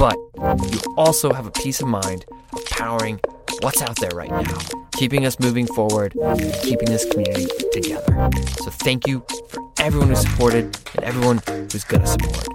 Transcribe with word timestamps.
but 0.00 0.16
you 0.72 0.80
also 0.96 1.30
have 1.30 1.46
a 1.46 1.50
peace 1.50 1.82
of 1.82 1.86
mind 1.86 2.24
of 2.54 2.64
powering 2.70 3.20
what's 3.60 3.82
out 3.82 3.94
there 4.00 4.08
right 4.14 4.30
now, 4.30 4.58
keeping 4.92 5.26
us 5.26 5.38
moving 5.38 5.66
forward, 5.66 6.14
keeping 6.62 6.88
this 6.88 7.04
community 7.04 7.46
together. 7.70 8.30
So 8.62 8.70
thank 8.70 9.06
you 9.06 9.22
for 9.50 9.60
everyone 9.78 10.08
who 10.08 10.16
supported 10.16 10.74
and 10.94 11.04
everyone 11.04 11.42
who's 11.46 11.84
going 11.84 12.00
to 12.00 12.06
support. 12.06 12.48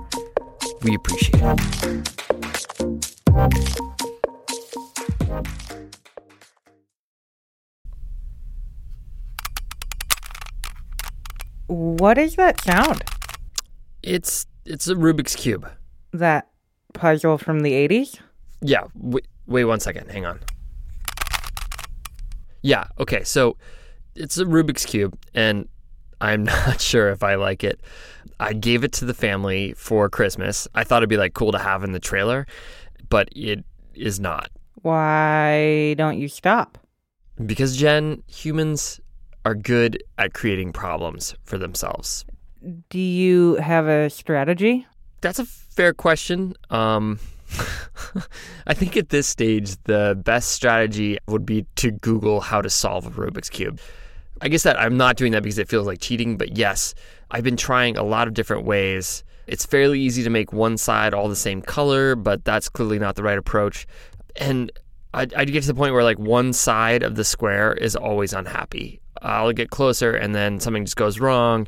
We 0.82 0.96
appreciate 0.96 1.44
it. 1.44 1.60
What 11.68 12.18
is 12.18 12.38
that 12.38 12.60
sound? 12.62 13.04
It's 14.02 14.48
it's 14.66 14.88
a 14.88 14.96
Rubik's 14.96 15.36
cube. 15.36 15.70
That 16.12 16.50
puzzle 16.96 17.38
from 17.38 17.60
the 17.60 17.74
80s? 17.74 18.20
Yeah, 18.62 18.86
wait, 18.96 19.28
wait 19.46 19.66
one 19.66 19.80
second. 19.80 20.10
Hang 20.10 20.26
on. 20.26 20.40
Yeah, 22.62 22.86
okay. 23.00 23.24
So 23.24 23.58
it's 24.16 24.38
a 24.40 24.46
Rubik's 24.46 24.86
cube 24.86 25.18
and 25.34 25.68
I'm 26.22 26.44
not 26.46 26.82
sure 26.82 27.10
if 27.10 27.22
I 27.22 27.36
like 27.36 27.64
it. 27.64 27.80
I 28.40 28.54
gave 28.54 28.84
it 28.84 28.92
to 28.94 29.06
the 29.06 29.14
family 29.14 29.74
for 29.74 30.10
Christmas. 30.10 30.68
I 30.74 30.84
thought 30.84 30.98
it'd 30.98 31.10
be 31.10 31.18
like 31.18 31.34
cool 31.34 31.52
to 31.52 31.60
have 31.60 31.84
in 31.84 31.92
the 31.92 32.00
trailer, 32.00 32.48
but 33.10 33.30
it 33.34 33.64
is 33.94 34.20
not. 34.20 34.50
Why 34.82 35.94
don't 35.98 36.18
you 36.20 36.28
stop? 36.28 36.78
Because 37.46 37.78
Jen, 37.78 38.24
humans 38.28 39.00
are 39.46 39.56
good 39.56 40.04
at 40.18 40.34
creating 40.34 40.74
problems 40.74 41.36
for 41.44 41.58
themselves. 41.58 42.26
Do 42.90 43.00
you 43.00 43.56
have 43.56 43.88
a 43.88 44.10
strategy? 44.10 44.88
That's 45.22 45.40
a 45.40 45.46
fair 45.46 45.94
question. 45.94 46.56
Um, 46.70 47.20
I 48.68 48.74
think 48.74 48.98
at 48.98 49.10
this 49.10 49.28
stage, 49.28 49.76
the 49.84 50.20
best 50.24 50.52
strategy 50.52 51.18
would 51.28 51.46
be 51.46 51.66
to 51.76 51.92
Google 51.92 52.42
how 52.42 52.62
to 52.62 52.70
solve 52.70 53.06
a 53.06 53.10
Rubik's 53.10 53.50
Cube. 53.50 53.80
I 54.42 54.50
guess 54.50 54.64
that 54.64 54.80
I'm 54.80 54.98
not 54.98 55.16
doing 55.16 55.32
that 55.32 55.44
because 55.44 55.60
it 55.60 55.70
feels 55.70 55.88
like 55.88 56.00
cheating, 56.00 56.38
but 56.38 56.58
yes, 56.58 56.94
I've 57.32 57.44
been 57.44 57.58
trying 57.58 57.98
a 57.98 58.04
lot 58.04 58.28
of 58.28 58.34
different 58.34 58.66
ways. 58.66 59.24
It's 59.48 59.66
fairly 59.66 60.00
easy 60.00 60.24
to 60.24 60.30
make 60.30 60.52
one 60.52 60.78
side 60.78 61.14
all 61.14 61.30
the 61.30 61.36
same 61.36 61.62
color, 61.62 62.16
but 62.16 62.44
that's 62.44 62.68
clearly 62.68 63.00
not 63.00 63.16
the 63.16 63.24
right 63.24 63.38
approach. 63.38 63.88
And 64.36 64.72
I, 65.14 65.22
I 65.22 65.46
get 65.46 65.62
to 65.62 65.68
the 65.68 65.74
point 65.76 65.94
where 65.94 66.04
like 66.04 66.20
one 66.20 66.52
side 66.52 67.04
of 67.04 67.16
the 67.16 67.24
square 67.24 67.74
is 67.74 67.96
always 67.96 68.34
unhappy. 68.34 69.00
I'll 69.22 69.54
get 69.54 69.70
closer 69.70 70.14
and 70.14 70.36
then 70.36 70.60
something 70.60 70.84
just 70.84 70.98
goes 70.98 71.20
wrong, 71.20 71.68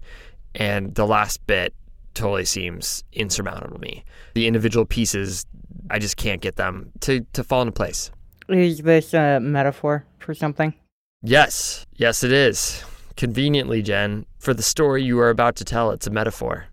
and 0.53 0.94
the 0.96 1.06
last 1.06 1.46
bit 1.47 1.74
totally 2.17 2.45
seems 2.45 3.03
insurmountable 3.13 3.75
to 3.75 3.81
me. 3.81 4.03
The 4.33 4.47
individual 4.47 4.85
pieces, 4.85 5.45
I 5.89 6.00
just 6.00 6.17
can't 6.17 6.41
get 6.41 6.55
them 6.55 6.91
to, 7.01 7.22
to 7.33 7.44
fall 7.44 7.61
into 7.61 7.72
place. 7.72 8.11
Is 8.50 8.79
this 8.79 9.13
a 9.13 9.39
metaphor 9.39 10.05
for 10.19 10.33
something? 10.33 10.73
Yes, 11.22 11.85
yes, 11.95 12.23
it 12.23 12.31
is. 12.31 12.83
Conveniently, 13.16 13.81
Jen, 13.81 14.25
for 14.39 14.53
the 14.53 14.63
story 14.63 15.03
you 15.03 15.19
are 15.19 15.29
about 15.29 15.56
to 15.57 15.66
tell, 15.66 15.91
it's 15.91 16.07
a 16.07 16.11
metaphor. 16.11 16.66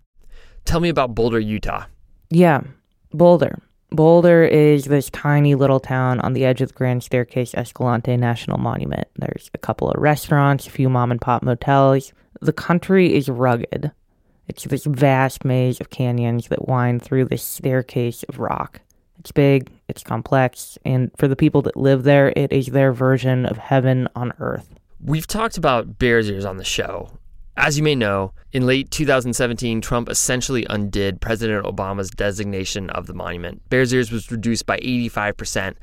Tell 0.65 0.79
me 0.79 0.89
about 0.89 1.15
Boulder, 1.15 1.39
Utah. 1.39 1.85
Yeah, 2.29 2.61
Boulder. 3.11 3.59
Boulder 3.91 4.43
is 4.43 4.85
this 4.85 5.09
tiny 5.09 5.55
little 5.55 5.79
town 5.79 6.19
on 6.19 6.33
the 6.33 6.45
edge 6.45 6.61
of 6.61 6.69
the 6.69 6.73
Grand 6.73 7.03
Staircase 7.03 7.53
Escalante 7.53 8.17
National 8.17 8.57
Monument. 8.57 9.07
There's 9.15 9.49
a 9.53 9.57
couple 9.57 9.89
of 9.89 10.01
restaurants, 10.01 10.67
a 10.67 10.71
few 10.71 10.89
mom 10.89 11.11
and 11.11 11.21
pop 11.21 11.43
motels. 11.43 12.13
The 12.41 12.53
country 12.53 13.13
is 13.13 13.29
rugged. 13.29 13.91
It's 14.47 14.63
this 14.63 14.85
vast 14.85 15.43
maze 15.43 15.81
of 15.81 15.89
canyons 15.89 16.47
that 16.49 16.67
wind 16.67 17.01
through 17.01 17.25
this 17.25 17.43
staircase 17.43 18.23
of 18.23 18.39
rock. 18.39 18.81
It's 19.19 19.31
big, 19.31 19.71
it's 19.87 20.03
complex, 20.03 20.77
and 20.85 21.11
for 21.17 21.27
the 21.27 21.35
people 21.35 21.61
that 21.63 21.75
live 21.75 22.03
there, 22.03 22.31
it 22.35 22.51
is 22.51 22.67
their 22.67 22.93
version 22.93 23.45
of 23.45 23.57
heaven 23.57 24.07
on 24.15 24.33
earth. 24.39 24.75
We've 25.03 25.25
talked 25.25 25.57
about 25.57 25.97
Bears 25.97 26.29
Ears 26.29 26.45
on 26.45 26.57
the 26.57 26.63
show. 26.63 27.11
As 27.57 27.77
you 27.77 27.83
may 27.83 27.95
know, 27.95 28.33
in 28.51 28.65
late 28.65 28.91
2017, 28.91 29.81
Trump 29.81 30.09
essentially 30.09 30.67
undid 30.69 31.21
President 31.21 31.65
Obama's 31.65 32.09
designation 32.09 32.89
of 32.89 33.07
the 33.07 33.13
monument. 33.13 33.67
Bears 33.69 33.93
Ears 33.93 34.11
was 34.11 34.29
reduced 34.29 34.65
by 34.65 34.77
85%, 34.79 35.75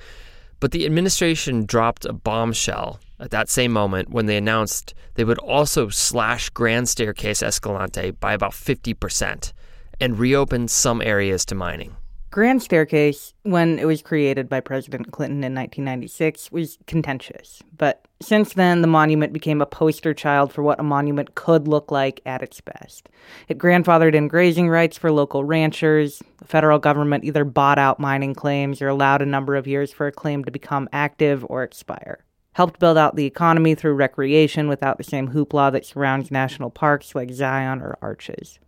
but 0.60 0.70
the 0.70 0.84
administration 0.84 1.64
dropped 1.64 2.04
a 2.04 2.12
bombshell 2.12 3.00
at 3.22 3.30
that 3.30 3.48
same 3.48 3.72
moment 3.72 4.10
when 4.10 4.26
they 4.26 4.36
announced 4.36 4.94
they 5.14 5.24
would 5.24 5.38
also 5.38 5.88
slash 5.88 6.50
Grand 6.50 6.88
Staircase 6.88 7.42
Escalante 7.42 8.10
by 8.10 8.32
about 8.32 8.52
50% 8.52 9.52
and 10.00 10.18
reopen 10.18 10.68
some 10.68 11.00
areas 11.00 11.44
to 11.46 11.54
mining. 11.54 11.96
Grand 12.32 12.62
Staircase, 12.62 13.34
when 13.42 13.78
it 13.78 13.84
was 13.84 14.00
created 14.00 14.48
by 14.48 14.58
President 14.58 15.12
Clinton 15.12 15.44
in 15.44 15.54
1996, 15.54 16.50
was 16.50 16.78
contentious. 16.86 17.62
But 17.76 18.08
since 18.22 18.54
then, 18.54 18.80
the 18.80 18.88
monument 18.88 19.34
became 19.34 19.60
a 19.60 19.66
poster 19.66 20.14
child 20.14 20.50
for 20.50 20.62
what 20.62 20.80
a 20.80 20.82
monument 20.82 21.34
could 21.34 21.68
look 21.68 21.90
like 21.90 22.22
at 22.24 22.42
its 22.42 22.58
best. 22.62 23.10
It 23.48 23.58
grandfathered 23.58 24.14
in 24.14 24.28
grazing 24.28 24.70
rights 24.70 24.96
for 24.96 25.12
local 25.12 25.44
ranchers. 25.44 26.22
The 26.38 26.46
federal 26.46 26.78
government 26.78 27.24
either 27.24 27.44
bought 27.44 27.78
out 27.78 28.00
mining 28.00 28.34
claims 28.34 28.80
or 28.80 28.88
allowed 28.88 29.20
a 29.20 29.26
number 29.26 29.54
of 29.54 29.66
years 29.66 29.92
for 29.92 30.06
a 30.06 30.12
claim 30.12 30.42
to 30.44 30.50
become 30.50 30.88
active 30.90 31.44
or 31.50 31.62
expire. 31.62 32.24
Helped 32.52 32.78
build 32.78 32.98
out 32.98 33.16
the 33.16 33.24
economy 33.24 33.74
through 33.74 33.94
recreation 33.94 34.68
without 34.68 34.98
the 34.98 35.04
same 35.04 35.28
hoopla 35.28 35.72
that 35.72 35.86
surrounds 35.86 36.30
national 36.30 36.70
parks 36.70 37.14
like 37.14 37.30
Zion 37.30 37.80
or 37.80 37.96
Arches. 38.02 38.58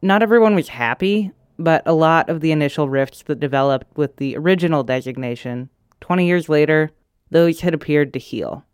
Not 0.00 0.22
everyone 0.22 0.54
was 0.54 0.68
happy, 0.68 1.30
but 1.58 1.82
a 1.86 1.92
lot 1.92 2.28
of 2.28 2.40
the 2.40 2.52
initial 2.52 2.88
rifts 2.88 3.22
that 3.22 3.40
developed 3.40 3.96
with 3.96 4.16
the 4.16 4.36
original 4.36 4.82
designation, 4.82 5.68
20 6.00 6.26
years 6.26 6.48
later, 6.48 6.90
those 7.30 7.60
had 7.60 7.74
appeared 7.74 8.12
to 8.12 8.18
heal. 8.18 8.64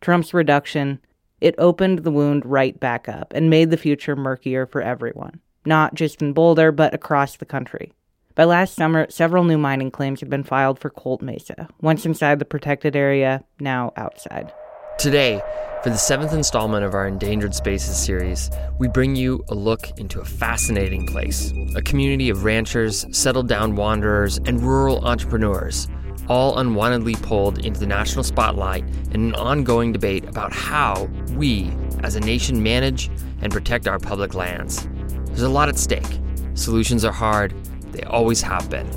Trump's 0.00 0.32
reduction, 0.32 1.00
it 1.40 1.54
opened 1.58 2.00
the 2.00 2.10
wound 2.10 2.44
right 2.44 2.78
back 2.78 3.08
up 3.08 3.32
and 3.34 3.50
made 3.50 3.70
the 3.70 3.76
future 3.76 4.16
murkier 4.16 4.66
for 4.66 4.82
everyone, 4.82 5.40
not 5.64 5.94
just 5.94 6.22
in 6.22 6.32
Boulder, 6.32 6.72
but 6.72 6.94
across 6.94 7.36
the 7.36 7.44
country. 7.44 7.92
By 8.40 8.44
last 8.44 8.74
summer, 8.74 9.06
several 9.10 9.44
new 9.44 9.58
mining 9.58 9.90
claims 9.90 10.20
had 10.20 10.30
been 10.30 10.44
filed 10.44 10.78
for 10.78 10.88
Colt 10.88 11.20
Mesa, 11.20 11.68
once 11.82 12.06
inside 12.06 12.38
the 12.38 12.46
protected 12.46 12.96
area, 12.96 13.44
now 13.60 13.92
outside. 13.98 14.50
Today, 14.98 15.42
for 15.82 15.90
the 15.90 15.98
seventh 15.98 16.32
installment 16.32 16.82
of 16.82 16.94
our 16.94 17.06
Endangered 17.06 17.54
Spaces 17.54 17.98
series, 17.98 18.48
we 18.78 18.88
bring 18.88 19.14
you 19.14 19.44
a 19.50 19.54
look 19.54 19.90
into 19.98 20.22
a 20.22 20.24
fascinating 20.24 21.06
place 21.06 21.52
a 21.76 21.82
community 21.82 22.30
of 22.30 22.42
ranchers, 22.42 23.04
settled 23.14 23.46
down 23.46 23.76
wanderers, 23.76 24.38
and 24.46 24.62
rural 24.62 25.04
entrepreneurs, 25.04 25.86
all 26.26 26.56
unwantedly 26.56 27.20
pulled 27.22 27.62
into 27.66 27.78
the 27.78 27.86
national 27.86 28.24
spotlight 28.24 28.84
in 29.12 29.16
an 29.22 29.34
ongoing 29.34 29.92
debate 29.92 30.24
about 30.24 30.50
how 30.50 31.10
we, 31.34 31.70
as 32.02 32.16
a 32.16 32.20
nation, 32.20 32.62
manage 32.62 33.10
and 33.42 33.52
protect 33.52 33.86
our 33.86 33.98
public 33.98 34.32
lands. 34.32 34.88
There's 35.26 35.42
a 35.42 35.50
lot 35.50 35.68
at 35.68 35.76
stake. 35.76 36.18
Solutions 36.54 37.04
are 37.04 37.12
hard, 37.12 37.54
they 38.00 38.06
always 38.06 38.40
have 38.42 38.70
been. 38.70 38.88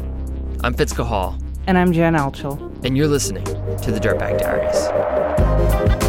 I'm 0.64 0.74
Fitz 0.74 0.94
Cahall. 0.94 1.40
And 1.68 1.78
I'm 1.78 1.92
Jen 1.92 2.14
Altschul. 2.14 2.86
And 2.86 2.96
you're 2.96 3.08
listening 3.08 3.44
to 3.44 3.92
the 3.92 4.00
Dirtbag 4.00 4.40
Diaries. 4.40 6.03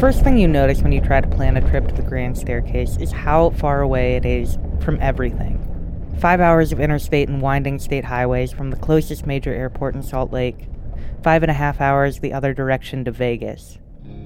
First 0.00 0.24
thing 0.24 0.38
you 0.38 0.48
notice 0.48 0.80
when 0.80 0.92
you 0.92 1.00
try 1.02 1.20
to 1.20 1.28
plan 1.28 1.58
a 1.58 1.68
trip 1.68 1.86
to 1.86 1.94
the 1.94 2.00
Grand 2.00 2.38
Staircase 2.38 2.96
is 2.96 3.12
how 3.12 3.50
far 3.50 3.82
away 3.82 4.16
it 4.16 4.24
is 4.24 4.56
from 4.80 4.98
everything. 4.98 5.58
Five 6.18 6.40
hours 6.40 6.72
of 6.72 6.80
interstate 6.80 7.28
and 7.28 7.42
winding 7.42 7.78
state 7.78 8.06
highways 8.06 8.50
from 8.50 8.70
the 8.70 8.78
closest 8.78 9.26
major 9.26 9.52
airport 9.52 9.94
in 9.94 10.02
Salt 10.02 10.32
Lake, 10.32 10.68
five 11.22 11.42
and 11.42 11.50
a 11.50 11.54
half 11.54 11.82
hours 11.82 12.20
the 12.20 12.32
other 12.32 12.54
direction 12.54 13.04
to 13.04 13.10
Vegas. 13.10 13.78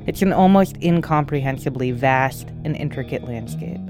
It's 0.06 0.22
an 0.22 0.32
almost 0.32 0.76
incomprehensibly 0.76 1.90
vast 1.90 2.50
and 2.64 2.76
intricate 2.76 3.24
landscape. 3.24 3.80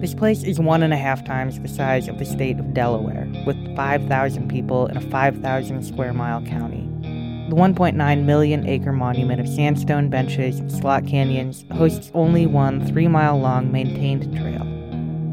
This 0.00 0.14
place 0.14 0.44
is 0.44 0.60
one 0.60 0.84
and 0.84 0.92
a 0.92 0.96
half 0.96 1.24
times 1.24 1.58
the 1.58 1.66
size 1.66 2.06
of 2.06 2.20
the 2.20 2.24
state 2.24 2.60
of 2.60 2.72
Delaware, 2.72 3.26
with 3.44 3.74
5,000 3.74 4.48
people 4.48 4.86
in 4.86 4.96
a 4.96 5.10
5,000 5.10 5.82
square 5.82 6.12
mile 6.12 6.44
county. 6.46 6.91
The 7.52 7.58
1.9 7.58 8.24
million 8.24 8.66
acre 8.66 8.92
monument 8.92 9.38
of 9.38 9.46
sandstone 9.46 10.08
benches 10.08 10.58
and 10.58 10.72
slot 10.72 11.06
canyons 11.06 11.66
hosts 11.70 12.10
only 12.14 12.46
one 12.46 12.86
three 12.86 13.08
mile 13.08 13.38
long 13.38 13.70
maintained 13.70 14.34
trail. 14.38 14.62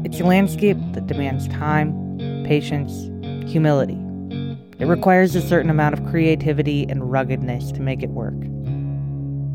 It's 0.04 0.20
a 0.20 0.24
landscape 0.24 0.76
that 0.92 1.06
demands 1.06 1.48
time, 1.48 2.18
patience, 2.46 2.92
humility. 3.50 3.98
It 4.78 4.84
requires 4.84 5.34
a 5.34 5.40
certain 5.40 5.70
amount 5.70 5.98
of 5.98 6.04
creativity 6.10 6.86
and 6.90 7.10
ruggedness 7.10 7.72
to 7.72 7.80
make 7.80 8.02
it 8.02 8.10
work. 8.10 8.38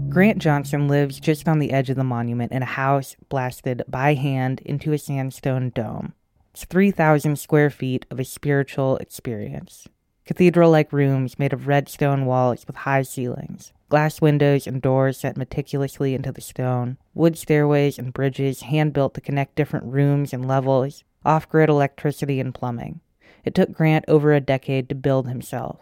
Grant 0.09 0.39
Johnson 0.39 0.87
lives 0.87 1.19
just 1.19 1.47
on 1.47 1.59
the 1.59 1.71
edge 1.71 1.91
of 1.91 1.97
the 1.97 2.03
monument 2.03 2.51
in 2.51 2.63
a 2.63 2.65
house 2.65 3.15
blasted 3.29 3.83
by 3.87 4.15
hand 4.15 4.61
into 4.61 4.91
a 4.91 4.97
sandstone 4.97 5.69
dome. 5.69 6.13
It's 6.51 6.65
3,000 6.65 7.37
square 7.37 7.69
feet 7.69 8.07
of 8.09 8.19
a 8.19 8.25
spiritual 8.25 8.97
experience 8.97 9.87
cathedral 10.25 10.71
like 10.71 10.91
rooms 10.91 11.37
made 11.37 11.53
of 11.53 11.67
red 11.67 11.87
stone 11.87 12.25
walls 12.25 12.65
with 12.65 12.75
high 12.77 13.03
ceilings, 13.03 13.71
glass 13.89 14.19
windows 14.21 14.65
and 14.65 14.81
doors 14.81 15.19
set 15.19 15.37
meticulously 15.37 16.15
into 16.15 16.31
the 16.31 16.41
stone, 16.41 16.97
wood 17.13 17.37
stairways 17.37 17.99
and 17.99 18.13
bridges 18.13 18.61
hand 18.61 18.91
built 18.93 19.13
to 19.13 19.21
connect 19.21 19.55
different 19.55 19.85
rooms 19.85 20.33
and 20.33 20.47
levels, 20.47 21.03
off 21.23 21.47
grid 21.47 21.69
electricity 21.69 22.39
and 22.39 22.53
plumbing. 22.53 22.99
It 23.43 23.53
took 23.53 23.71
Grant 23.71 24.05
over 24.07 24.33
a 24.33 24.41
decade 24.41 24.89
to 24.89 24.95
build 24.95 25.27
himself. 25.27 25.79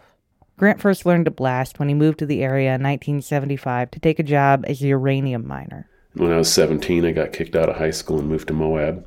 Grant 0.57 0.81
first 0.81 1.05
learned 1.05 1.25
to 1.25 1.31
blast 1.31 1.79
when 1.79 1.87
he 1.87 1.95
moved 1.95 2.19
to 2.19 2.25
the 2.25 2.43
area 2.43 2.75
in 2.75 2.83
1975 2.83 3.91
to 3.91 3.99
take 3.99 4.19
a 4.19 4.23
job 4.23 4.65
as 4.67 4.81
a 4.81 4.87
uranium 4.87 5.47
miner. 5.47 5.89
When 6.13 6.31
I 6.31 6.37
was 6.37 6.51
17, 6.53 7.05
I 7.05 7.11
got 7.11 7.33
kicked 7.33 7.55
out 7.55 7.69
of 7.69 7.77
high 7.77 7.91
school 7.91 8.19
and 8.19 8.29
moved 8.29 8.47
to 8.49 8.53
Moab. 8.53 9.05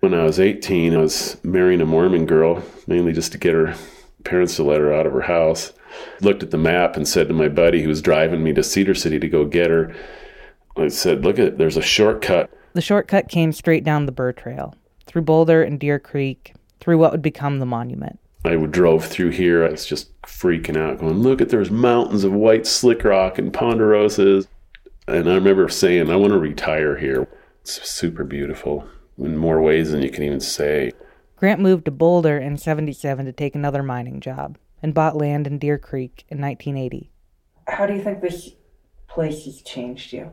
When 0.00 0.14
I 0.14 0.24
was 0.24 0.40
18, 0.40 0.94
I 0.94 0.98
was 0.98 1.36
marrying 1.44 1.80
a 1.80 1.86
Mormon 1.86 2.26
girl, 2.26 2.64
mainly 2.88 3.12
just 3.12 3.30
to 3.32 3.38
get 3.38 3.54
her 3.54 3.76
parents 4.24 4.56
to 4.56 4.62
let 4.62 4.80
her 4.80 4.92
out 4.92 5.06
of 5.06 5.12
her 5.12 5.22
house. 5.22 5.72
Looked 6.20 6.42
at 6.42 6.50
the 6.50 6.58
map 6.58 6.96
and 6.96 7.06
said 7.06 7.28
to 7.28 7.34
my 7.34 7.48
buddy 7.48 7.82
who 7.82 7.88
was 7.88 8.02
driving 8.02 8.42
me 8.42 8.52
to 8.54 8.62
Cedar 8.62 8.94
City 8.94 9.18
to 9.18 9.28
go 9.28 9.44
get 9.44 9.70
her, 9.70 9.94
I 10.76 10.88
said, 10.88 11.24
Look 11.24 11.38
at 11.38 11.58
there's 11.58 11.76
a 11.76 11.82
shortcut. 11.82 12.50
The 12.72 12.80
shortcut 12.80 13.28
came 13.28 13.52
straight 13.52 13.84
down 13.84 14.06
the 14.06 14.12
Burr 14.12 14.32
Trail, 14.32 14.74
through 15.06 15.22
Boulder 15.22 15.62
and 15.62 15.78
Deer 15.78 15.98
Creek, 15.98 16.54
through 16.80 16.98
what 16.98 17.12
would 17.12 17.22
become 17.22 17.58
the 17.58 17.66
monument. 17.66 18.18
I 18.44 18.56
drove 18.56 19.04
through 19.04 19.30
here. 19.30 19.64
I 19.64 19.70
was 19.70 19.86
just 19.86 20.20
freaking 20.22 20.76
out, 20.76 20.98
going, 20.98 21.18
Look 21.18 21.40
at 21.40 21.50
there's 21.50 21.70
mountains 21.70 22.24
of 22.24 22.32
white 22.32 22.66
slick 22.66 23.04
rock 23.04 23.38
and 23.38 23.52
ponderosas. 23.52 24.46
And 25.06 25.28
I 25.28 25.34
remember 25.34 25.68
saying, 25.68 26.10
I 26.10 26.16
want 26.16 26.32
to 26.32 26.38
retire 26.38 26.96
here. 26.96 27.28
It's 27.60 27.88
super 27.88 28.24
beautiful 28.24 28.88
in 29.18 29.36
more 29.36 29.60
ways 29.60 29.92
than 29.92 30.02
you 30.02 30.10
can 30.10 30.24
even 30.24 30.40
say. 30.40 30.92
Grant 31.42 31.60
moved 31.60 31.86
to 31.86 31.90
Boulder 31.90 32.38
in 32.38 32.56
77 32.56 33.26
to 33.26 33.32
take 33.32 33.56
another 33.56 33.82
mining 33.82 34.20
job 34.20 34.58
and 34.80 34.94
bought 34.94 35.16
land 35.16 35.48
in 35.48 35.58
Deer 35.58 35.76
Creek 35.76 36.24
in 36.28 36.40
1980. 36.40 37.10
How 37.66 37.84
do 37.84 37.94
you 37.94 38.00
think 38.00 38.20
this 38.20 38.50
place 39.08 39.44
has 39.46 39.60
changed 39.62 40.12
you? 40.12 40.30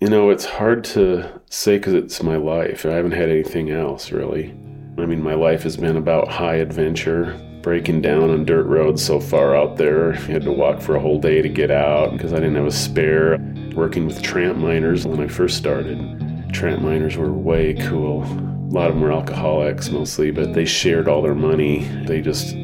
You 0.00 0.08
know, 0.08 0.30
it's 0.30 0.46
hard 0.46 0.84
to 0.84 1.42
say 1.50 1.76
because 1.76 1.92
it's 1.92 2.22
my 2.22 2.36
life. 2.36 2.86
I 2.86 2.92
haven't 2.92 3.12
had 3.12 3.28
anything 3.28 3.70
else, 3.70 4.10
really. 4.10 4.54
I 4.96 5.04
mean, 5.04 5.22
my 5.22 5.34
life 5.34 5.64
has 5.64 5.76
been 5.76 5.98
about 5.98 6.28
high 6.28 6.54
adventure, 6.54 7.38
breaking 7.60 8.00
down 8.00 8.30
on 8.30 8.46
dirt 8.46 8.64
roads 8.64 9.04
so 9.04 9.20
far 9.20 9.54
out 9.54 9.76
there. 9.76 10.14
You 10.14 10.32
had 10.32 10.44
to 10.44 10.52
walk 10.52 10.80
for 10.80 10.96
a 10.96 11.00
whole 11.00 11.20
day 11.20 11.42
to 11.42 11.48
get 11.50 11.70
out 11.70 12.12
because 12.12 12.32
I 12.32 12.36
didn't 12.36 12.56
have 12.56 12.64
a 12.64 12.72
spare. 12.72 13.36
Working 13.74 14.06
with 14.06 14.22
tramp 14.22 14.56
miners 14.56 15.06
when 15.06 15.20
I 15.20 15.28
first 15.28 15.58
started. 15.58 15.98
Tramp 16.54 16.80
miners 16.80 17.18
were 17.18 17.30
way 17.30 17.74
cool. 17.74 18.24
A 18.68 18.70
lot 18.70 18.88
of 18.88 18.96
them 18.96 19.02
were 19.02 19.12
alcoholics 19.12 19.88
mostly, 19.88 20.30
but 20.30 20.52
they 20.52 20.66
shared 20.66 21.08
all 21.08 21.22
their 21.22 21.34
money. 21.34 21.84
They 22.06 22.20
just 22.20 22.54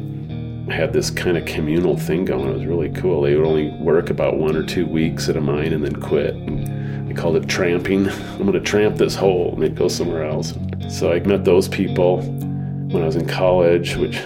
had 0.69 0.93
this 0.93 1.09
kind 1.09 1.35
of 1.35 1.45
communal 1.45 1.97
thing 1.97 2.25
going. 2.25 2.47
It 2.47 2.53
was 2.53 2.65
really 2.67 2.89
cool. 2.89 3.23
They 3.23 3.35
would 3.35 3.47
only 3.47 3.71
work 3.81 4.11
about 4.11 4.37
one 4.37 4.55
or 4.55 4.63
two 4.63 4.85
weeks 4.85 5.29
at 5.29 5.35
a 5.35 5.41
mine 5.41 5.73
and 5.73 5.83
then 5.83 5.95
quit. 5.95 6.35
And 6.35 7.09
they 7.09 7.13
called 7.15 7.35
it 7.37 7.49
tramping. 7.49 8.07
I'm 8.09 8.37
going 8.37 8.53
to 8.53 8.59
tramp 8.59 8.97
this 8.97 9.15
hole, 9.15 9.53
and 9.53 9.63
they'd 9.63 9.75
go 9.75 9.87
somewhere 9.87 10.23
else. 10.23 10.53
So 10.89 11.11
I 11.11 11.19
met 11.21 11.43
those 11.43 11.67
people 11.67 12.21
when 12.21 13.01
I 13.01 13.05
was 13.07 13.15
in 13.15 13.27
college, 13.27 13.95
which 13.95 14.21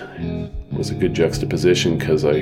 was 0.73 0.89
a 0.89 0.95
good 0.95 1.13
juxtaposition 1.13 1.97
because 1.97 2.25
I 2.25 2.41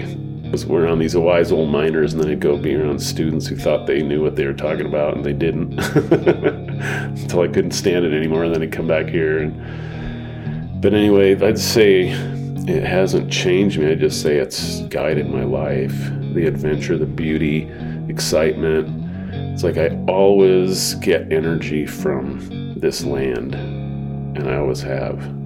was 0.51 0.65
around 0.65 0.99
these 0.99 1.15
wise 1.15 1.51
old 1.51 1.69
miners, 1.69 2.13
and 2.13 2.23
then 2.23 2.31
I'd 2.31 2.39
go 2.39 2.57
be 2.57 2.75
around 2.75 2.99
students 2.99 3.47
who 3.47 3.55
thought 3.55 3.85
they 3.85 4.01
knew 4.01 4.21
what 4.21 4.35
they 4.35 4.45
were 4.45 4.53
talking 4.53 4.85
about, 4.85 5.15
and 5.15 5.25
they 5.25 5.33
didn't. 5.33 5.79
Until 5.79 7.41
I 7.41 7.47
couldn't 7.47 7.71
stand 7.71 8.05
it 8.05 8.13
anymore, 8.13 8.43
and 8.43 8.53
then 8.53 8.61
I'd 8.61 8.71
come 8.71 8.87
back 8.87 9.07
here. 9.07 9.39
And, 9.39 10.81
but 10.81 10.93
anyway, 10.93 11.39
I'd 11.41 11.59
say 11.59 12.09
it 12.09 12.83
hasn't 12.83 13.31
changed 13.31 13.79
me. 13.79 13.91
I 13.91 13.95
just 13.95 14.21
say 14.21 14.37
it's 14.37 14.81
guided 14.83 15.29
my 15.29 15.43
life. 15.43 15.95
The 16.33 16.45
adventure, 16.47 16.97
the 16.97 17.05
beauty, 17.05 17.69
excitement. 18.09 19.05
It's 19.53 19.63
like 19.63 19.77
I 19.77 19.89
always 20.07 20.95
get 20.95 21.31
energy 21.31 21.85
from 21.85 22.79
this 22.79 23.03
land, 23.03 23.55
and 23.55 24.49
I 24.49 24.57
always 24.57 24.81
have. 24.81 25.36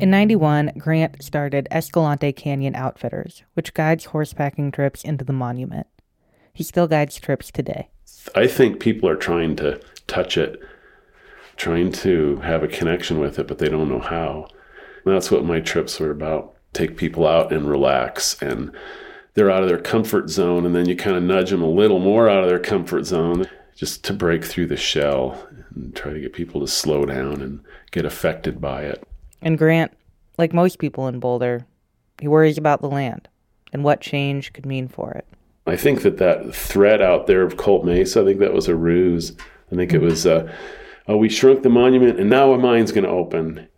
In 0.00 0.08
91, 0.08 0.72
Grant 0.78 1.22
started 1.22 1.68
Escalante 1.70 2.32
Canyon 2.32 2.74
Outfitters, 2.74 3.42
which 3.52 3.74
guides 3.74 4.06
horsepacking 4.06 4.72
trips 4.72 5.04
into 5.04 5.26
the 5.26 5.34
monument. 5.34 5.86
He 6.54 6.62
still 6.62 6.88
guides 6.88 7.20
trips 7.20 7.50
today. 7.50 7.90
I 8.34 8.46
think 8.46 8.80
people 8.80 9.10
are 9.10 9.16
trying 9.16 9.56
to 9.56 9.78
touch 10.06 10.38
it, 10.38 10.58
trying 11.56 11.92
to 11.92 12.36
have 12.36 12.62
a 12.62 12.68
connection 12.68 13.20
with 13.20 13.38
it, 13.38 13.46
but 13.46 13.58
they 13.58 13.68
don't 13.68 13.90
know 13.90 14.00
how. 14.00 14.48
And 15.04 15.14
that's 15.14 15.30
what 15.30 15.44
my 15.44 15.60
trips 15.60 16.00
were 16.00 16.10
about. 16.10 16.54
Take 16.72 16.96
people 16.96 17.26
out 17.26 17.52
and 17.52 17.68
relax 17.68 18.40
and 18.42 18.72
they're 19.34 19.50
out 19.50 19.62
of 19.62 19.68
their 19.68 19.76
comfort 19.76 20.30
zone 20.30 20.64
and 20.64 20.74
then 20.74 20.88
you 20.88 20.96
kind 20.96 21.18
of 21.18 21.22
nudge 21.22 21.50
them 21.50 21.62
a 21.62 21.68
little 21.68 21.98
more 21.98 22.26
out 22.26 22.42
of 22.42 22.48
their 22.48 22.58
comfort 22.58 23.04
zone 23.04 23.44
just 23.76 24.02
to 24.04 24.14
break 24.14 24.46
through 24.46 24.68
the 24.68 24.78
shell 24.78 25.46
and 25.74 25.94
try 25.94 26.10
to 26.14 26.20
get 26.20 26.32
people 26.32 26.62
to 26.62 26.66
slow 26.66 27.04
down 27.04 27.42
and 27.42 27.62
get 27.90 28.06
affected 28.06 28.62
by 28.62 28.84
it. 28.84 29.06
And 29.42 29.58
Grant, 29.58 29.92
like 30.38 30.52
most 30.52 30.78
people 30.78 31.08
in 31.08 31.20
Boulder, 31.20 31.66
he 32.20 32.28
worries 32.28 32.58
about 32.58 32.80
the 32.80 32.88
land 32.88 33.28
and 33.72 33.84
what 33.84 34.00
change 34.00 34.52
could 34.52 34.66
mean 34.66 34.88
for 34.88 35.12
it. 35.12 35.26
I 35.66 35.76
think 35.76 36.02
that 36.02 36.18
that 36.18 36.54
threat 36.54 37.00
out 37.00 37.26
there 37.26 37.42
of 37.42 37.56
Colt 37.56 37.84
Mesa, 37.84 38.22
I 38.22 38.24
think 38.24 38.40
that 38.40 38.52
was 38.52 38.68
a 38.68 38.74
ruse. 38.74 39.32
I 39.70 39.76
think 39.76 39.92
it 39.92 40.00
was, 40.00 40.26
uh, 40.26 40.52
oh, 41.06 41.16
we 41.16 41.28
shrunk 41.28 41.62
the 41.62 41.68
monument 41.68 42.18
and 42.18 42.28
now 42.28 42.52
a 42.52 42.58
mine's 42.58 42.92
going 42.92 43.04
to 43.04 43.10
open. 43.10 43.68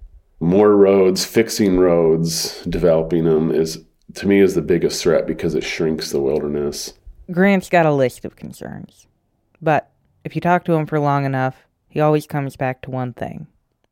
More 0.40 0.76
roads, 0.76 1.24
fixing 1.24 1.78
roads, 1.78 2.62
developing 2.64 3.24
them 3.24 3.52
is, 3.52 3.84
to 4.14 4.26
me, 4.26 4.40
is 4.40 4.54
the 4.54 4.62
biggest 4.62 5.02
threat 5.02 5.26
because 5.26 5.54
it 5.54 5.62
shrinks 5.62 6.10
the 6.10 6.20
wilderness. 6.20 6.94
Grant's 7.30 7.68
got 7.68 7.86
a 7.86 7.92
list 7.92 8.24
of 8.24 8.36
concerns. 8.36 9.06
But 9.60 9.90
if 10.24 10.34
you 10.34 10.40
talk 10.40 10.64
to 10.64 10.72
him 10.72 10.86
for 10.86 10.98
long 10.98 11.24
enough, 11.24 11.56
he 11.88 12.00
always 12.00 12.26
comes 12.26 12.56
back 12.56 12.82
to 12.82 12.90
one 12.90 13.12
thing 13.12 13.46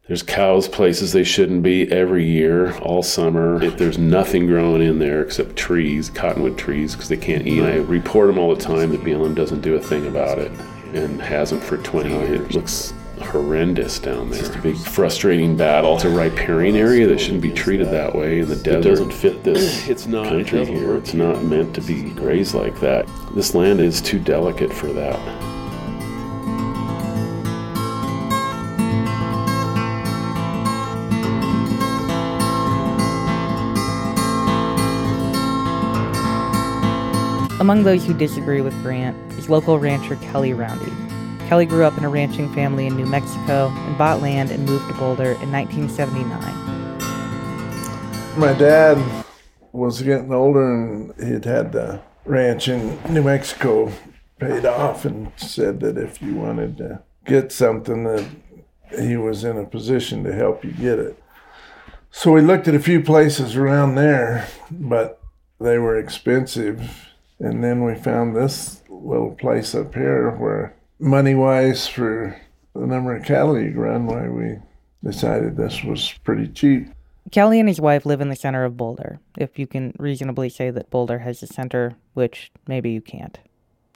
there's 0.06 0.22
cows 0.24 0.66
places 0.66 1.12
they 1.12 1.22
shouldn't 1.22 1.62
be 1.62 1.90
every 1.92 2.24
year, 2.24 2.76
all 2.78 3.00
summer. 3.00 3.62
If 3.62 3.78
there's 3.78 3.96
nothing 3.96 4.46
growing 4.48 4.82
in 4.82 4.98
there 4.98 5.22
except 5.22 5.54
trees, 5.54 6.10
cottonwood 6.10 6.58
trees, 6.58 6.94
because 6.94 7.08
they 7.08 7.16
can't 7.16 7.46
eat. 7.46 7.60
And 7.60 7.68
I 7.68 7.76
report 7.76 8.26
them 8.26 8.36
all 8.36 8.52
the 8.52 8.60
time 8.60 8.90
that 8.90 9.02
BLM 9.02 9.36
doesn't 9.36 9.60
do 9.60 9.76
a 9.76 9.80
thing 9.80 10.08
about 10.08 10.38
it 10.38 10.50
and 10.94 11.22
hasn't 11.22 11.62
for 11.62 11.76
20 11.76 12.10
years. 12.10 12.40
It 12.40 12.54
looks 12.54 12.92
horrendous 13.20 13.98
down 14.00 14.30
there. 14.30 14.40
It's 14.40 14.56
a 14.56 14.58
big 14.58 14.76
frustrating 14.76 15.56
battle. 15.56 15.94
It's 15.94 16.04
a 16.04 16.10
riparian 16.10 16.74
area 16.74 17.06
that 17.06 17.20
shouldn't 17.20 17.42
be 17.42 17.52
treated 17.52 17.88
that 17.90 18.14
way 18.14 18.40
in 18.40 18.48
the 18.48 18.56
desert. 18.56 18.78
It 18.78 18.90
doesn't 18.90 19.12
fit 19.12 19.44
this 19.44 19.88
it's 19.88 20.06
not, 20.06 20.28
country 20.28 20.62
it 20.62 20.68
here. 20.68 20.96
It's 20.96 21.14
not 21.14 21.44
meant 21.44 21.74
to 21.76 21.80
be 21.82 22.10
grazed 22.10 22.54
like 22.54 22.80
that. 22.80 23.08
This 23.34 23.54
land 23.54 23.80
is 23.80 24.00
too 24.00 24.18
delicate 24.18 24.72
for 24.72 24.92
that. 24.92 25.59
Among 37.60 37.82
those 37.82 38.06
who 38.06 38.14
disagree 38.14 38.62
with 38.62 38.72
Grant 38.82 39.14
is 39.34 39.50
local 39.50 39.78
rancher 39.78 40.16
Kelly 40.16 40.54
Roundy. 40.54 40.90
Kelly 41.46 41.66
grew 41.66 41.84
up 41.84 41.98
in 41.98 42.04
a 42.04 42.08
ranching 42.08 42.50
family 42.54 42.86
in 42.86 42.96
New 42.96 43.04
Mexico 43.04 43.68
and 43.68 43.98
bought 43.98 44.22
land 44.22 44.50
and 44.50 44.64
moved 44.64 44.88
to 44.88 44.94
Boulder 44.94 45.32
in 45.42 45.52
1979. 45.52 46.40
My 48.38 48.54
dad 48.54 48.96
was 49.72 50.00
getting 50.00 50.32
older 50.32 50.72
and 50.72 51.12
he'd 51.22 51.44
had 51.44 51.72
the 51.72 52.00
ranch 52.24 52.66
in 52.68 52.98
New 53.12 53.24
Mexico 53.24 53.92
paid 54.38 54.64
off 54.64 55.04
and 55.04 55.30
said 55.36 55.80
that 55.80 55.98
if 55.98 56.22
you 56.22 56.36
wanted 56.36 56.78
to 56.78 57.02
get 57.26 57.52
something 57.52 58.04
that 58.04 58.26
he 58.98 59.18
was 59.18 59.44
in 59.44 59.58
a 59.58 59.66
position 59.66 60.24
to 60.24 60.32
help 60.32 60.64
you 60.64 60.72
get 60.72 60.98
it. 60.98 61.22
So 62.10 62.32
we 62.32 62.40
looked 62.40 62.68
at 62.68 62.74
a 62.74 62.80
few 62.80 63.02
places 63.02 63.54
around 63.54 63.96
there, 63.96 64.48
but 64.70 65.20
they 65.60 65.76
were 65.76 65.98
expensive 65.98 67.09
and 67.40 67.64
then 67.64 67.82
we 67.84 67.94
found 67.94 68.36
this 68.36 68.82
little 68.88 69.32
place 69.32 69.74
up 69.74 69.94
here 69.94 70.30
where, 70.32 70.76
money 70.98 71.34
wise, 71.34 71.88
for 71.88 72.40
the 72.74 72.86
number 72.86 73.16
of 73.16 73.24
cattle 73.24 73.58
you 73.58 73.72
run, 73.72 74.06
why 74.06 74.28
we 74.28 74.56
decided 75.02 75.56
this 75.56 75.82
was 75.82 76.14
pretty 76.22 76.48
cheap. 76.48 76.88
Kelly 77.32 77.58
and 77.58 77.68
his 77.68 77.80
wife 77.80 78.04
live 78.04 78.20
in 78.20 78.28
the 78.28 78.36
center 78.36 78.64
of 78.64 78.76
Boulder, 78.76 79.20
if 79.38 79.58
you 79.58 79.66
can 79.66 79.94
reasonably 79.98 80.48
say 80.48 80.70
that 80.70 80.90
Boulder 80.90 81.20
has 81.20 81.42
a 81.42 81.46
center, 81.46 81.96
which 82.14 82.50
maybe 82.66 82.90
you 82.90 83.00
can't. 83.00 83.38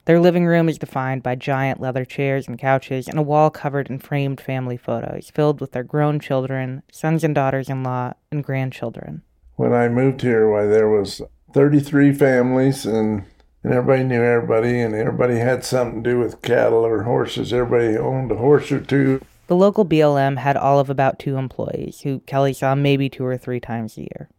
Their 0.05 0.19
living 0.19 0.45
room 0.45 0.69
is 0.69 0.77
defined 0.77 1.23
by 1.23 1.35
giant 1.35 1.81
leather 1.81 2.05
chairs 2.05 2.47
and 2.47 2.59
couches 2.59 3.07
and 3.07 3.17
a 3.17 3.23
wall 3.23 3.49
covered 3.49 3.89
in 3.89 3.97
framed 3.99 4.39
family 4.39 4.77
photos 4.77 5.31
filled 5.31 5.59
with 5.59 5.71
their 5.71 5.83
grown 5.83 6.19
children, 6.19 6.83
sons 6.91 7.23
and 7.23 7.33
daughters 7.33 7.69
in 7.69 7.83
law, 7.83 8.13
and 8.31 8.43
grandchildren. 8.43 9.23
When 9.55 9.73
I 9.73 9.89
moved 9.89 10.21
here, 10.21 10.49
why 10.49 10.65
there 10.65 10.89
was 10.89 11.21
33 11.53 12.13
families 12.13 12.85
and 12.85 13.25
and 13.65 13.73
everybody 13.73 14.03
knew 14.03 14.21
everybody, 14.21 14.79
and 14.79 14.93
everybody 14.93 15.39
had 15.39 15.65
something 15.65 16.03
to 16.03 16.11
do 16.11 16.19
with 16.19 16.43
cattle 16.43 16.85
or 16.85 17.01
horses. 17.01 17.51
Everybody 17.51 17.97
owned 17.97 18.31
a 18.31 18.35
horse 18.35 18.71
or 18.71 18.79
two. 18.79 19.25
The 19.47 19.55
local 19.55 19.83
BLM 19.83 20.37
had 20.37 20.55
all 20.55 20.79
of 20.79 20.91
about 20.91 21.17
two 21.17 21.37
employees, 21.37 22.01
who 22.01 22.19
Kelly 22.27 22.53
saw 22.53 22.75
maybe 22.75 23.09
two 23.09 23.25
or 23.25 23.37
three 23.37 23.59
times 23.59 23.97
a 23.97 24.01
year. 24.01 24.29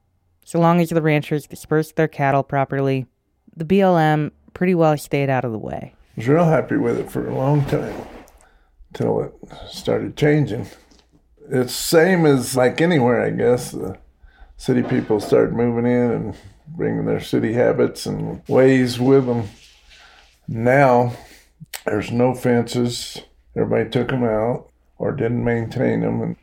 So 0.45 0.61
long 0.61 0.81
as 0.81 0.91
the 0.91 1.03
ranchers 1.03 1.49
dispersed 1.49 1.97
their 1.97 2.07
cattle 2.07 2.45
properly, 2.45 3.07
the 3.57 3.65
BLM 3.65 4.31
pretty 4.55 4.77
well 4.77 4.97
stayed 4.97 5.29
out 5.29 5.45
of 5.45 5.51
the 5.51 5.59
way. 5.59 5.93
I 5.97 6.21
was 6.21 6.29
real 6.29 6.45
happy 6.45 6.77
with 6.77 6.97
it 7.01 7.11
for 7.11 7.27
a 7.27 7.35
long 7.35 7.65
time 7.65 8.01
until 8.93 9.25
it 9.25 9.35
started 9.69 10.17
changing. 10.17 10.69
It's 11.51 11.75
same 11.75 12.27
as 12.27 12.55
like 12.55 12.81
anywhere, 12.81 13.23
I 13.23 13.31
guess. 13.31 13.73
The 13.73 13.99
city 14.57 14.83
people 14.83 15.21
start 15.21 15.53
moving 15.53 15.87
in 15.87 16.11
and 16.11 16.37
bringing 16.69 17.05
their 17.07 17.21
city 17.21 17.53
habits 17.53 18.07
and 18.07 18.43
ways 18.49 18.99
with 18.99 19.27
them. 19.27 19.49
Now, 20.49 21.13
there's 21.85 22.11
no 22.11 22.35
fences. 22.35 23.21
Everybody 23.57 23.91
took 23.91 24.09
them 24.09 24.25
out 24.25 24.69
or 24.99 25.13
didn't 25.13 25.45
maintain 25.45 26.01
them. 26.01 26.21
And 26.21 26.37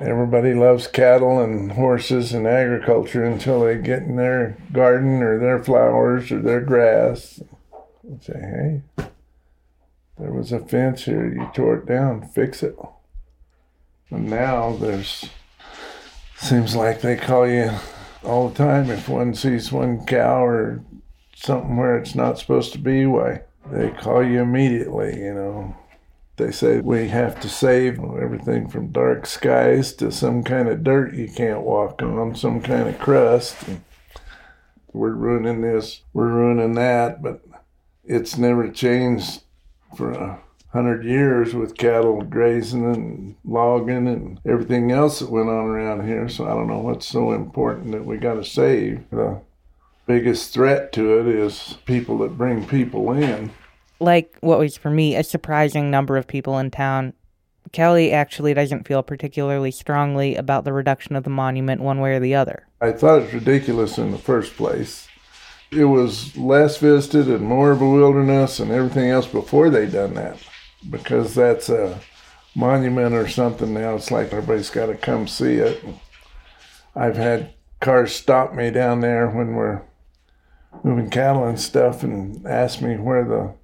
everybody 0.00 0.54
loves 0.54 0.86
cattle 0.86 1.40
and 1.40 1.72
horses 1.72 2.32
and 2.32 2.46
agriculture 2.46 3.24
until 3.24 3.64
they 3.64 3.78
get 3.78 4.02
in 4.02 4.16
their 4.16 4.56
garden 4.72 5.22
or 5.22 5.38
their 5.38 5.62
flowers 5.62 6.30
or 6.32 6.40
their 6.40 6.60
grass. 6.60 7.42
And 8.02 8.22
say, 8.22 8.32
hey, 8.34 9.06
there 10.18 10.32
was 10.32 10.52
a 10.52 10.60
fence 10.60 11.04
here. 11.04 11.32
You 11.32 11.48
tore 11.54 11.76
it 11.76 11.86
down. 11.86 12.28
Fix 12.28 12.62
it. 12.62 12.76
And 14.10 14.28
now 14.28 14.76
there's, 14.76 15.30
seems 16.44 16.76
like 16.76 17.00
they 17.00 17.16
call 17.16 17.48
you 17.48 17.70
all 18.22 18.50
the 18.50 18.54
time. 18.54 18.90
If 18.90 19.08
one 19.08 19.34
sees 19.34 19.72
one 19.72 20.04
cow 20.04 20.44
or 20.44 20.84
something 21.34 21.76
where 21.76 21.96
it's 21.96 22.14
not 22.14 22.38
supposed 22.38 22.74
to 22.74 22.78
be, 22.78 23.06
why 23.06 23.40
they 23.70 23.88
call 23.90 24.22
you 24.22 24.42
immediately, 24.42 25.18
you 25.18 25.32
know. 25.32 25.74
They 26.36 26.50
say 26.50 26.80
we 26.80 27.08
have 27.08 27.40
to 27.40 27.48
save 27.48 27.98
everything 27.98 28.68
from 28.68 28.92
dark 28.92 29.24
skies 29.24 29.94
to 29.94 30.12
some 30.12 30.42
kind 30.42 30.68
of 30.68 30.84
dirt 30.84 31.14
you 31.14 31.28
can't 31.28 31.62
walk 31.62 32.02
on, 32.02 32.34
some 32.34 32.60
kind 32.60 32.88
of 32.88 32.98
crust. 32.98 33.56
We're 34.92 35.12
ruining 35.12 35.62
this, 35.62 36.02
we're 36.12 36.28
ruining 36.28 36.74
that, 36.74 37.22
but 37.22 37.42
it's 38.04 38.36
never 38.36 38.68
changed 38.68 39.44
for 39.96 40.12
a 40.12 40.40
hundred 40.74 41.04
years 41.04 41.54
with 41.54 41.76
cattle 41.76 42.20
grazing 42.22 42.84
and 42.84 43.36
logging 43.44 44.08
and 44.08 44.40
everything 44.44 44.90
else 44.90 45.20
that 45.20 45.30
went 45.30 45.48
on 45.48 45.66
around 45.66 46.04
here. 46.04 46.28
So 46.28 46.46
I 46.46 46.48
don't 46.48 46.66
know 46.66 46.80
what's 46.80 47.06
so 47.06 47.32
important 47.32 47.92
that 47.92 48.04
we 48.04 48.16
got 48.16 48.34
to 48.34 48.44
save. 48.44 49.08
The 49.10 49.40
biggest 50.06 50.52
threat 50.52 50.92
to 50.94 51.20
it 51.20 51.28
is 51.28 51.78
people 51.84 52.18
that 52.18 52.36
bring 52.36 52.66
people 52.66 53.12
in. 53.12 53.52
Like 54.00 54.36
what 54.40 54.58
was 54.58 54.76
for 54.76 54.90
me 54.90 55.14
a 55.14 55.22
surprising 55.22 55.92
number 55.92 56.16
of 56.16 56.26
people 56.26 56.58
in 56.58 56.72
town. 56.72 57.14
Kelly 57.70 58.12
actually 58.12 58.52
doesn't 58.52 58.86
feel 58.86 59.04
particularly 59.04 59.70
strongly 59.70 60.34
about 60.34 60.64
the 60.64 60.72
reduction 60.72 61.14
of 61.14 61.22
the 61.22 61.30
monument 61.30 61.82
one 61.82 62.00
way 62.00 62.14
or 62.14 62.20
the 62.20 62.34
other. 62.34 62.66
I 62.80 62.90
thought 62.90 63.20
it 63.20 63.24
was 63.26 63.34
ridiculous 63.34 63.96
in 63.96 64.10
the 64.10 64.18
first 64.18 64.56
place. 64.56 65.06
It 65.70 65.84
was 65.84 66.36
less 66.36 66.78
visited 66.78 67.28
and 67.28 67.44
more 67.44 67.70
of 67.70 67.80
a 67.80 67.88
wilderness 67.88 68.58
and 68.58 68.72
everything 68.72 69.08
else 69.08 69.26
before 69.28 69.70
they 69.70 69.86
done 69.86 70.14
that 70.14 70.38
because 70.90 71.34
that's 71.34 71.68
a 71.68 72.00
monument 72.54 73.14
or 73.14 73.28
something 73.28 73.74
now. 73.74 73.96
It's 73.96 74.10
like 74.10 74.32
everybody's 74.32 74.70
got 74.70 74.86
to 74.86 74.96
come 74.96 75.26
see 75.26 75.54
it. 75.54 75.84
I've 76.94 77.16
had 77.16 77.54
cars 77.80 78.14
stop 78.14 78.54
me 78.54 78.70
down 78.70 79.00
there 79.00 79.28
when 79.28 79.54
we're 79.54 79.82
moving 80.82 81.10
cattle 81.10 81.44
and 81.44 81.60
stuff 81.60 82.02
and 82.02 82.46
ask 82.46 82.80
me 82.80 82.96
where 82.96 83.24
the 83.24 83.54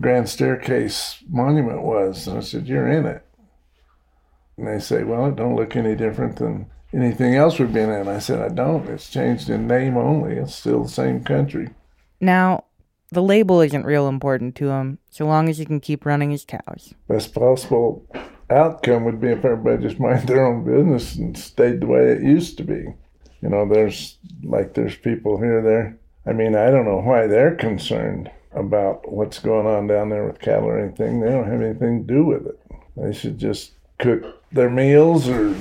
grand 0.00 0.28
staircase 0.28 1.22
monument 1.28 1.82
was. 1.82 2.26
And 2.26 2.38
I 2.38 2.40
said, 2.40 2.66
You're 2.66 2.88
in 2.88 3.06
it. 3.06 3.24
And 4.56 4.66
they 4.66 4.78
say, 4.78 5.02
Well, 5.02 5.26
it 5.26 5.36
don't 5.36 5.56
look 5.56 5.76
any 5.76 5.94
different 5.94 6.36
than 6.36 6.70
anything 6.92 7.34
else 7.34 7.58
we've 7.58 7.72
been 7.72 7.90
in. 7.90 8.08
I 8.08 8.18
said, 8.18 8.40
I 8.40 8.48
don't. 8.48 8.88
It's 8.88 9.10
changed 9.10 9.50
in 9.50 9.66
name 9.66 9.96
only. 9.96 10.36
It's 10.36 10.54
still 10.54 10.84
the 10.84 10.88
same 10.88 11.24
country. 11.24 11.70
Now, 12.20 12.64
the 13.10 13.22
label 13.22 13.60
isn't 13.60 13.86
real 13.86 14.08
important 14.08 14.54
to 14.56 14.70
him, 14.70 14.98
so 15.10 15.26
long 15.26 15.48
as 15.48 15.58
he 15.58 15.64
can 15.64 15.80
keep 15.80 16.04
running 16.04 16.30
his 16.30 16.44
cows. 16.44 16.94
Best 17.08 17.34
possible 17.34 18.04
outcome 18.50 19.04
would 19.04 19.20
be 19.20 19.28
if 19.28 19.44
everybody 19.44 19.82
just 19.82 20.00
mind 20.00 20.28
their 20.28 20.44
own 20.44 20.64
business 20.64 21.16
and 21.16 21.36
stayed 21.36 21.80
the 21.80 21.86
way 21.86 22.10
it 22.12 22.22
used 22.22 22.56
to 22.58 22.64
be. 22.64 22.86
You 23.42 23.48
know, 23.48 23.68
there's 23.68 24.18
like 24.42 24.74
there's 24.74 24.96
people 24.96 25.38
here 25.38 25.62
there. 25.62 25.98
I 26.26 26.32
mean, 26.32 26.56
I 26.56 26.70
don't 26.70 26.84
know 26.84 27.00
why 27.00 27.26
they're 27.26 27.54
concerned 27.54 28.30
about 28.52 29.12
what's 29.12 29.38
going 29.38 29.66
on 29.66 29.86
down 29.86 30.08
there 30.08 30.26
with 30.26 30.40
cattle 30.40 30.68
or 30.68 30.78
anything. 30.78 31.20
They 31.20 31.30
don't 31.30 31.50
have 31.50 31.60
anything 31.60 32.06
to 32.06 32.14
do 32.14 32.24
with 32.24 32.46
it. 32.46 32.60
They 32.96 33.12
should 33.12 33.38
just 33.38 33.72
cook 33.98 34.42
their 34.50 34.70
meals 34.70 35.28
or 35.28 35.54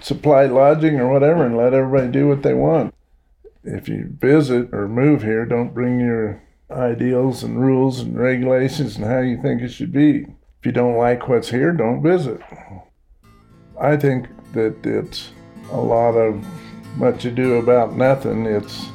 supply 0.00 0.46
lodging 0.46 0.98
or 0.98 1.12
whatever 1.12 1.44
and 1.44 1.56
let 1.56 1.74
everybody 1.74 2.10
do 2.10 2.26
what 2.26 2.42
they 2.42 2.54
want 2.54 2.94
if 3.64 3.88
you 3.88 4.16
visit 4.18 4.72
or 4.72 4.88
move 4.88 5.22
here, 5.22 5.44
don't 5.44 5.74
bring 5.74 6.00
your 6.00 6.42
ideals 6.70 7.42
and 7.42 7.60
rules 7.60 8.00
and 8.00 8.18
regulations 8.18 8.96
and 8.96 9.04
how 9.04 9.20
you 9.20 9.40
think 9.40 9.62
it 9.62 9.70
should 9.70 9.92
be. 9.92 10.26
If 10.60 10.66
you 10.66 10.72
don't 10.72 10.96
like 10.96 11.28
what's 11.28 11.50
here, 11.50 11.72
don't 11.72 12.02
visit. 12.02 12.40
I 13.80 13.96
think 13.96 14.28
that 14.52 14.84
it's 14.84 15.32
a 15.72 15.80
lot 15.80 16.12
of 16.12 16.44
much 16.96 17.24
ado 17.24 17.54
about 17.54 17.96
nothing. 17.96 18.46
It's 18.46 18.86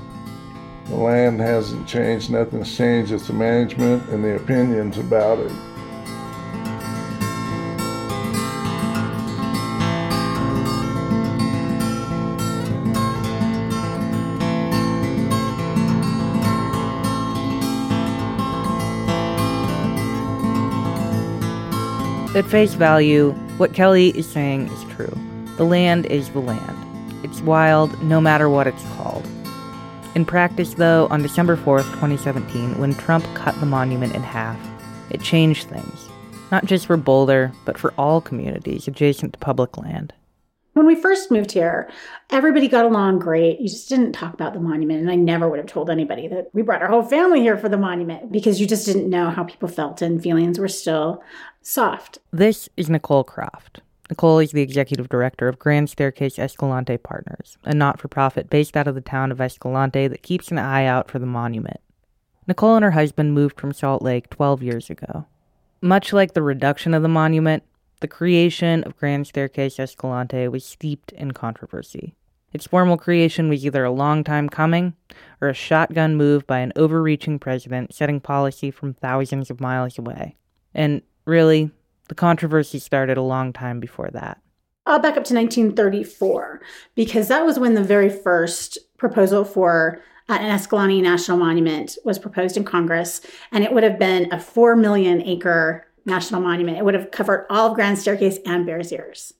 the 0.87 0.95
land 0.95 1.39
hasn't 1.39 1.87
changed, 1.87 2.29
nothing's 2.29 2.75
changed. 2.77 3.11
It's 3.11 3.27
the 3.27 3.33
management 3.33 4.07
and 4.09 4.23
the 4.23 4.35
opinions 4.35 4.97
about 4.97 5.39
it. 5.39 5.51
Face 22.55 22.73
value, 22.75 23.31
what 23.57 23.73
Kelly 23.73 24.17
is 24.17 24.25
saying 24.25 24.69
is 24.69 24.93
true. 24.93 25.13
The 25.57 25.65
land 25.65 26.05
is 26.05 26.29
the 26.29 26.39
land. 26.39 26.77
It's 27.21 27.41
wild 27.41 28.01
no 28.01 28.21
matter 28.21 28.49
what 28.49 28.65
it's 28.65 28.81
called. 28.95 29.27
In 30.15 30.23
practice, 30.23 30.75
though, 30.75 31.09
on 31.11 31.21
December 31.21 31.57
4th, 31.57 31.83
2017, 31.95 32.79
when 32.79 32.95
Trump 32.95 33.25
cut 33.33 33.59
the 33.59 33.65
monument 33.65 34.15
in 34.15 34.23
half, 34.23 34.57
it 35.09 35.19
changed 35.19 35.67
things. 35.67 36.07
not 36.49 36.63
just 36.63 36.85
for 36.85 36.95
Boulder, 36.95 37.51
but 37.65 37.77
for 37.77 37.93
all 37.97 38.21
communities 38.21 38.87
adjacent 38.87 39.33
to 39.33 39.39
public 39.39 39.77
land. 39.77 40.13
When 40.75 40.85
we 40.85 40.95
first 40.95 41.31
moved 41.31 41.53
here, 41.53 41.89
everybody 42.31 42.67
got 42.67 42.83
along 42.83 43.19
great. 43.19 43.61
You 43.61 43.69
just 43.69 43.87
didn't 43.87 44.11
talk 44.11 44.33
about 44.33 44.53
the 44.53 44.59
monument. 44.59 44.99
And 44.99 45.09
I 45.09 45.15
never 45.15 45.47
would 45.47 45.57
have 45.57 45.69
told 45.69 45.89
anybody 45.89 46.27
that 46.27 46.49
we 46.51 46.63
brought 46.63 46.81
our 46.81 46.89
whole 46.89 47.01
family 47.01 47.39
here 47.39 47.57
for 47.57 47.69
the 47.69 47.77
monument 47.77 48.29
because 48.29 48.59
you 48.59 48.67
just 48.67 48.85
didn't 48.85 49.09
know 49.09 49.29
how 49.29 49.45
people 49.45 49.69
felt 49.69 50.01
and 50.01 50.21
feelings 50.21 50.59
were 50.59 50.67
still 50.67 51.23
soft. 51.61 52.17
This 52.33 52.67
is 52.75 52.89
Nicole 52.89 53.23
Croft. 53.23 53.79
Nicole 54.09 54.39
is 54.39 54.51
the 54.51 54.61
executive 54.61 55.07
director 55.07 55.47
of 55.47 55.59
Grand 55.59 55.89
Staircase 55.89 56.37
Escalante 56.37 56.97
Partners, 56.97 57.57
a 57.63 57.73
not 57.73 58.01
for 58.01 58.09
profit 58.09 58.49
based 58.49 58.75
out 58.75 58.89
of 58.89 58.95
the 58.95 59.01
town 59.01 59.31
of 59.31 59.39
Escalante 59.39 60.09
that 60.09 60.23
keeps 60.23 60.51
an 60.51 60.57
eye 60.57 60.85
out 60.85 61.09
for 61.09 61.19
the 61.19 61.25
monument. 61.25 61.79
Nicole 62.47 62.75
and 62.75 62.83
her 62.83 62.91
husband 62.91 63.33
moved 63.33 63.61
from 63.61 63.71
Salt 63.71 64.01
Lake 64.01 64.29
12 64.29 64.61
years 64.61 64.89
ago. 64.89 65.25
Much 65.79 66.11
like 66.11 66.33
the 66.33 66.41
reduction 66.41 66.93
of 66.93 67.01
the 67.01 67.07
monument, 67.07 67.63
the 68.05 68.09
creation 68.09 68.83
of 68.83 68.95
Grand 68.97 69.25
Staircase 69.25 69.79
Escalante 69.79 70.47
was 70.47 70.63
steeped 70.63 71.11
in 71.13 71.31
controversy. 71.31 72.13
Its 72.53 72.67
formal 72.67 72.97
creation 72.97 73.49
was 73.49 73.65
either 73.65 73.83
a 73.83 73.89
long 73.89 74.23
time 74.23 74.47
coming 74.47 74.93
or 75.41 75.49
a 75.49 75.55
shotgun 75.55 76.15
move 76.15 76.45
by 76.45 76.59
an 76.59 76.71
overreaching 76.75 77.39
president 77.39 77.95
setting 77.95 78.19
policy 78.19 78.69
from 78.69 78.93
thousands 78.93 79.49
of 79.49 79.59
miles 79.59 79.97
away. 79.97 80.35
And 80.75 81.01
really, 81.25 81.71
the 82.07 82.13
controversy 82.13 82.77
started 82.77 83.17
a 83.17 83.23
long 83.23 83.51
time 83.51 83.79
before 83.79 84.11
that. 84.11 84.39
I'll 84.85 84.99
back 84.99 85.17
up 85.17 85.23
to 85.23 85.33
1934 85.33 86.61
because 86.93 87.27
that 87.29 87.43
was 87.43 87.57
when 87.57 87.73
the 87.73 87.83
very 87.83 88.11
first 88.11 88.77
proposal 88.99 89.43
for 89.43 89.99
uh, 90.29 90.37
an 90.39 90.51
Escalante 90.51 91.01
National 91.01 91.39
Monument 91.39 91.97
was 92.05 92.19
proposed 92.19 92.55
in 92.55 92.65
Congress, 92.65 93.21
and 93.51 93.63
it 93.63 93.73
would 93.73 93.83
have 93.83 93.97
been 93.97 94.31
a 94.31 94.39
4 94.39 94.75
million 94.75 95.23
acre 95.23 95.87
national 96.05 96.41
monument. 96.41 96.77
It 96.77 96.85
would 96.85 96.93
have 96.93 97.11
covered 97.11 97.45
all 97.49 97.69
of 97.69 97.75
Grand 97.75 97.97
Staircase 97.97 98.39
and 98.45 98.65
Bears 98.65 98.91
Ears. 98.91 99.33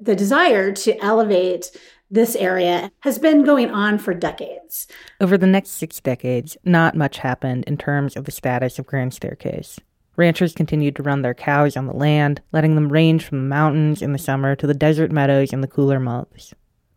The 0.00 0.16
desire 0.16 0.72
to 0.72 1.02
elevate 1.04 1.70
this 2.10 2.36
area 2.36 2.90
has 3.00 3.18
been 3.18 3.44
going 3.44 3.70
on 3.70 3.98
for 3.98 4.14
decades. 4.14 4.86
Over 5.20 5.36
the 5.36 5.46
next 5.46 5.70
six 5.70 6.00
decades, 6.00 6.56
not 6.64 6.96
much 6.96 7.18
happened 7.18 7.64
in 7.64 7.76
terms 7.76 8.16
of 8.16 8.24
the 8.24 8.32
status 8.32 8.78
of 8.78 8.86
Grand 8.86 9.12
Staircase. 9.12 9.78
Ranchers 10.16 10.54
continued 10.54 10.96
to 10.96 11.02
run 11.02 11.22
their 11.22 11.34
cows 11.34 11.76
on 11.76 11.86
the 11.86 11.92
land, 11.92 12.40
letting 12.50 12.74
them 12.74 12.90
range 12.90 13.24
from 13.24 13.38
the 13.38 13.48
mountains 13.48 14.02
in 14.02 14.12
the 14.12 14.18
summer 14.18 14.56
to 14.56 14.66
the 14.66 14.74
desert 14.74 15.12
meadows 15.12 15.52
in 15.52 15.60
the 15.60 15.68
cooler 15.68 16.00
months. 16.00 16.54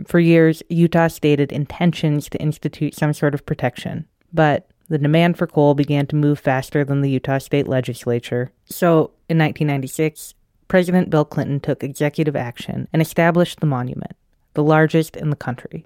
For 0.07 0.19
years, 0.19 0.63
Utah 0.69 1.07
stated 1.07 1.51
intentions 1.51 2.29
to 2.29 2.41
institute 2.41 2.95
some 2.95 3.13
sort 3.13 3.35
of 3.35 3.45
protection, 3.45 4.07
but 4.33 4.70
the 4.91 4.97
demand 4.97 5.37
for 5.37 5.47
coal 5.47 5.73
began 5.73 6.05
to 6.05 6.17
move 6.17 6.37
faster 6.37 6.83
than 6.83 6.99
the 6.99 7.09
Utah 7.09 7.37
state 7.37 7.65
legislature. 7.65 8.51
So, 8.65 9.11
in 9.29 9.37
1996, 9.37 10.33
President 10.67 11.09
Bill 11.09 11.23
Clinton 11.23 11.61
took 11.61 11.81
executive 11.81 12.35
action 12.35 12.89
and 12.91 13.01
established 13.01 13.61
the 13.61 13.65
monument, 13.65 14.17
the 14.53 14.63
largest 14.63 15.15
in 15.15 15.29
the 15.29 15.37
country. 15.37 15.85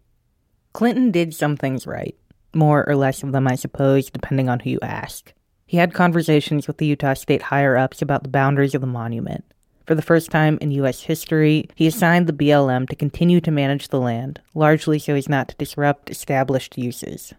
Clinton 0.74 1.12
did 1.12 1.35
some 1.35 1.55
things 1.55 1.85
right, 1.85 2.15
more 2.55 2.83
or 2.89 2.95
less 2.95 3.21
of 3.21 3.31
them, 3.31 3.47
I 3.47 3.53
suppose, 3.53 4.09
depending 4.09 4.50
on 4.50 4.62
who 4.62 4.71
you 4.71 4.79
ask. 4.81 5.31
He 5.67 5.77
had 5.77 5.93
conversations 5.93 6.65
with 6.65 6.77
the 6.77 6.88
Utah 6.88 7.13
state 7.13 7.43
higher 7.43 7.77
ups 7.77 8.01
about 8.01 8.24
the 8.24 8.29
boundaries 8.29 8.74
of 8.74 8.81
the 8.81 8.88
monument. 8.88 9.45
For 9.85 9.93
the 9.93 10.01
first 10.01 10.31
time 10.31 10.57
in 10.62 10.71
U.S. 10.71 11.03
history, 11.03 11.69
he 11.75 11.85
assigned 11.85 12.25
the 12.25 12.33
BLM 12.33 12.89
to 12.89 12.95
continue 12.95 13.39
to 13.41 13.51
manage 13.51 13.89
the 13.89 14.00
land, 14.00 14.41
largely 14.55 14.97
so 14.97 15.13
as 15.13 15.29
not 15.29 15.50
to 15.50 15.55
disrupt 15.57 16.09
established 16.09 16.75
uses. 16.75 17.35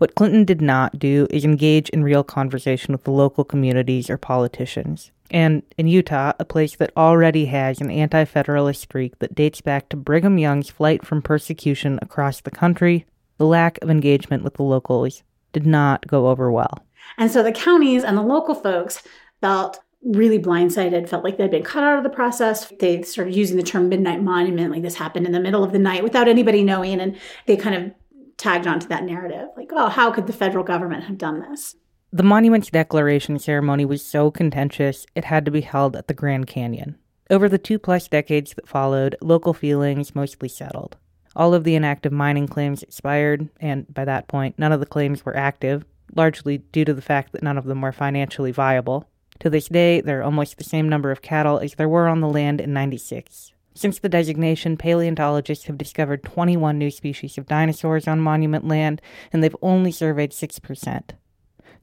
What 0.00 0.14
Clinton 0.14 0.46
did 0.46 0.62
not 0.62 0.98
do 0.98 1.26
is 1.28 1.44
engage 1.44 1.90
in 1.90 2.02
real 2.02 2.24
conversation 2.24 2.92
with 2.92 3.04
the 3.04 3.10
local 3.10 3.44
communities 3.44 4.08
or 4.08 4.16
politicians. 4.16 5.10
And 5.30 5.62
in 5.76 5.88
Utah, 5.88 6.32
a 6.38 6.44
place 6.46 6.74
that 6.76 6.90
already 6.96 7.44
has 7.44 7.82
an 7.82 7.90
anti 7.90 8.24
federalist 8.24 8.80
streak 8.80 9.18
that 9.18 9.34
dates 9.34 9.60
back 9.60 9.90
to 9.90 9.98
Brigham 9.98 10.38
Young's 10.38 10.70
flight 10.70 11.04
from 11.04 11.20
persecution 11.20 11.98
across 12.00 12.40
the 12.40 12.50
country, 12.50 13.04
the 13.36 13.44
lack 13.44 13.78
of 13.82 13.90
engagement 13.90 14.42
with 14.42 14.54
the 14.54 14.62
locals 14.62 15.22
did 15.52 15.66
not 15.66 16.06
go 16.06 16.28
over 16.28 16.50
well. 16.50 16.82
And 17.18 17.30
so 17.30 17.42
the 17.42 17.52
counties 17.52 18.02
and 18.02 18.16
the 18.16 18.22
local 18.22 18.54
folks 18.54 19.02
felt 19.42 19.80
really 20.02 20.38
blindsided, 20.38 21.10
felt 21.10 21.24
like 21.24 21.36
they'd 21.36 21.50
been 21.50 21.62
cut 21.62 21.84
out 21.84 21.98
of 21.98 22.04
the 22.04 22.08
process. 22.08 22.72
They 22.80 23.02
started 23.02 23.34
using 23.34 23.58
the 23.58 23.62
term 23.62 23.90
midnight 23.90 24.22
monument, 24.22 24.72
like 24.72 24.80
this 24.80 24.94
happened 24.94 25.26
in 25.26 25.32
the 25.32 25.40
middle 25.40 25.62
of 25.62 25.72
the 25.72 25.78
night 25.78 26.02
without 26.02 26.26
anybody 26.26 26.64
knowing. 26.64 27.02
And 27.02 27.18
they 27.44 27.58
kind 27.58 27.74
of 27.74 27.92
tagged 28.40 28.66
onto 28.66 28.88
that 28.88 29.04
narrative. 29.04 29.48
Like, 29.56 29.70
oh, 29.72 29.88
how 29.88 30.10
could 30.10 30.26
the 30.26 30.32
federal 30.32 30.64
government 30.64 31.04
have 31.04 31.18
done 31.18 31.40
this? 31.40 31.76
The 32.12 32.22
monument's 32.24 32.70
declaration 32.70 33.38
ceremony 33.38 33.84
was 33.84 34.04
so 34.04 34.30
contentious, 34.32 35.06
it 35.14 35.26
had 35.26 35.44
to 35.44 35.50
be 35.50 35.60
held 35.60 35.94
at 35.94 36.08
the 36.08 36.14
Grand 36.14 36.48
Canyon. 36.48 36.98
Over 37.30 37.48
the 37.48 37.58
two 37.58 37.78
plus 37.78 38.08
decades 38.08 38.54
that 38.54 38.66
followed, 38.66 39.14
local 39.20 39.54
feelings 39.54 40.16
mostly 40.16 40.48
settled. 40.48 40.96
All 41.36 41.54
of 41.54 41.62
the 41.62 41.76
inactive 41.76 42.10
mining 42.10 42.48
claims 42.48 42.82
expired, 42.82 43.48
and 43.60 43.92
by 43.94 44.04
that 44.04 44.26
point, 44.26 44.58
none 44.58 44.72
of 44.72 44.80
the 44.80 44.86
claims 44.86 45.24
were 45.24 45.36
active, 45.36 45.84
largely 46.16 46.58
due 46.58 46.84
to 46.84 46.94
the 46.94 47.02
fact 47.02 47.30
that 47.30 47.44
none 47.44 47.56
of 47.56 47.66
them 47.66 47.80
were 47.80 47.92
financially 47.92 48.50
viable. 48.50 49.08
To 49.38 49.48
this 49.48 49.68
day, 49.68 50.00
there 50.00 50.20
are 50.20 50.24
almost 50.24 50.58
the 50.58 50.64
same 50.64 50.88
number 50.88 51.12
of 51.12 51.22
cattle 51.22 51.60
as 51.60 51.74
there 51.74 51.88
were 51.88 52.08
on 52.08 52.20
the 52.20 52.28
land 52.28 52.60
in 52.60 52.72
96. 52.72 53.52
Since 53.74 54.00
the 54.00 54.08
designation, 54.08 54.76
paleontologists 54.76 55.66
have 55.66 55.78
discovered 55.78 56.24
21 56.24 56.78
new 56.78 56.90
species 56.90 57.38
of 57.38 57.46
dinosaurs 57.46 58.08
on 58.08 58.20
monument 58.20 58.66
land, 58.66 59.00
and 59.32 59.42
they've 59.42 59.56
only 59.62 59.92
surveyed 59.92 60.32
6%. 60.32 61.10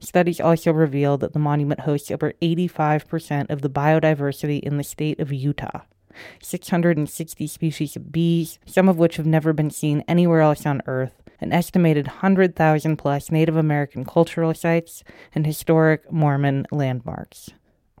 Studies 0.00 0.40
also 0.40 0.72
reveal 0.72 1.16
that 1.18 1.32
the 1.32 1.38
monument 1.38 1.80
hosts 1.80 2.10
over 2.10 2.32
85% 2.40 3.50
of 3.50 3.62
the 3.62 3.70
biodiversity 3.70 4.60
in 4.60 4.76
the 4.76 4.84
state 4.84 5.18
of 5.18 5.32
Utah. 5.32 5.80
660 6.42 7.46
species 7.46 7.96
of 7.96 8.12
bees, 8.12 8.58
some 8.66 8.88
of 8.88 8.98
which 8.98 9.16
have 9.16 9.26
never 9.26 9.52
been 9.52 9.70
seen 9.70 10.04
anywhere 10.06 10.40
else 10.40 10.66
on 10.66 10.82
Earth, 10.86 11.22
an 11.40 11.52
estimated 11.52 12.06
100,000 12.06 12.96
plus 12.96 13.30
Native 13.30 13.56
American 13.56 14.04
cultural 14.04 14.54
sites, 14.54 15.02
and 15.34 15.46
historic 15.46 16.10
Mormon 16.12 16.66
landmarks. 16.70 17.50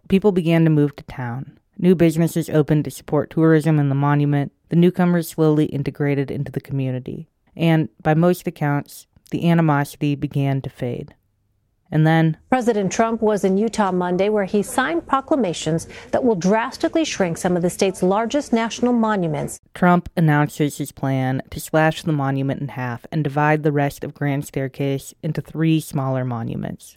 People 0.08 0.32
began 0.32 0.64
to 0.64 0.70
move 0.70 0.96
to 0.96 1.04
town. 1.04 1.58
New 1.78 1.94
businesses 1.94 2.50
opened 2.50 2.84
to 2.84 2.90
support 2.90 3.30
tourism 3.30 3.78
and 3.78 3.90
the 3.90 3.94
monument. 3.94 4.52
The 4.68 4.76
newcomers 4.76 5.28
slowly 5.28 5.66
integrated 5.66 6.30
into 6.30 6.50
the 6.50 6.60
community. 6.60 7.28
And 7.56 7.88
by 8.02 8.14
most 8.14 8.46
accounts, 8.46 9.06
the 9.30 9.48
animosity 9.48 10.16
began 10.16 10.60
to 10.62 10.70
fade. 10.70 11.14
And 11.90 12.06
then 12.06 12.36
President 12.50 12.92
Trump 12.92 13.22
was 13.22 13.44
in 13.44 13.56
Utah 13.56 13.92
Monday 13.92 14.28
where 14.28 14.44
he 14.44 14.62
signed 14.62 15.06
proclamations 15.06 15.88
that 16.10 16.22
will 16.22 16.34
drastically 16.34 17.04
shrink 17.04 17.38
some 17.38 17.56
of 17.56 17.62
the 17.62 17.70
state's 17.70 18.02
largest 18.02 18.52
national 18.52 18.92
monuments. 18.92 19.58
Trump 19.72 20.08
announces 20.16 20.76
his 20.78 20.92
plan 20.92 21.40
to 21.50 21.60
slash 21.60 22.02
the 22.02 22.12
monument 22.12 22.60
in 22.60 22.68
half 22.68 23.06
and 23.10 23.24
divide 23.24 23.62
the 23.62 23.72
rest 23.72 24.04
of 24.04 24.14
Grand 24.14 24.44
Staircase 24.44 25.14
into 25.22 25.40
three 25.40 25.80
smaller 25.80 26.24
monuments. 26.24 26.96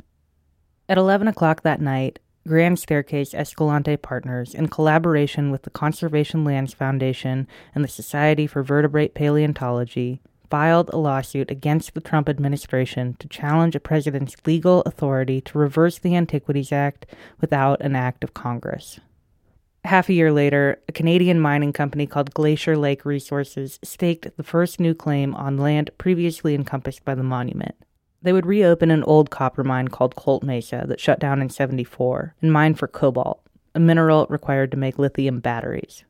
At 0.89 0.97
11 0.97 1.29
o'clock 1.29 1.61
that 1.61 1.79
night, 1.79 2.19
Grand 2.47 2.79
Staircase 2.79 3.35
Escalante 3.35 3.95
Partners, 3.97 4.55
in 4.55 4.67
collaboration 4.67 5.51
with 5.51 5.61
the 5.61 5.69
Conservation 5.69 6.43
Lands 6.43 6.73
Foundation 6.73 7.47
and 7.75 7.83
the 7.83 7.87
Society 7.87 8.47
for 8.47 8.63
Vertebrate 8.63 9.13
Paleontology, 9.13 10.21
filed 10.49 10.89
a 10.89 10.97
lawsuit 10.97 11.51
against 11.51 11.93
the 11.93 12.01
Trump 12.01 12.27
administration 12.27 13.15
to 13.19 13.27
challenge 13.27 13.75
a 13.75 13.79
president's 13.79 14.35
legal 14.45 14.81
authority 14.81 15.39
to 15.39 15.57
reverse 15.57 15.99
the 15.99 16.15
Antiquities 16.15 16.71
Act 16.71 17.05
without 17.39 17.79
an 17.81 17.95
act 17.95 18.23
of 18.23 18.33
Congress. 18.33 18.99
Half 19.85 20.09
a 20.09 20.13
year 20.13 20.31
later, 20.31 20.81
a 20.89 20.91
Canadian 20.91 21.39
mining 21.39 21.73
company 21.73 22.05
called 22.05 22.33
Glacier 22.33 22.75
Lake 22.75 23.05
Resources 23.05 23.79
staked 23.83 24.35
the 24.35 24.43
first 24.43 24.79
new 24.79 24.93
claim 24.93 25.33
on 25.35 25.57
land 25.57 25.91
previously 25.97 26.53
encompassed 26.55 27.05
by 27.05 27.15
the 27.15 27.23
monument. 27.23 27.75
They 28.21 28.33
would 28.33 28.45
reopen 28.45 28.91
an 28.91 29.03
old 29.03 29.29
copper 29.29 29.63
mine 29.63 29.87
called 29.87 30.15
Colt 30.15 30.43
Mesa 30.43 30.85
that 30.87 30.99
shut 30.99 31.19
down 31.19 31.41
in 31.41 31.49
74 31.49 32.35
and 32.41 32.53
mine 32.53 32.75
for 32.75 32.87
cobalt, 32.87 33.41
a 33.73 33.79
mineral 33.79 34.27
required 34.29 34.71
to 34.71 34.77
make 34.77 34.99
lithium 34.99 35.39
batteries. 35.39 36.03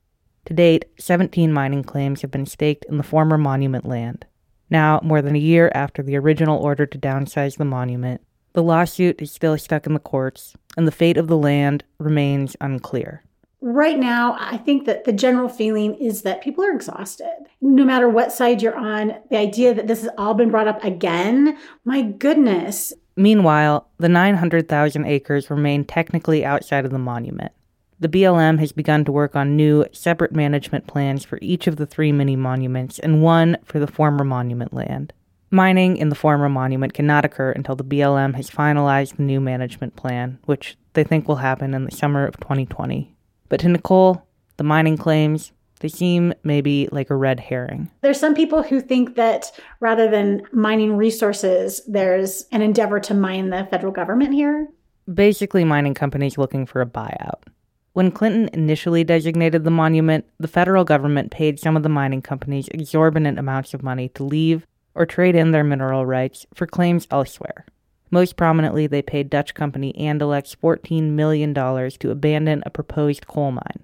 To 0.45 0.53
date, 0.53 0.85
17 0.99 1.53
mining 1.53 1.83
claims 1.83 2.21
have 2.21 2.31
been 2.31 2.45
staked 2.45 2.85
in 2.85 2.97
the 2.97 3.03
former 3.03 3.37
monument 3.37 3.85
land. 3.85 4.25
Now, 4.69 4.99
more 5.03 5.21
than 5.21 5.35
a 5.35 5.39
year 5.39 5.71
after 5.73 6.03
the 6.03 6.17
original 6.17 6.57
order 6.57 6.85
to 6.85 6.97
downsize 6.97 7.57
the 7.57 7.65
monument, 7.65 8.21
the 8.53 8.63
lawsuit 8.63 9.21
is 9.21 9.31
still 9.31 9.57
stuck 9.57 9.85
in 9.85 9.93
the 9.93 9.99
courts, 9.99 10.55
and 10.75 10.87
the 10.87 10.91
fate 10.91 11.17
of 11.17 11.27
the 11.27 11.37
land 11.37 11.83
remains 11.99 12.57
unclear 12.59 13.23
right 13.61 13.97
now, 13.97 14.35
I 14.39 14.57
think 14.57 14.85
that 14.85 15.05
the 15.05 15.13
general 15.13 15.47
feeling 15.47 15.95
is 15.95 16.23
that 16.23 16.41
people 16.41 16.63
are 16.63 16.73
exhausted. 16.73 17.31
No 17.61 17.85
matter 17.85 18.09
what 18.09 18.31
side 18.31 18.61
you're 18.61 18.75
on, 18.75 19.15
the 19.29 19.37
idea 19.37 19.73
that 19.73 19.87
this 19.87 20.01
has 20.01 20.09
all 20.17 20.33
been 20.33 20.49
brought 20.49 20.67
up 20.67 20.83
again, 20.83 21.57
my 21.85 22.01
goodness. 22.01 22.93
Meanwhile, 23.15 23.87
the 23.97 24.09
900,000 24.09 25.05
acres 25.05 25.49
remain 25.49 25.85
technically 25.85 26.43
outside 26.43 26.85
of 26.85 26.91
the 26.91 26.97
monument. 26.97 27.51
The 27.99 28.09
BLM 28.09 28.57
has 28.59 28.71
begun 28.71 29.05
to 29.05 29.11
work 29.11 29.35
on 29.35 29.55
new, 29.55 29.85
separate 29.91 30.31
management 30.31 30.87
plans 30.87 31.23
for 31.23 31.37
each 31.39 31.67
of 31.67 31.75
the 31.75 31.85
three 31.85 32.11
mini 32.11 32.35
monuments 32.35 32.97
and 32.97 33.21
one 33.21 33.57
for 33.63 33.79
the 33.79 33.85
former 33.85 34.23
monument 34.23 34.73
land. 34.73 35.13
Mining 35.51 35.97
in 35.97 36.09
the 36.09 36.15
former 36.15 36.49
monument 36.49 36.93
cannot 36.93 37.25
occur 37.25 37.51
until 37.51 37.75
the 37.75 37.83
BLM 37.83 38.35
has 38.35 38.49
finalized 38.49 39.17
the 39.17 39.23
new 39.23 39.39
management 39.39 39.95
plan, 39.95 40.39
which 40.45 40.77
they 40.93 41.03
think 41.03 41.27
will 41.27 41.35
happen 41.35 41.75
in 41.75 41.85
the 41.85 41.91
summer 41.91 42.25
of 42.25 42.39
2020. 42.39 43.13
But 43.51 43.59
to 43.59 43.67
Nicole, 43.67 44.25
the 44.55 44.63
mining 44.63 44.95
claims, 44.95 45.51
they 45.81 45.89
seem 45.89 46.33
maybe 46.41 46.87
like 46.93 47.09
a 47.09 47.17
red 47.17 47.41
herring. 47.41 47.91
There's 47.99 48.17
some 48.17 48.33
people 48.33 48.63
who 48.63 48.79
think 48.79 49.15
that 49.15 49.51
rather 49.81 50.09
than 50.09 50.43
mining 50.53 50.95
resources, 50.95 51.81
there's 51.85 52.45
an 52.53 52.61
endeavor 52.61 53.01
to 53.01 53.13
mine 53.13 53.49
the 53.49 53.67
federal 53.69 53.91
government 53.91 54.33
here. 54.33 54.69
Basically, 55.13 55.65
mining 55.65 55.93
companies 55.93 56.37
looking 56.37 56.65
for 56.65 56.79
a 56.79 56.85
buyout. 56.85 57.41
When 57.91 58.09
Clinton 58.09 58.49
initially 58.53 59.03
designated 59.03 59.65
the 59.65 59.69
monument, 59.69 60.23
the 60.39 60.47
federal 60.47 60.85
government 60.85 61.29
paid 61.29 61.59
some 61.59 61.75
of 61.75 61.83
the 61.83 61.89
mining 61.89 62.21
companies 62.21 62.69
exorbitant 62.69 63.37
amounts 63.37 63.73
of 63.73 63.83
money 63.83 64.07
to 64.15 64.23
leave 64.23 64.65
or 64.95 65.05
trade 65.05 65.35
in 65.35 65.51
their 65.51 65.65
mineral 65.65 66.05
rights 66.05 66.45
for 66.53 66.65
claims 66.65 67.05
elsewhere. 67.11 67.65
Most 68.11 68.35
prominently, 68.35 68.87
they 68.87 69.01
paid 69.01 69.29
Dutch 69.29 69.53
company 69.53 69.93
Andalex 69.97 70.55
$14 70.57 71.11
million 71.11 71.53
to 71.53 72.11
abandon 72.11 72.61
a 72.65 72.69
proposed 72.69 73.25
coal 73.25 73.53
mine. 73.53 73.83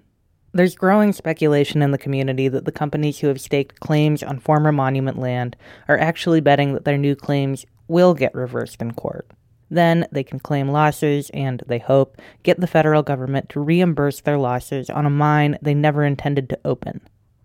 There's 0.52 0.76
growing 0.76 1.14
speculation 1.14 1.80
in 1.80 1.92
the 1.92 1.98
community 1.98 2.48
that 2.48 2.66
the 2.66 2.72
companies 2.72 3.18
who 3.18 3.28
have 3.28 3.40
staked 3.40 3.80
claims 3.80 4.22
on 4.22 4.38
former 4.38 4.70
monument 4.70 5.18
land 5.18 5.56
are 5.88 5.98
actually 5.98 6.42
betting 6.42 6.74
that 6.74 6.84
their 6.84 6.98
new 6.98 7.16
claims 7.16 7.64
will 7.86 8.12
get 8.12 8.34
reversed 8.34 8.82
in 8.82 8.92
court. 8.92 9.30
Then 9.70 10.06
they 10.12 10.24
can 10.24 10.40
claim 10.40 10.68
losses 10.68 11.30
and, 11.32 11.62
they 11.66 11.78
hope, 11.78 12.20
get 12.42 12.60
the 12.60 12.66
federal 12.66 13.02
government 13.02 13.48
to 13.50 13.60
reimburse 13.60 14.20
their 14.20 14.38
losses 14.38 14.90
on 14.90 15.06
a 15.06 15.10
mine 15.10 15.58
they 15.62 15.74
never 15.74 16.04
intended 16.04 16.48
to 16.50 16.60
open. 16.64 17.00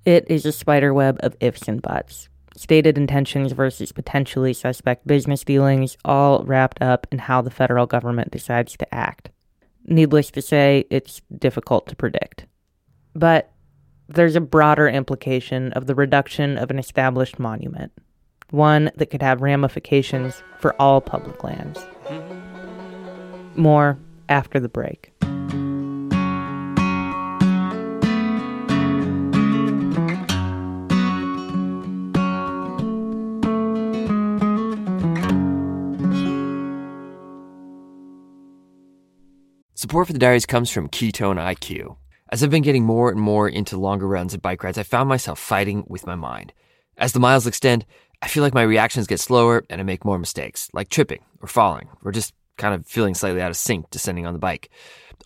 It 0.05 0.25
is 0.29 0.45
a 0.45 0.51
spiderweb 0.51 1.17
of 1.21 1.35
ifs 1.39 1.67
and 1.67 1.81
buts 1.81 2.29
stated 2.55 2.97
intentions 2.97 3.51
versus 3.51 3.91
potentially 3.91 4.53
suspect 4.53 5.07
business 5.07 5.43
dealings, 5.43 5.97
all 6.05 6.43
wrapped 6.43 6.81
up 6.81 7.07
in 7.11 7.19
how 7.19 7.41
the 7.41 7.49
federal 7.49 7.85
government 7.85 8.31
decides 8.31 8.77
to 8.77 8.93
act. 8.93 9.29
Needless 9.85 10.31
to 10.31 10.41
say, 10.41 10.85
it's 10.89 11.21
difficult 11.37 11.87
to 11.87 11.95
predict. 11.95 12.45
But 13.15 13.51
there's 14.07 14.35
a 14.35 14.41
broader 14.41 14.87
implication 14.87 15.71
of 15.73 15.87
the 15.87 15.95
reduction 15.95 16.57
of 16.57 16.69
an 16.69 16.79
established 16.79 17.39
monument, 17.39 17.91
one 18.51 18.91
that 18.95 19.07
could 19.07 19.21
have 19.21 19.41
ramifications 19.41 20.41
for 20.59 20.79
all 20.81 21.01
public 21.01 21.43
lands. 21.43 21.79
Mm-hmm. 22.05 23.61
More 23.61 23.97
after 24.29 24.59
the 24.59 24.69
break. 24.69 25.11
Support 39.83 40.07
for 40.07 40.13
the 40.13 40.19
diaries 40.19 40.45
comes 40.45 40.71
from 40.71 40.87
Ketone 40.87 41.35
IQ. 41.35 41.97
As 42.29 42.41
I've 42.41 42.49
been 42.49 42.63
getting 42.63 42.85
more 42.85 43.11
and 43.11 43.19
more 43.19 43.49
into 43.49 43.75
longer 43.75 44.07
runs 44.07 44.33
and 44.33 44.41
bike 44.41 44.63
rides, 44.63 44.77
I 44.77 44.83
found 44.83 45.09
myself 45.09 45.37
fighting 45.37 45.83
with 45.89 46.07
my 46.07 46.15
mind. 46.15 46.53
As 46.97 47.11
the 47.11 47.19
miles 47.19 47.45
extend, 47.45 47.85
I 48.21 48.29
feel 48.29 48.43
like 48.43 48.53
my 48.53 48.61
reactions 48.61 49.07
get 49.07 49.19
slower 49.19 49.65
and 49.69 49.81
I 49.81 49.83
make 49.83 50.05
more 50.05 50.17
mistakes, 50.17 50.69
like 50.71 50.87
tripping 50.87 51.19
or 51.41 51.49
falling, 51.49 51.89
or 52.01 52.13
just 52.13 52.33
kind 52.57 52.73
of 52.73 52.87
feeling 52.87 53.13
slightly 53.13 53.41
out 53.41 53.51
of 53.51 53.57
sync 53.57 53.89
descending 53.89 54.25
on 54.25 54.31
the 54.31 54.39
bike. 54.39 54.69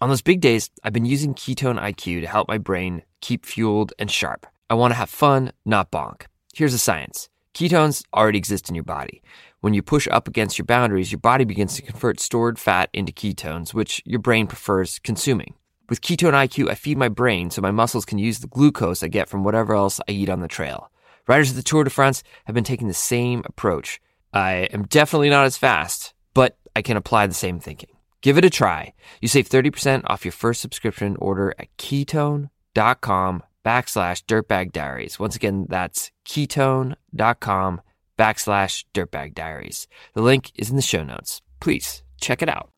On 0.02 0.10
those 0.10 0.24
big 0.24 0.41
days, 0.41 0.72
I've 0.84 0.91
been 0.91 1.06
using 1.06 1.36
Ketone 1.36 1.80
IQ 1.80 2.22
to 2.22 2.28
help 2.28 2.48
my 2.48 2.58
brain 2.58 3.04
keep 3.22 3.46
fueled 3.46 3.93
and 4.00 4.10
sharp. 4.10 4.48
I 4.72 4.74
want 4.74 4.89
to 4.89 4.98
have 4.98 5.12
fun, 5.12 5.52
not 5.65 5.91
bonk. 5.91 6.24
Here's 6.56 6.72
the 6.72 6.80
science 6.80 7.30
ketones 7.58 8.04
already 8.13 8.38
exist 8.38 8.70
in 8.70 8.76
your 8.76 8.84
body. 8.84 9.24
When 9.62 9.74
you 9.74 9.82
push 9.82 10.08
up 10.12 10.28
against 10.28 10.60
your 10.60 10.65
boundaries, 10.65 11.12
your 11.12 11.20
body 11.20 11.43
begins 11.43 11.76
to 11.76 11.82
convert 11.82 12.20
stored 12.20 12.60
fat 12.60 12.91
into 12.93 13.12
ketones, 13.12 13.74
which 13.74 14.00
your 14.06 14.20
brain 14.20 14.46
prefers 14.46 15.00
consuming. 15.00 15.56
With 15.89 16.02
Ketone 16.02 16.34
IQ, 16.34 16.70
I 16.70 16.76
feed 16.76 17.00
my 17.00 17.10
brain 17.10 17.50
so 17.50 17.63
my 17.63 17.72
muscles 17.72 18.06
can 18.06 18.20
use 18.20 18.39
the 18.39 18.48
glucose 18.48 19.02
I 19.02 19.08
get 19.08 19.28
from 19.28 19.43
whatever 19.43 19.74
else 19.74 20.00
I 20.08 20.12
eat 20.12 20.30
on 20.30 20.41
the 20.41 20.48
trail. 20.48 20.91
Riders 21.28 21.50
of 21.50 21.56
the 21.56 21.63
Tour 21.63 21.84
de 21.84 21.89
France 21.89 22.22
have 22.46 22.54
been 22.54 22.63
taking 22.63 22.89
the 22.89 22.93
same 22.93 23.41
approach. 23.46 24.00
I 24.32 24.70
am 24.72 24.84
definitely 24.84 25.32
not 25.32 25.46
as 25.46 25.58
fast, 25.58 26.13
but 26.36 26.58
I 26.76 26.84
can 26.84 26.96
apply 26.96 27.26
the 27.26 27.34
same 27.34 27.60
thinking. 27.60 27.89
Give 28.22 28.38
it 28.38 28.46
a 28.46 28.52
try. 28.52 28.93
You 29.20 29.28
save 29.28 29.50
30% 29.50 30.04
off 30.06 30.26
your 30.26 30.32
first 30.32 30.62
subscription 30.62 31.15
order 31.20 31.56
at 31.58 31.76
ketone.com 31.78 33.43
backslash 33.67 34.23
dirtbag 34.23 34.71
diaries. 34.71 35.19
Once 35.19 35.36
again, 35.36 35.65
that's 35.67 36.12
ketone.com 36.25 37.82
backslash 38.17 38.86
dirtbag 38.93 39.36
diaries. 39.36 39.88
The 40.13 40.21
link 40.21 40.51
is 40.56 40.69
in 40.69 40.77
the 40.77 40.82
show 40.82 41.03
notes. 41.03 41.41
Please 41.60 42.01
check 42.21 42.41
it 42.41 42.47
out. 42.47 42.71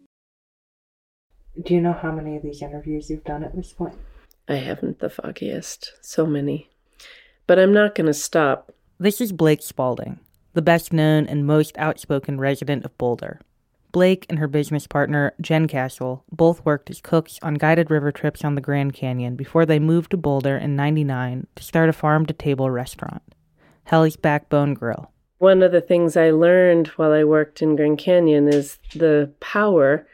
Do 1.63 1.75
you 1.75 1.82
know 1.82 1.93
how 1.93 2.12
many 2.12 2.36
of 2.38 2.41
these 2.41 2.63
interviews 2.63 3.10
you've 3.10 3.23
done 3.23 3.43
at 3.43 3.56
this 3.56 3.71
point? 3.71 3.95
I 4.47 4.56
haven't 4.56 4.97
the 4.97 5.12
foggiest. 5.12 5.93
So 6.02 6.25
many. 6.25 6.69
But 7.45 7.60
I'm 7.60 7.73
not 7.73 7.93
going 7.93 8.08
to 8.08 8.13
stop. 8.13 8.73
This 8.97 9.21
is 9.21 9.32
Blake 9.32 9.62
Spalding, 9.62 10.19
the 10.54 10.62
best 10.63 10.91
known 10.91 11.28
and 11.28 11.45
most 11.45 11.78
outspoken 11.78 12.39
resident 12.39 12.84
of 12.84 12.97
Boulder. 12.97 13.41
Blake 13.91 14.25
and 14.30 14.38
her 14.39 14.47
business 14.47 14.86
partner, 14.86 15.34
Jen 15.41 15.67
Castle, 15.67 16.23
both 16.32 16.63
worked 16.63 16.89
as 16.89 17.02
cooks 17.02 17.39
on 17.41 17.56
guided 17.56 17.89
river 17.89 18.12
trips 18.12 18.43
on 18.43 18.56
the 18.56 18.62
Grand 18.62 18.93
Canyon 18.93 19.36
before 19.36 19.65
they 19.65 19.80
moved 19.80 20.12
to 20.12 20.17
Boulder 20.17 20.58
in 20.58 20.75
99 20.75 21.47
to 21.56 21.63
start 21.63 21.89
a 21.89 21.93
farm 21.93 22.25
to 22.28 22.34
table 22.34 22.69
restaurant, 22.69 23.23
Hell's 23.86 24.15
Backbone 24.15 24.75
Grill. 24.75 25.12
One 25.39 25.63
of 25.63 25.71
the 25.71 25.82
things 25.82 26.17
I 26.17 26.32
learned 26.32 26.88
while 26.89 27.12
I 27.12 27.23
worked 27.23 27.62
in 27.62 27.75
Grand 27.75 27.97
Canyon 27.97 28.47
is 28.47 28.78
the 28.93 29.32
power 29.39 30.06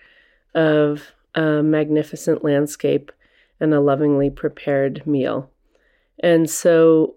of 0.53 1.11
a 1.33 1.61
magnificent 1.61 2.43
landscape 2.43 3.11
and 3.59 3.73
a 3.73 3.81
lovingly 3.81 4.29
prepared 4.29 5.05
meal. 5.05 5.49
And 6.19 6.49
so 6.49 7.15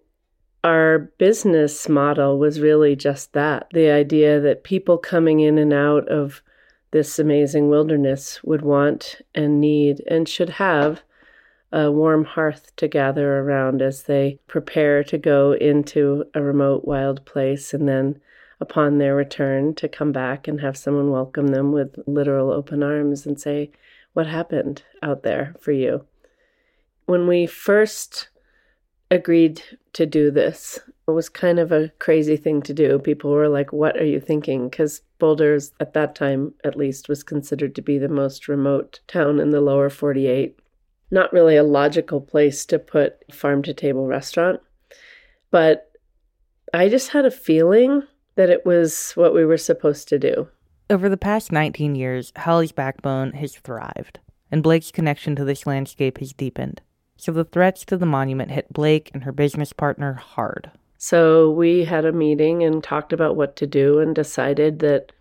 our 0.65 0.99
business 0.99 1.89
model 1.89 2.39
was 2.39 2.61
really 2.61 2.97
just 2.97 3.33
that 3.33 3.69
the 3.73 3.91
idea 3.91 4.41
that 4.41 4.65
people 4.65 4.99
coming 4.99 5.41
in 5.41 5.57
and 5.57 5.73
out 5.73 6.09
of 6.09 6.43
this 6.91 7.19
amazing 7.19 7.69
wilderness 7.69 8.43
would 8.43 8.63
want 8.63 9.21
and 9.35 9.61
need 9.61 10.03
and 10.09 10.29
should 10.29 10.51
have 10.51 11.03
a 11.71 11.91
warm 11.91 12.25
hearth 12.25 12.75
to 12.77 12.89
gather 12.89 13.41
around 13.41 13.83
as 13.83 14.05
they 14.05 14.39
prepare 14.47 15.05
to 15.05 15.19
go 15.19 15.53
into 15.53 16.25
a 16.35 16.43
remote 16.43 16.85
wild 16.85 17.25
place 17.27 17.75
and 17.75 17.87
then 17.87 18.19
upon 18.61 18.99
their 18.99 19.15
return 19.15 19.75
to 19.75 19.89
come 19.89 20.13
back 20.13 20.49
and 20.49 20.61
have 20.61 20.77
someone 20.77 21.11
welcome 21.11 21.49
them 21.49 21.73
with 21.73 21.99
literal 22.07 22.51
open 22.51 22.83
arms 22.83 23.27
and 23.27 23.41
say 23.41 23.71
what 24.15 24.27
happened 24.27 24.83
out 25.03 25.23
there 25.23 25.55
for 25.61 25.73
you? 25.73 26.05
When 27.05 27.27
we 27.29 27.47
first 27.47 28.29
agreed 29.11 29.63
to 29.93 30.07
do 30.07 30.31
this 30.31 30.81
was 31.15 31.29
kind 31.29 31.59
of 31.59 31.73
a 31.73 31.91
crazy 31.99 32.37
thing 32.37 32.63
to 32.63 32.75
do. 32.75 32.99
People 32.99 33.31
were 33.31 33.49
like, 33.49 33.73
What 33.73 33.97
are 33.97 34.05
you 34.05 34.21
thinking? 34.21 34.69
Because 34.69 35.03
Boulder's, 35.19 35.73
at 35.81 35.95
that 35.95 36.15
time 36.15 36.55
at 36.65 36.77
least, 36.77 37.09
was 37.09 37.23
considered 37.23 37.75
to 37.75 37.83
be 37.83 37.99
the 37.99 38.09
most 38.09 38.49
remote 38.49 39.01
town 39.07 39.41
in 39.41 39.51
the 39.51 39.61
lower 39.61 39.91
48. 39.91 40.59
Not 41.11 41.33
really 41.33 41.57
a 41.57 41.63
logical 41.63 42.21
place 42.21 42.67
to 42.67 42.79
put 42.79 43.25
farm 43.33 43.63
to 43.63 43.75
table 43.75 44.07
restaurant. 44.07 44.61
But 45.51 45.91
I 46.75 46.89
just 46.89 47.11
had 47.11 47.25
a 47.25 47.31
feeling 47.31 48.03
that 48.35 48.51
it 48.51 48.67
was 48.67 49.13
what 49.13 49.35
we 49.35 49.45
were 49.45 49.57
supposed 49.57 50.09
to 50.09 50.19
do. 50.19 50.49
Over 50.91 51.09
the 51.09 51.17
past 51.17 51.51
19 51.53 51.95
years, 51.95 52.33
Hell's 52.37 52.73
Backbone 52.73 53.33
has 53.33 53.57
thrived, 53.57 54.21
and 54.51 54.63
Blake's 54.63 54.91
connection 54.91 55.37
to 55.37 55.45
this 55.45 55.67
landscape 55.67 56.19
has 56.19 56.33
deepened. 56.33 56.81
So 57.17 57.33
the 57.33 57.45
threats 57.45 57.85
to 57.87 57.97
the 57.97 58.07
monument 58.07 58.53
hit 58.53 58.73
Blake 58.73 59.11
and 59.13 59.25
her 59.25 59.33
business 59.33 59.73
partner 59.73 60.15
hard. 60.15 60.71
So 60.99 61.51
we 61.51 61.85
had 61.85 62.05
a 62.05 62.13
meeting 62.13 62.65
and 62.65 62.83
talked 62.83 63.13
about 63.13 63.37
what 63.37 63.57
to 63.57 63.67
do 63.67 64.01
and 64.01 64.15
decided 64.15 64.81
that 64.81 65.13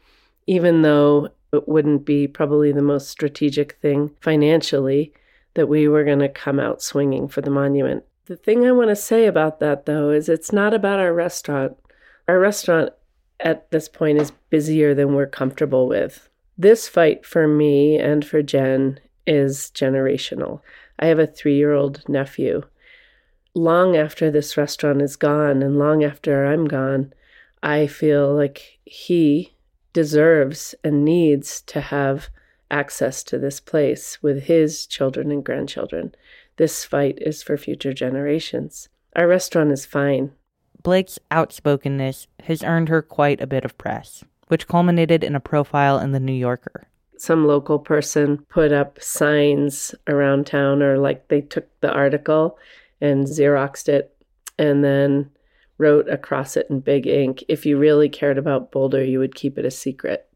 even 0.48 0.82
though 0.82 1.30
it 1.54 1.68
wouldn't 1.68 2.04
be 2.04 2.28
probably 2.28 2.72
the 2.72 2.82
most 2.82 3.10
strategic 3.10 3.74
thing 3.74 4.12
financially, 4.20 5.14
that 5.54 5.68
we 5.68 5.88
were 5.88 6.04
going 6.04 6.20
to 6.20 6.30
come 6.30 6.60
out 6.60 6.82
swinging 6.82 7.28
for 7.28 7.42
the 7.42 7.50
monument. 7.50 8.04
The 8.26 8.36
thing 8.36 8.66
I 8.66 8.72
want 8.72 8.90
to 8.90 8.96
say 8.96 9.26
about 9.26 9.60
that 9.60 9.86
though 9.86 10.10
is 10.10 10.30
it's 10.30 10.52
not 10.52 10.74
about 10.74 11.00
our 11.00 11.14
restaurant. 11.14 11.78
Our 12.28 12.40
restaurant 12.40 12.92
at 13.40 13.70
this 13.72 13.88
point 13.88 14.20
is 14.20 14.32
busier 14.50 14.94
than 14.94 15.14
we're 15.14 15.28
comfortable 15.28 15.88
with. 15.88 16.30
This 16.58 16.88
fight 16.88 17.26
for 17.26 17.48
me 17.48 17.98
and 17.98 18.26
for 18.26 18.42
Jen 18.42 19.00
is 19.26 19.72
generational. 19.74 20.62
I 21.00 21.08
have 21.08 21.20
a 21.20 21.28
three 21.28 21.56
year 21.56 21.74
old 21.74 22.04
nephew 22.08 22.64
long 23.58 23.98
after 23.98 24.32
this 24.32 24.56
restaurant 24.56 25.02
is 25.02 25.16
gone 25.16 25.62
and 25.62 25.78
long 25.78 26.04
after 26.04 26.46
I'm 26.46 26.66
gone, 26.66 27.14
I 27.62 27.88
feel 27.88 28.34
like 28.34 28.80
he 28.86 29.54
deserves 29.92 30.76
and 30.84 31.04
needs 31.04 31.62
to 31.62 31.82
have 31.82 32.30
access 32.70 33.24
to 33.24 33.40
this 33.40 33.60
place 33.60 34.22
with 34.22 34.44
his 34.44 34.86
children 34.86 35.32
and 35.32 35.44
grandchildren. 35.44 36.14
This 36.58 36.86
fight 36.86 37.18
is 37.20 37.42
for 37.42 37.58
future 37.58 37.94
generations. 37.94 38.90
Our 39.16 39.28
restaurant 39.28 39.72
is 39.72 39.86
fine. 39.86 40.32
Blake's 40.84 41.20
outspokenness 41.32 42.28
has 42.44 42.64
earned 42.64 42.90
her 42.90 43.02
quite 43.02 43.42
a 43.42 43.48
bit 43.48 43.66
of 43.66 43.78
press, 43.78 44.24
which 44.48 44.68
culminated 44.68 45.24
in 45.24 45.36
a 45.36 45.40
profile 45.40 46.00
in 46.00 46.12
The 46.12 46.20
New 46.20 46.34
Yorker. 46.34 46.88
Some 47.18 47.48
local 47.48 47.80
person 47.80 48.46
put 48.50 48.72
up 48.72 49.02
signs 49.02 49.96
around 50.08 50.46
town, 50.46 50.84
or 50.84 51.00
like 51.00 51.28
they 51.30 51.42
took 51.42 51.68
the 51.82 51.92
article 51.92 52.60
and 53.02 53.26
Xeroxed 53.26 53.90
it 53.90 54.16
and 54.58 54.84
then 54.84 55.30
wrote 55.78 56.10
across 56.10 56.58
it 56.58 56.68
in 56.70 56.80
big 56.80 57.06
ink 57.06 57.44
if 57.48 57.66
you 57.66 57.78
really 57.78 58.10
cared 58.10 58.38
about 58.38 58.72
Boulder, 58.72 59.04
you 59.04 59.20
would 59.20 59.36
keep 59.36 59.58
it 59.58 59.66
a 59.66 59.72
secret. 59.72 60.28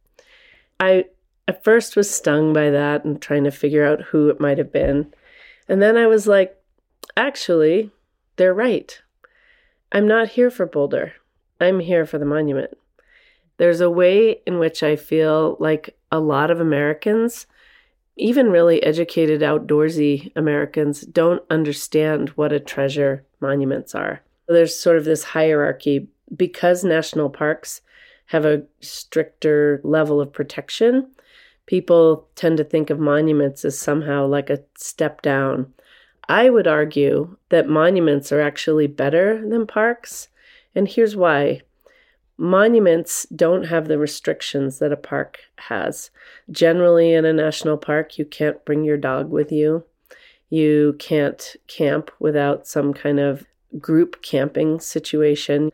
I 0.80 1.06
at 1.48 1.64
first 1.64 1.96
was 1.96 2.10
stung 2.10 2.54
by 2.54 2.70
that 2.70 3.04
and 3.04 3.22
trying 3.22 3.44
to 3.44 3.52
figure 3.52 3.86
out 3.86 4.02
who 4.02 4.30
it 4.30 4.40
might 4.40 4.58
have 4.58 4.72
been. 4.72 5.14
And 5.68 5.82
then 5.82 5.98
I 5.98 6.08
was 6.08 6.28
like, 6.28 6.56
actually, 7.18 7.92
they're 8.36 8.54
right. 8.54 9.02
I'm 9.92 10.08
not 10.08 10.30
here 10.30 10.50
for 10.50 10.66
Boulder. 10.66 11.14
I'm 11.60 11.80
here 11.80 12.06
for 12.06 12.18
the 12.18 12.26
monument. 12.26 12.78
There's 13.58 13.82
a 13.82 13.90
way 13.90 14.42
in 14.48 14.60
which 14.60 14.82
I 14.82 14.96
feel 14.96 15.58
like 15.60 15.96
a 16.12 16.20
lot 16.20 16.50
of 16.50 16.60
Americans, 16.60 17.46
even 18.18 18.52
really 18.52 18.82
educated, 18.84 19.42
outdoorsy 19.42 20.32
Americans, 20.36 21.02
don't 21.02 21.44
understand 21.50 22.30
what 22.30 22.52
a 22.52 22.60
treasure 22.60 23.26
monuments 23.40 23.96
are. 23.96 24.22
There's 24.48 24.78
sort 24.78 24.98
of 24.98 25.06
this 25.06 25.24
hierarchy 25.24 26.08
because 26.36 26.84
national 26.84 27.30
parks 27.30 27.82
have 28.28 28.46
a 28.46 28.64
stricter 28.80 29.82
level 29.84 30.22
of 30.22 30.32
protection. 30.32 31.10
People 31.66 32.28
tend 32.36 32.58
to 32.58 32.64
think 32.64 32.90
of 32.90 33.00
monuments 33.00 33.66
as 33.66 33.78
somehow 33.78 34.28
like 34.28 34.50
a 34.50 34.64
step 34.76 35.22
down 35.22 35.74
I 36.32 36.50
would 36.50 36.66
argue 36.66 37.36
that 37.50 37.68
monuments 37.68 38.32
are 38.32 38.40
actually 38.40 38.88
better 38.88 39.46
than 39.46 39.68
parks. 39.68 40.30
And 40.74 40.88
here's 40.88 41.14
why 41.14 41.64
monuments 42.42 43.28
don't 43.36 43.66
have 43.66 43.88
the 43.88 44.00
restrictions 44.00 44.80
that 44.80 44.92
a 44.92 44.98
park 44.98 45.42
has. 45.58 46.10
Generally, 46.50 47.14
in 47.14 47.24
a 47.24 47.32
national 47.32 47.78
park, 47.78 48.18
you 48.18 48.26
can't 48.26 48.66
bring 48.66 48.84
your 48.84 48.98
dog 48.98 49.30
with 49.30 49.52
you. 49.52 49.84
You 50.50 50.96
can't 50.98 51.56
camp 51.68 52.10
without 52.20 52.66
some 52.66 52.96
kind 52.96 53.20
of 53.20 53.46
group 53.78 54.24
camping 54.24 54.80
situation. 54.80 55.72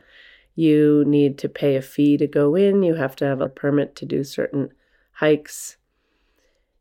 You 0.56 1.04
need 1.06 1.38
to 1.38 1.48
pay 1.48 1.74
a 1.74 1.80
fee 1.80 2.18
to 2.18 2.26
go 2.26 2.54
in. 2.54 2.82
You 2.82 2.96
have 2.96 3.16
to 3.16 3.24
have 3.24 3.40
a 3.40 3.48
permit 3.48 3.96
to 3.96 4.04
do 4.04 4.22
certain 4.22 4.70
hikes. 5.12 5.78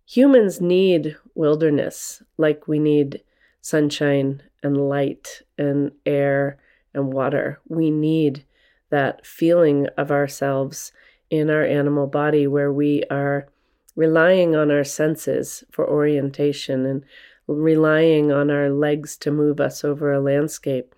Humans 0.06 0.60
need 0.60 1.16
wilderness 1.34 2.22
like 2.38 2.68
we 2.68 2.78
need 2.78 3.22
sunshine 3.62 4.44
and 4.62 4.90
light 4.90 5.44
and 5.58 5.94
air 6.06 6.58
and 6.94 7.14
water. 7.14 7.62
We 7.70 7.90
need 7.90 8.44
that 8.90 9.26
feeling 9.26 9.88
of 9.98 10.12
ourselves 10.12 10.92
in 11.30 11.50
our 11.50 11.64
animal 11.64 12.08
body 12.08 12.48
where 12.48 12.72
we 12.72 13.04
are 13.10 13.48
relying 13.96 14.56
on 14.56 14.72
our 14.72 14.84
senses 14.84 15.64
for 15.72 15.90
orientation 15.90 16.86
and 16.86 17.04
relying 17.48 18.32
on 18.32 18.52
our 18.52 18.70
legs 18.70 19.18
to 19.18 19.32
move 19.32 19.60
us 19.60 19.84
over 19.84 20.12
a 20.12 20.20
landscape. 20.20 20.94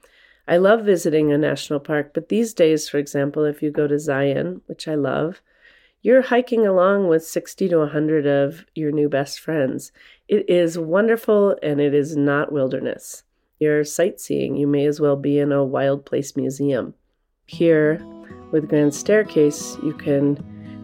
I 0.48 0.58
love 0.58 0.84
visiting 0.84 1.32
a 1.32 1.38
national 1.38 1.80
park, 1.80 2.12
but 2.14 2.30
these 2.30 2.54
days, 2.54 2.90
for 2.90 2.98
example, 2.98 3.46
if 3.46 3.62
you 3.62 3.72
go 3.72 3.88
to 3.88 4.00
Zion, 4.00 4.62
which 4.66 4.88
I 4.88 4.96
love, 4.96 5.42
you're 6.02 6.24
hiking 6.24 6.66
along 6.66 7.08
with 7.08 7.26
60 7.26 7.70
to 7.70 7.78
100 7.78 8.26
of 8.26 8.66
your 8.74 8.92
new 8.92 9.10
best 9.10 9.40
friends. 9.40 9.92
It 10.28 10.50
is 10.50 10.78
wonderful 10.78 11.58
and 11.62 11.80
it 11.80 11.94
is 11.94 12.16
not 12.16 12.52
wilderness. 12.52 13.24
You're 13.60 13.84
sightseeing. 13.84 14.56
You 14.56 14.66
may 14.66 14.86
as 14.86 15.00
well 15.00 15.18
be 15.18 15.38
in 15.40 15.52
a 15.52 15.64
wild 15.64 16.06
place 16.06 16.36
museum. 16.36 16.94
Here, 17.50 18.00
with 18.52 18.70
Grand 18.70 18.94
Staircase, 18.94 19.76
you 19.82 19.94
can 19.94 20.38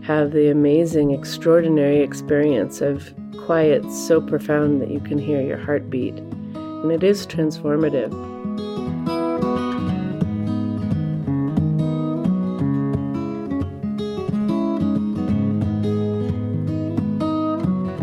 have 0.04 0.32
the 0.32 0.50
amazing, 0.50 1.12
extraordinary 1.12 2.02
experience 2.02 2.82
of 2.82 3.14
quiet 3.38 3.88
so 3.92 4.20
profound 4.20 4.82
that 4.82 4.90
you 4.90 5.00
can 5.00 5.20
hear 5.20 5.44
your 5.44 5.60
heartbeat. 5.60 6.18
And 6.18 6.92
it 6.92 7.04
is 7.04 7.28
transformative. 7.28 8.12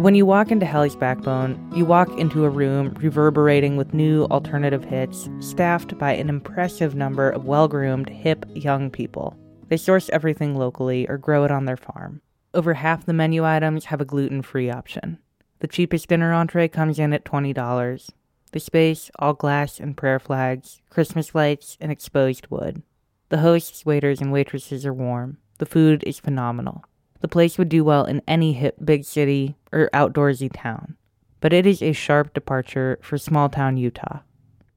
When 0.03 0.17
you 0.17 0.27
walk 0.27 0.51
into 0.51 0.67
Hell's 0.67 0.97
Backbone, 0.97 1.71
you 1.77 1.85
walk 1.85 2.19
into 2.19 2.45
a 2.45 2.51
room 2.51 2.93
reverberating 2.95 3.77
with 3.77 3.95
new 3.95 4.25
alternative 4.33 4.83
hits, 4.83 5.31
staffed 5.39 5.97
by 5.97 6.15
an 6.15 6.29
impressive 6.29 6.97
number 6.97 7.31
of 7.31 7.45
well 7.45 7.69
groomed, 7.69 8.09
hip, 8.09 8.45
young 8.53 8.91
people. 8.91 9.39
They 9.69 9.77
source 9.77 10.11
everything 10.11 10.57
locally 10.57 11.07
or 11.09 11.19
grow 11.19 11.45
it 11.45 11.53
on 11.53 11.67
their 11.67 11.77
farm. 11.77 12.21
Over 12.53 12.75
half 12.75 13.07
the 13.07 13.13
menu 13.13 13.45
items 13.45 13.85
have 13.85 14.01
a 14.01 14.05
gluten 14.05 14.43
free 14.43 14.69
option. 14.69 15.19
The 15.61 15.69
cheapest 15.69 16.09
dinner 16.09 16.33
entree 16.33 16.67
comes 16.67 16.99
in 16.99 17.13
at 17.13 17.25
$20. 17.25 18.11
The 18.51 18.59
space, 18.59 19.09
all 19.21 19.35
glass 19.35 19.79
and 19.79 19.97
prayer 19.97 20.19
flags, 20.19 20.83
Christmas 20.91 21.33
lights, 21.33 21.79
and 21.81 21.93
exposed 21.93 22.49
wood. 22.51 22.83
The 23.29 23.39
hosts, 23.39 23.87
waiters, 23.87 24.21
and 24.21 24.33
waitresses 24.33 24.85
are 24.85 24.93
warm. 24.93 25.39
The 25.59 25.67
food 25.67 26.03
is 26.05 26.19
phenomenal. 26.19 26.87
The 27.23 27.29
place 27.29 27.57
would 27.57 27.69
do 27.69 27.85
well 27.85 28.05
in 28.05 28.21
any 28.27 28.53
hip 28.53 28.77
big 28.85 29.05
city 29.05 29.57
or 29.71 29.89
outdoorsy 29.95 30.51
town, 30.53 30.97
but 31.41 31.53
it 31.53 31.67
is 31.67 31.81
a 31.81 31.93
sharp 31.93 32.35
departure 32.35 32.99
for 33.01 33.17
small 33.17 33.49
town 33.49 33.77
Utah. 33.77 34.19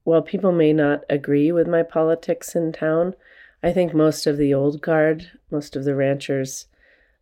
While 0.04 0.22
people 0.22 0.52
may 0.52 0.72
not 0.72 1.02
agree 1.10 1.50
with 1.50 1.66
my 1.66 1.82
politics 1.82 2.54
in 2.54 2.70
town, 2.70 3.14
I 3.64 3.72
think 3.72 3.92
most 3.92 4.28
of 4.28 4.36
the 4.36 4.54
old 4.54 4.80
guard, 4.80 5.28
most 5.50 5.74
of 5.74 5.84
the 5.84 5.96
ranchers, 5.96 6.66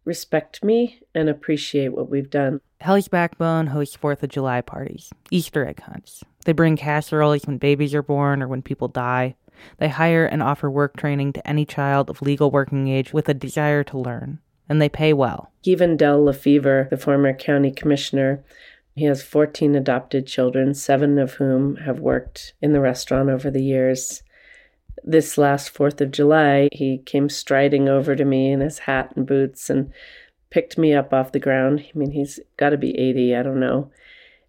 respect 0.04 0.62
me 0.62 1.00
and 1.14 1.30
appreciate 1.30 1.94
what 1.94 2.10
we've 2.10 2.28
done. 2.28 2.60
Hell's 2.82 3.08
Backbone 3.08 3.68
hosts 3.68 3.96
4th 3.96 4.22
of 4.22 4.28
July 4.28 4.60
parties, 4.60 5.10
Easter 5.30 5.66
egg 5.66 5.80
hunts. 5.80 6.22
They 6.44 6.52
bring 6.52 6.76
casseroles 6.76 7.46
when 7.46 7.56
babies 7.56 7.94
are 7.94 8.02
born 8.02 8.42
or 8.42 8.48
when 8.48 8.60
people 8.60 8.88
die. 8.88 9.36
They 9.78 9.88
hire 9.88 10.26
and 10.26 10.42
offer 10.42 10.70
work 10.70 10.98
training 10.98 11.32
to 11.32 11.48
any 11.48 11.64
child 11.64 12.10
of 12.10 12.20
legal 12.20 12.50
working 12.50 12.88
age 12.88 13.14
with 13.14 13.30
a 13.30 13.34
desire 13.34 13.82
to 13.84 13.96
learn 13.96 14.40
and 14.68 14.80
they 14.80 14.88
pay 14.88 15.12
well. 15.12 15.50
Even 15.62 15.96
Dell 15.96 16.20
LeFevre, 16.20 16.88
the 16.90 16.96
former 16.96 17.32
county 17.32 17.70
commissioner, 17.70 18.42
he 18.94 19.04
has 19.04 19.22
14 19.22 19.74
adopted 19.74 20.26
children, 20.26 20.74
seven 20.74 21.18
of 21.18 21.34
whom 21.34 21.76
have 21.76 21.98
worked 21.98 22.54
in 22.62 22.72
the 22.72 22.80
restaurant 22.80 23.28
over 23.28 23.50
the 23.50 23.62
years. 23.62 24.22
This 25.02 25.36
last 25.36 25.74
4th 25.74 26.00
of 26.00 26.12
July, 26.12 26.68
he 26.72 26.98
came 26.98 27.28
striding 27.28 27.88
over 27.88 28.14
to 28.14 28.24
me 28.24 28.52
in 28.52 28.60
his 28.60 28.80
hat 28.80 29.12
and 29.16 29.26
boots 29.26 29.68
and 29.68 29.92
picked 30.50 30.78
me 30.78 30.94
up 30.94 31.12
off 31.12 31.32
the 31.32 31.40
ground. 31.40 31.84
I 31.84 31.98
mean, 31.98 32.12
he's 32.12 32.38
got 32.56 32.70
to 32.70 32.78
be 32.78 32.96
80, 32.96 33.34
I 33.34 33.42
don't 33.42 33.60
know. 33.60 33.90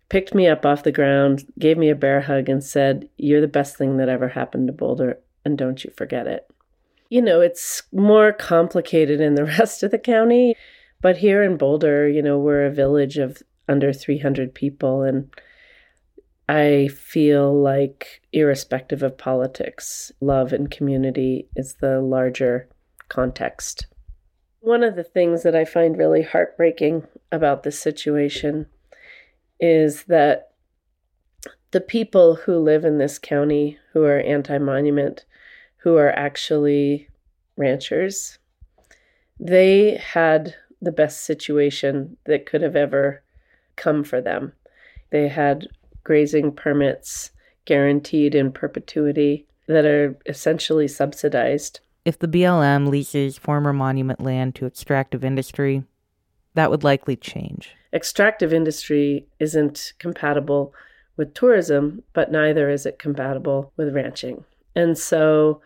Picked 0.08 0.36
me 0.36 0.48
up 0.48 0.66
off 0.66 0.84
the 0.84 0.92
ground, 0.92 1.52
gave 1.58 1.78
me 1.80 1.90
a 1.90 1.96
bear 1.96 2.22
hug, 2.22 2.48
and 2.48 2.64
said, 2.64 3.10
You're 3.18 3.42
the 3.42 3.48
best 3.48 3.76
thing 3.76 3.98
that 3.98 4.08
ever 4.08 4.30
happened 4.30 4.68
to 4.68 4.74
Boulder, 4.74 5.18
and 5.44 5.58
don't 5.58 5.84
you 5.84 5.92
forget 5.98 6.28
it 6.28 6.48
you 7.10 7.22
know, 7.22 7.42
it's 7.42 7.84
more 7.92 8.34
complicated 8.34 9.22
in 9.22 9.36
the 9.36 9.46
rest 9.60 9.84
of 9.84 9.92
the 9.92 10.00
county. 10.00 10.56
But 11.02 11.18
here 11.18 11.44
in 11.44 11.58
Boulder, 11.58 12.08
you 12.08 12.22
know, 12.22 12.38
we're 12.38 12.66
a 12.66 12.72
village 12.72 13.18
of 13.18 13.44
under 13.68 13.94
300 13.94 14.54
people. 14.54 15.04
And 15.04 15.30
I 16.48 16.90
feel 16.94 17.54
like, 17.54 18.22
irrespective 18.32 19.04
of 19.04 19.18
politics, 19.18 20.12
love 20.22 20.54
and 20.54 20.70
community 20.70 21.48
is 21.56 21.76
the 21.76 22.02
larger 22.02 22.70
context. 23.10 23.88
One 24.62 24.84
of 24.84 24.96
the 24.96 25.04
things 25.04 25.44
that 25.44 25.56
I 25.56 25.66
find 25.66 25.98
really 25.98 26.24
heartbreaking 26.24 27.08
about 27.32 27.64
this 27.64 27.80
situation 27.80 28.68
is 29.60 30.04
that 30.04 30.52
the 31.72 31.82
people 31.82 32.36
who 32.36 32.58
live 32.58 32.86
in 32.86 32.98
this 32.98 33.20
county 33.20 33.78
who 33.94 34.04
are 34.04 34.20
anti 34.20 34.58
monument 34.58 35.26
who 35.86 35.98
are 35.98 36.10
actually 36.10 37.08
ranchers, 37.58 38.40
they 39.40 39.98
had 39.98 40.56
the 40.82 40.92
best 40.92 41.22
situation 41.22 42.18
that 42.26 42.48
could 42.48 42.64
have 42.64 42.76
ever 42.76 43.22
come 43.76 44.04
for 44.04 44.20
them. 44.20 44.52
They 45.12 45.28
had 45.28 45.68
grazing 46.04 46.54
permits 46.54 47.30
guaranteed 47.66 48.34
in 48.34 48.52
perpetuity 48.52 49.46
that 49.68 49.86
are 49.86 50.18
essentially 50.26 50.88
subsidized. 50.88 51.82
If 52.04 52.18
the 52.18 52.28
BLM 52.28 52.88
leases 52.88 53.38
former 53.38 53.72
monument 53.72 54.20
land 54.20 54.56
to 54.56 54.66
extractive 54.66 55.24
industry, 55.24 55.84
that 56.56 56.72
would 56.72 56.84
likely 56.84 57.16
change. 57.16 57.76
Extractive 57.94 58.52
industry 58.52 59.28
isn't 59.40 59.94
compatible 60.00 60.74
with 61.16 61.36
tourism, 61.36 62.02
but 62.14 62.32
neither 62.32 62.72
is 62.72 62.88
it 62.88 62.98
compatible 62.98 63.72
with 63.78 63.94
ranching. 63.94 64.46
And 64.76 64.98
so 64.98 65.62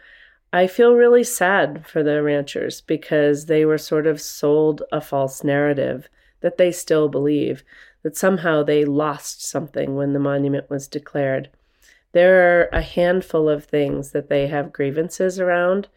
I 0.54 0.68
feel 0.68 0.94
really 0.94 1.24
sad 1.24 1.86
for 1.88 2.04
the 2.04 2.24
ranchers 2.24 2.82
because 2.82 3.46
they 3.46 3.66
were 3.66 3.78
sort 3.78 4.08
of 4.08 4.22
sold 4.22 4.84
a 4.92 5.02
false 5.02 5.44
narrative 5.44 6.10
that 6.42 6.58
they 6.58 6.72
still 6.72 7.10
believe 7.10 7.64
that 8.04 8.18
somehow 8.18 8.64
they 8.64 8.86
lost 8.86 9.44
something 9.44 9.96
when 9.96 10.14
the 10.14 10.20
monument 10.20 10.70
was 10.70 10.88
declared. 10.88 11.50
There 12.12 12.62
are 12.62 12.70
a 12.72 12.82
handful 12.82 13.50
of 13.50 13.66
things 13.66 14.12
that 14.12 14.30
they 14.30 14.48
have 14.48 14.74
grievances 14.74 15.40
around 15.40 15.88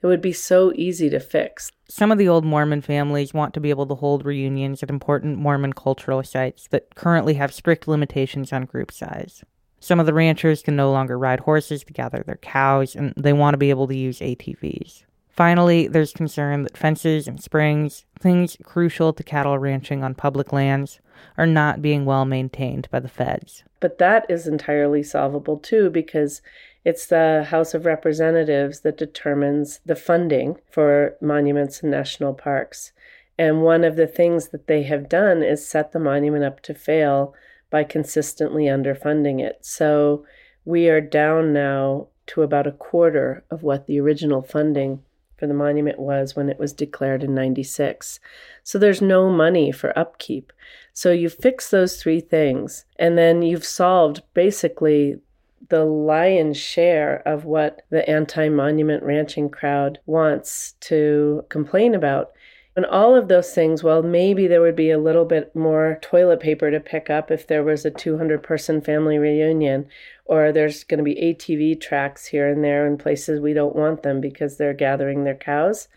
that 0.00 0.08
would 0.08 0.22
be 0.22 0.32
so 0.32 0.72
easy 0.74 1.10
to 1.10 1.20
fix. 1.20 1.70
Some 1.88 2.12
of 2.12 2.18
the 2.18 2.28
old 2.28 2.44
Mormon 2.44 2.80
families 2.80 3.34
want 3.34 3.52
to 3.54 3.60
be 3.60 3.70
able 3.70 3.86
to 3.86 3.96
hold 3.96 4.24
reunions 4.24 4.82
at 4.82 4.90
important 4.90 5.38
Mormon 5.38 5.72
cultural 5.72 6.22
sites 6.22 6.68
that 6.68 6.94
currently 6.94 7.34
have 7.34 7.52
strict 7.52 7.88
limitations 7.88 8.52
on 8.52 8.64
group 8.64 8.92
size. 8.92 9.44
Some 9.80 10.00
of 10.00 10.06
the 10.06 10.14
ranchers 10.14 10.62
can 10.62 10.76
no 10.76 10.90
longer 10.90 11.18
ride 11.18 11.40
horses 11.40 11.84
to 11.84 11.92
gather 11.92 12.22
their 12.26 12.36
cows, 12.36 12.96
and 12.96 13.14
they 13.16 13.32
want 13.32 13.54
to 13.54 13.58
be 13.58 13.70
able 13.70 13.86
to 13.88 13.96
use 13.96 14.18
ATVs. 14.18 15.04
Finally, 15.28 15.86
there's 15.86 16.12
concern 16.12 16.64
that 16.64 16.76
fences 16.76 17.28
and 17.28 17.40
springs, 17.40 18.04
things 18.18 18.56
crucial 18.64 19.12
to 19.12 19.22
cattle 19.22 19.56
ranching 19.56 20.02
on 20.02 20.12
public 20.12 20.52
lands, 20.52 20.98
are 21.36 21.46
not 21.46 21.80
being 21.80 22.04
well 22.04 22.24
maintained 22.24 22.88
by 22.90 22.98
the 22.98 23.08
feds. 23.08 23.62
But 23.78 23.98
that 23.98 24.26
is 24.28 24.48
entirely 24.48 25.04
solvable 25.04 25.56
too 25.56 25.90
because 25.90 26.42
it's 26.84 27.06
the 27.06 27.46
House 27.50 27.72
of 27.74 27.86
Representatives 27.86 28.80
that 28.80 28.98
determines 28.98 29.78
the 29.86 29.94
funding 29.94 30.56
for 30.70 31.16
monuments 31.20 31.82
and 31.82 31.90
national 31.92 32.34
parks. 32.34 32.90
And 33.38 33.62
one 33.62 33.84
of 33.84 33.94
the 33.94 34.08
things 34.08 34.48
that 34.48 34.66
they 34.66 34.82
have 34.84 35.08
done 35.08 35.44
is 35.44 35.64
set 35.64 35.92
the 35.92 36.00
monument 36.00 36.44
up 36.44 36.60
to 36.62 36.74
fail 36.74 37.34
by 37.70 37.84
consistently 37.84 38.64
underfunding 38.64 39.40
it. 39.40 39.58
So 39.60 40.24
we 40.64 40.88
are 40.88 41.00
down 41.00 41.52
now 41.52 42.08
to 42.28 42.42
about 42.42 42.66
a 42.66 42.72
quarter 42.72 43.44
of 43.50 43.62
what 43.62 43.86
the 43.86 44.00
original 44.00 44.42
funding 44.42 45.02
for 45.36 45.46
the 45.46 45.54
monument 45.54 45.98
was 45.98 46.34
when 46.34 46.48
it 46.48 46.58
was 46.58 46.72
declared 46.72 47.22
in 47.22 47.34
96. 47.34 48.20
So 48.64 48.78
there's 48.78 49.00
no 49.00 49.30
money 49.30 49.70
for 49.72 49.96
upkeep. 49.98 50.52
So 50.92 51.12
you 51.12 51.28
fix 51.28 51.70
those 51.70 52.02
three 52.02 52.20
things, 52.20 52.84
and 52.98 53.16
then 53.16 53.42
you've 53.42 53.64
solved 53.64 54.22
basically 54.34 55.20
the 55.68 55.84
lion's 55.84 56.56
share 56.56 57.22
of 57.26 57.44
what 57.44 57.82
the 57.90 58.08
anti 58.08 58.48
monument 58.48 59.02
ranching 59.02 59.48
crowd 59.48 59.98
wants 60.06 60.74
to 60.80 61.44
complain 61.48 61.94
about. 61.94 62.32
And 62.78 62.86
all 62.86 63.16
of 63.16 63.26
those 63.26 63.52
things, 63.52 63.82
well, 63.82 64.04
maybe 64.04 64.46
there 64.46 64.60
would 64.60 64.76
be 64.76 64.92
a 64.92 65.00
little 65.00 65.24
bit 65.24 65.52
more 65.56 65.98
toilet 66.00 66.38
paper 66.38 66.70
to 66.70 66.78
pick 66.78 67.10
up 67.10 67.28
if 67.28 67.44
there 67.44 67.64
was 67.64 67.84
a 67.84 67.90
200 67.90 68.40
person 68.40 68.80
family 68.80 69.18
reunion, 69.18 69.88
or 70.26 70.52
there's 70.52 70.84
going 70.84 70.98
to 70.98 71.02
be 71.02 71.16
ATV 71.16 71.80
tracks 71.80 72.26
here 72.26 72.48
and 72.48 72.62
there 72.62 72.86
in 72.86 72.96
places 72.96 73.40
we 73.40 73.52
don't 73.52 73.74
want 73.74 74.04
them 74.04 74.20
because 74.20 74.58
they're 74.58 74.74
gathering 74.74 75.24
their 75.24 75.34
cows. 75.34 75.88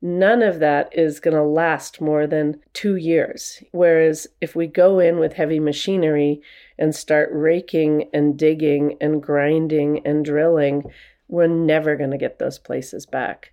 None 0.00 0.40
of 0.40 0.58
that 0.60 0.88
is 0.96 1.20
going 1.20 1.36
to 1.36 1.42
last 1.42 2.00
more 2.00 2.26
than 2.26 2.62
two 2.72 2.96
years. 2.96 3.62
Whereas 3.72 4.26
if 4.40 4.56
we 4.56 4.66
go 4.66 5.00
in 5.00 5.18
with 5.18 5.34
heavy 5.34 5.60
machinery 5.60 6.40
and 6.78 6.94
start 6.94 7.28
raking 7.30 8.08
and 8.14 8.38
digging 8.38 8.96
and 9.02 9.22
grinding 9.22 10.00
and 10.06 10.24
drilling, 10.24 10.84
we're 11.28 11.46
never 11.46 11.94
going 11.94 12.12
to 12.12 12.16
get 12.16 12.38
those 12.38 12.58
places 12.58 13.04
back 13.04 13.52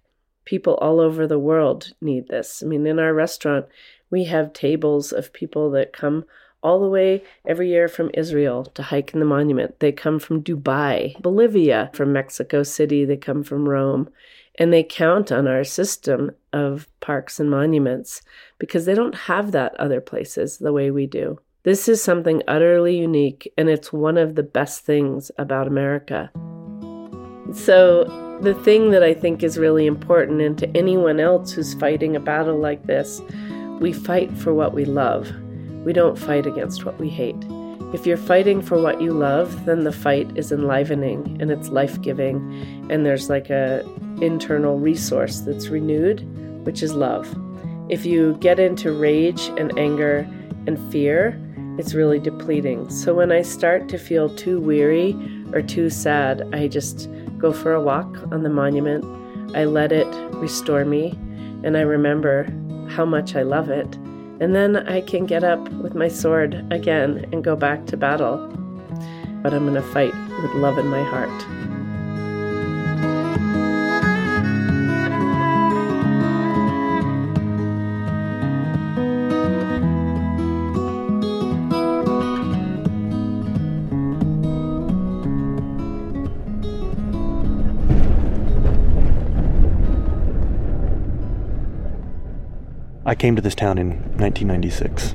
people 0.50 0.74
all 0.82 1.00
over 1.00 1.28
the 1.28 1.38
world 1.38 1.94
need 2.02 2.28
this. 2.28 2.64
I 2.64 2.66
mean, 2.66 2.88
in 2.88 2.98
our 2.98 3.14
restaurant, 3.14 3.68
we 4.10 4.24
have 4.24 4.52
tables 4.52 5.12
of 5.12 5.32
people 5.32 5.70
that 5.72 5.94
come 5.94 6.26
all 6.64 6.80
the 6.80 6.90
way 6.90 7.24
every 7.46 7.70
year 7.70 7.88
from 7.88 8.10
Israel 8.16 8.66
to 8.66 8.82
hike 8.82 9.14
in 9.14 9.20
the 9.20 9.28
monument. 9.28 9.80
They 9.80 9.92
come 9.92 10.18
from 10.18 10.42
Dubai, 10.42 11.22
Bolivia, 11.22 11.92
from 11.94 12.12
Mexico 12.12 12.64
City, 12.64 13.06
they 13.06 13.16
come 13.16 13.44
from 13.44 13.70
Rome. 13.70 14.10
And 14.56 14.74
they 14.74 14.84
count 14.84 15.32
on 15.32 15.48
our 15.48 15.64
system 15.64 16.32
of 16.52 16.88
parks 17.00 17.40
and 17.40 17.52
monuments 17.52 18.24
because 18.58 18.86
they 18.86 18.96
don't 18.96 19.16
have 19.16 19.52
that 19.52 19.76
other 19.80 20.02
places 20.02 20.58
the 20.58 20.74
way 20.74 20.90
we 20.90 21.06
do. 21.06 21.40
This 21.62 21.88
is 21.88 22.02
something 22.02 22.42
utterly 22.48 22.98
unique, 22.98 23.54
and 23.56 23.70
it's 23.70 23.94
one 23.94 24.18
of 24.18 24.34
the 24.34 24.44
best 24.44 24.84
things 24.84 25.30
about 25.38 25.68
America. 25.68 26.32
So, 27.54 28.29
the 28.41 28.54
thing 28.63 28.91
that 28.91 29.04
I 29.04 29.13
think 29.13 29.43
is 29.43 29.58
really 29.58 29.86
important, 29.86 30.41
and 30.41 30.58
to 30.58 30.78
anyone 30.78 31.19
else 31.19 31.52
who's 31.52 31.73
fighting 31.73 32.15
a 32.15 32.19
battle 32.19 32.58
like 32.58 32.86
this, 32.86 33.21
we 33.80 33.93
fight 33.93 34.32
for 34.38 34.54
what 34.54 34.73
we 34.73 34.86
love. 34.86 35.32
We 35.86 35.93
don't 35.93 36.17
fight 36.17 36.45
against 36.45 36.86
what 36.86 36.99
we 36.99 37.10
hate. 37.10 37.43
If 37.93 38.06
you're 38.06 38.17
fighting 38.17 38.62
for 38.62 38.80
what 38.80 39.02
you 39.02 39.13
love, 39.13 39.65
then 39.65 39.84
the 39.84 39.91
fight 39.91 40.38
is 40.38 40.52
enlivening 40.52 41.38
and 41.41 41.49
it's 41.49 41.69
life-giving 41.69 42.88
and 42.91 43.04
there's 43.04 43.30
like 43.30 43.49
a 43.49 43.84
internal 44.21 44.78
resource 44.78 45.39
that's 45.39 45.69
renewed, 45.69 46.21
which 46.65 46.84
is 46.84 46.93
love. 46.93 47.28
If 47.89 48.06
you 48.06 48.38
get 48.41 48.60
into 48.60 48.91
rage 48.91 49.47
and 49.58 49.78
anger 49.80 50.28
and 50.67 50.78
fear, 50.91 51.41
it's 51.80 51.95
really 51.95 52.19
depleting. 52.19 52.89
So 52.91 53.15
when 53.15 53.32
I 53.32 53.41
start 53.41 53.89
to 53.89 53.97
feel 53.97 54.30
too 54.36 54.60
weary 54.60 55.13
or 55.54 55.62
too 55.62 55.90
sad, 55.90 56.48
I 56.54 56.68
just 56.68 57.10
go 57.38 57.52
for 57.52 57.74
a 57.74 57.82
walk 57.82 58.18
on 58.32 58.44
the 58.44 58.50
monument. 58.50 59.06
I 59.56 59.66
let 59.66 59.92
it 59.92 60.08
restore 60.36 60.86
me, 60.86 61.18
and 61.64 61.78
I 61.78 61.82
remember 61.82 62.44
how 62.90 63.06
much 63.06 63.36
I 63.36 63.44
love 63.44 63.70
it. 63.70 63.96
And 64.42 64.56
then 64.56 64.78
I 64.88 65.02
can 65.02 65.26
get 65.26 65.44
up 65.44 65.68
with 65.74 65.96
my 65.96 66.08
sword 66.08 66.66
again 66.72 67.26
and 67.32 67.44
go 67.44 67.56
back 67.56 67.86
to 67.88 67.98
battle. 67.98 68.38
But 69.42 69.54
I'm 69.54 69.66
going 69.66 69.74
to 69.74 69.94
fight 69.94 70.14
with 70.42 70.54
love 70.54 70.78
in 70.78 70.88
my 70.88 71.04
heart. 71.04 71.79
Came 93.20 93.36
to 93.36 93.42
this 93.42 93.54
town 93.54 93.78
in 93.78 93.90
1996. 94.18 95.14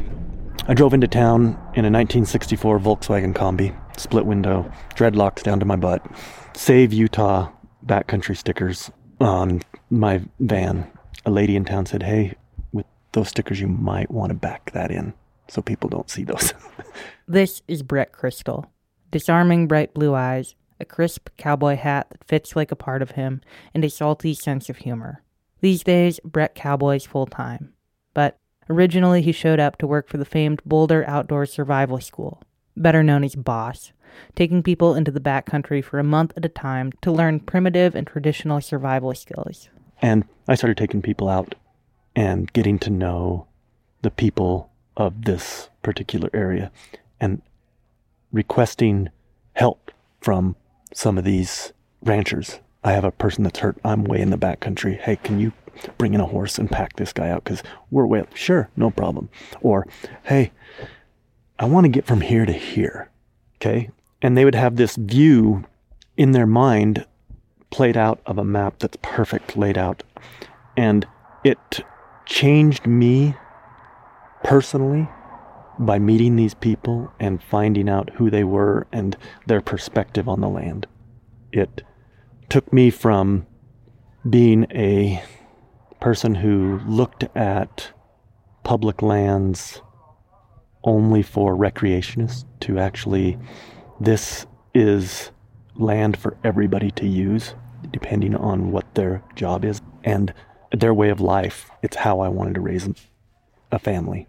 I 0.69 0.75
drove 0.75 0.93
into 0.93 1.09
town 1.09 1.43
in 1.73 1.87
a 1.87 1.91
1964 1.91 2.79
Volkswagen 2.79 3.33
Kombi, 3.33 3.75
split 3.99 4.27
window, 4.27 4.71
dreadlocks 4.95 5.43
down 5.43 5.59
to 5.61 5.65
my 5.65 5.77
butt, 5.77 6.07
Save 6.55 6.93
Utah 6.93 7.51
backcountry 7.87 8.37
stickers 8.37 8.91
on 9.21 9.63
my 9.89 10.21
van. 10.39 10.87
A 11.25 11.31
lady 11.31 11.57
in 11.57 11.65
town 11.65 11.87
said, 11.87 12.03
Hey, 12.03 12.35
with 12.73 12.85
those 13.13 13.29
stickers, 13.29 13.59
you 13.59 13.69
might 13.69 14.11
want 14.11 14.29
to 14.29 14.35
back 14.35 14.71
that 14.73 14.91
in 14.91 15.15
so 15.49 15.63
people 15.63 15.89
don't 15.89 16.11
see 16.11 16.25
those. 16.25 16.53
this 17.27 17.63
is 17.69 17.83
Breck 17.83 18.13
Crystal. 18.13 18.67
Disarming 19.13 19.67
bright 19.67 19.95
blue 19.95 20.15
eyes, 20.15 20.57
a 20.79 20.85
crisp 20.85 21.31
cowboy 21.39 21.77
hat 21.77 22.09
that 22.11 22.25
fits 22.25 22.55
like 22.55 22.71
a 22.71 22.77
part 22.77 23.01
of 23.01 23.13
him, 23.13 23.41
and 23.73 23.83
a 23.83 23.89
salty 23.89 24.35
sense 24.35 24.69
of 24.69 24.77
humor. 24.77 25.23
These 25.63 25.83
days, 25.83 26.21
Breck 26.23 26.55
cowboys 26.55 27.07
full 27.07 27.25
time 27.27 27.74
but 28.15 28.39
originally 28.71 29.23
he 29.23 29.33
showed 29.33 29.61
up 29.61 29.77
to 29.79 29.87
work 29.87 30.09
for 30.09 30.17
the 30.17 30.25
famed 30.25 30.63
Boulder 30.65 31.05
Outdoor 31.07 31.47
Survival 31.47 32.01
School, 32.01 32.43
better 32.77 33.03
known 33.03 33.25
as 33.25 33.35
BOSS, 33.35 33.93
taking 34.35 34.63
people 34.63 34.95
into 34.95 35.11
the 35.11 35.21
backcountry 35.21 35.85
for 35.85 35.99
a 35.99 36.05
month 36.05 36.33
at 36.37 36.45
a 36.45 36.49
time 36.49 36.93
to 37.03 37.13
learn 37.13 37.41
primitive 37.41 37.95
and 37.95 38.07
traditional 38.07 38.61
survival 38.61 39.15
skills. 39.15 39.69
And 40.01 40.25
I 40.49 40.55
started 40.55 40.77
taking 40.77 41.03
people 41.03 41.29
out 41.29 41.55
and 42.17 42.53
getting 42.53 42.79
to 42.81 42.91
know 42.91 43.47
the 44.03 44.11
people 44.11 44.71
of 44.97 45.25
this 45.25 45.69
particular 45.83 46.31
area 46.33 46.71
and 47.21 47.43
requesting 48.33 49.09
help 49.55 49.91
from 50.21 50.57
some 50.93 51.19
of 51.19 51.25
these 51.25 51.73
ranchers. 52.03 52.61
I 52.83 52.93
have 52.93 53.05
a 53.05 53.11
person 53.11 53.45
that's 53.45 53.61
hurt. 53.61 53.79
I'm 53.85 54.05
way 54.05 54.21
in 54.21 54.31
the 54.31 54.37
backcountry. 54.37 55.01
Hey, 55.01 55.17
can 55.17 55.41
you 55.41 55.53
bring 55.99 56.15
in 56.15 56.21
a 56.21 56.27
horse 56.27 56.59
and 56.59 56.71
pack 56.71 56.97
this 56.97 57.13
guy 57.13 57.31
out 57.31 57.45
because 57.45 57.63
we're 57.91 58.07
way 58.07 58.21
up. 58.21 58.35
Sure, 58.37 58.69
no 58.77 58.91
problem. 58.91 59.29
Or, 59.61 59.87
hey, 60.25 60.53
I 61.59 61.67
want 61.67 61.85
to 61.85 61.89
get 61.89 62.07
from 62.07 62.21
here 62.21 62.47
to 62.47 62.53
here. 62.53 63.11
Okay. 63.57 63.91
And 64.23 64.37
they 64.37 64.45
would 64.45 64.55
have 64.55 64.77
this 64.77 64.97
view 64.97 65.65
in 66.17 66.33
their 66.33 66.47
mind 66.47 67.07
played 67.71 67.97
out 67.97 68.21
of 68.27 68.39
a 68.39 68.45
map 68.45 68.79
that's 68.79 68.99
perfect 69.03 69.57
laid 69.57 69.77
out. 69.77 70.03
And 70.77 71.07
it 71.45 71.81
changed 72.27 72.87
me 72.87 73.35
personally 74.43 75.09
by 75.79 75.99
meeting 75.99 76.37
these 76.37 76.55
people 76.55 77.13
and 77.19 77.43
finding 77.43 77.89
out 77.89 78.11
who 78.11 78.31
they 78.31 78.45
were 78.45 78.87
and 78.93 79.17
their 79.47 79.61
perspective 79.61 80.29
on 80.29 80.41
the 80.41 80.49
land. 80.49 80.87
It 81.53 81.83
took 82.49 82.73
me 82.73 82.91
from 82.91 83.47
being 84.29 84.67
a 84.73 85.23
person 86.05 86.35
who 86.35 86.79
looked 86.87 87.25
at 87.35 87.91
public 88.63 89.01
lands 89.01 89.81
only 90.83 91.23
for 91.23 91.57
recreationists 91.57 92.45
to 92.61 92.79
actually 92.79 93.39
this 94.01 94.45
is 94.75 95.31
land 95.77 96.15
for 96.15 96.37
everybody 96.45 96.91
to 96.91 97.07
use 97.07 97.55
depending 97.91 98.37
on 98.37 98.71
what 98.71 98.85
their 98.95 99.23
job 99.35 99.65
is 99.65 99.81
and 100.05 100.35
their 100.73 100.93
way 100.93 101.09
of 101.09 101.23
life. 101.23 101.71
It's 101.83 101.97
how 101.97 102.21
i 102.21 102.29
wanted 102.29 102.57
to 102.57 102.61
raise 102.61 102.87
a 103.73 103.79
family 103.79 104.29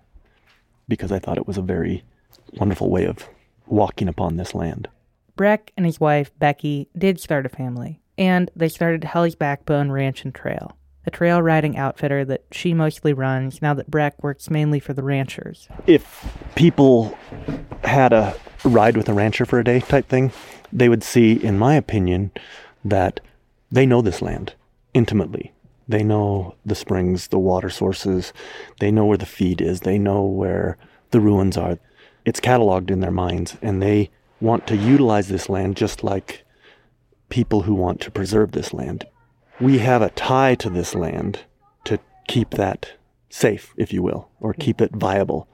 because 0.88 1.12
i 1.12 1.20
thought 1.20 1.38
it 1.38 1.46
was 1.46 1.58
a 1.58 1.62
very 1.62 2.06
wonderful 2.54 2.90
way 2.90 3.04
of 3.04 3.28
walking 3.68 4.08
upon 4.08 4.38
this 4.38 4.56
land. 4.56 4.88
Breck 5.36 5.74
and 5.76 5.86
his 5.86 6.00
wife, 6.00 6.32
Becky, 6.40 6.88
did 6.98 7.20
start 7.20 7.46
a 7.46 7.50
family, 7.50 8.00
and 8.18 8.50
they 8.56 8.70
started 8.70 9.04
Hell's 9.04 9.36
Backbone 9.36 9.92
Ranch 9.92 10.24
and 10.24 10.34
Trail, 10.34 10.78
a 11.06 11.12
trail 11.12 11.42
riding 11.42 11.78
outfitter 11.78 12.26
that 12.26 12.44
she 12.52 12.74
mostly 12.74 13.14
runs 13.14 13.62
now 13.62 13.74
that 13.74 13.90
Breck 13.90 14.22
works 14.24 14.50
mainly 14.50 14.80
for 14.80 14.94
the 14.94 15.04
ranchers. 15.04 15.68
If 15.86 16.34
people 16.56 17.18
had 17.84 18.14
a 18.14 18.36
ride 18.64 18.98
with 18.98 19.10
a 19.10 19.14
rancher 19.14 19.46
for 19.46 19.60
a 19.60 19.64
day 19.64 19.80
type 19.80 20.08
thing, 20.08 20.32
they 20.74 20.90
would 20.90 21.04
see, 21.04 21.34
in 21.34 21.58
my 21.60 21.76
opinion, 21.76 22.32
that 22.84 23.20
they 23.72 23.86
know 23.86 24.02
this 24.02 24.22
land 24.22 24.56
intimately. 24.94 25.54
They 25.88 26.04
know 26.04 26.56
the 26.66 26.76
springs, 26.76 27.28
the 27.28 27.40
water 27.40 27.70
sources, 27.70 28.34
they 28.80 28.92
know 28.92 29.06
where 29.06 29.18
the 29.18 29.26
feed 29.26 29.62
is, 29.62 29.82
they 29.82 30.00
know 30.00 30.24
where 30.24 30.78
the 31.12 31.20
ruins 31.20 31.58
are. 31.58 31.78
It's 32.26 32.40
cataloged 32.40 32.90
in 32.90 33.02
their 33.02 33.12
minds, 33.12 33.58
and 33.62 33.82
they 33.82 34.10
want 34.42 34.66
to 34.68 34.76
utilize 34.76 35.28
this 35.28 35.48
land 35.48 35.78
just 35.78 36.04
like 36.04 36.44
people 37.30 37.62
who 37.62 37.76
want 37.76 38.02
to 38.02 38.12
preserve 38.12 38.52
this 38.52 38.74
land. 38.74 39.06
We 39.62 39.78
have 39.78 40.02
a 40.02 40.10
tie 40.10 40.56
to 40.56 40.70
this 40.70 40.94
land 40.94 41.46
to 41.86 41.98
keep 42.28 42.52
that 42.52 42.92
safe, 43.30 43.74
if 43.78 43.94
you 43.94 44.04
will, 44.04 44.30
or 44.42 44.54
keep 44.54 44.82
it 44.82 44.92
viable. 44.94 45.48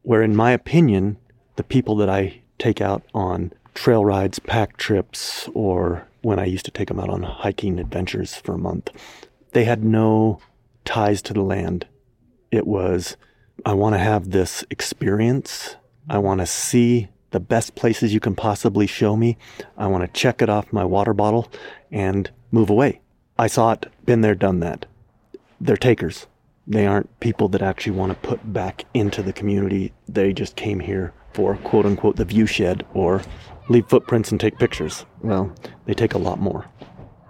Where, 0.00 0.22
in 0.22 0.34
my 0.34 0.52
opinion, 0.52 1.18
the 1.56 1.62
people 1.62 1.94
that 1.96 2.08
I 2.08 2.40
take 2.58 2.80
out 2.80 3.02
on 3.12 3.52
trail 3.74 4.02
rides, 4.02 4.38
pack 4.38 4.78
trips, 4.78 5.46
or 5.52 6.08
when 6.22 6.38
I 6.38 6.46
used 6.46 6.64
to 6.64 6.70
take 6.70 6.88
them 6.88 6.98
out 6.98 7.10
on 7.10 7.22
hiking 7.22 7.78
adventures 7.78 8.34
for 8.36 8.54
a 8.54 8.58
month, 8.58 8.90
they 9.52 9.64
had 9.64 9.84
no 9.84 10.40
ties 10.86 11.20
to 11.22 11.34
the 11.34 11.42
land. 11.42 11.86
It 12.50 12.66
was, 12.66 13.18
I 13.66 13.74
want 13.74 13.94
to 13.94 13.98
have 13.98 14.30
this 14.30 14.64
experience. 14.70 15.76
I 16.08 16.16
want 16.16 16.40
to 16.40 16.46
see 16.46 17.08
the 17.30 17.40
best 17.40 17.74
places 17.74 18.14
you 18.14 18.20
can 18.20 18.34
possibly 18.34 18.86
show 18.86 19.16
me. 19.16 19.36
I 19.76 19.86
want 19.86 20.02
to 20.02 20.18
check 20.18 20.40
it 20.40 20.48
off 20.48 20.72
my 20.72 20.86
water 20.86 21.12
bottle 21.12 21.52
and 21.92 22.30
move 22.50 22.70
away. 22.70 23.02
I 23.38 23.46
saw 23.46 23.72
it, 23.72 23.86
been 24.04 24.20
there, 24.20 24.34
done 24.34 24.60
that. 24.60 24.86
They're 25.60 25.76
takers. 25.76 26.26
They 26.66 26.86
aren't 26.86 27.20
people 27.20 27.48
that 27.50 27.62
actually 27.62 27.96
want 27.96 28.12
to 28.12 28.28
put 28.28 28.52
back 28.52 28.84
into 28.92 29.22
the 29.22 29.32
community. 29.32 29.92
They 30.08 30.32
just 30.32 30.56
came 30.56 30.80
here 30.80 31.14
for 31.32 31.56
quote 31.58 31.86
unquote 31.86 32.16
the 32.16 32.24
view 32.24 32.46
shed 32.46 32.84
or 32.94 33.22
leave 33.68 33.88
footprints 33.88 34.32
and 34.32 34.40
take 34.40 34.58
pictures. 34.58 35.06
Well, 35.22 35.54
they 35.86 35.94
take 35.94 36.14
a 36.14 36.18
lot 36.18 36.40
more 36.40 36.66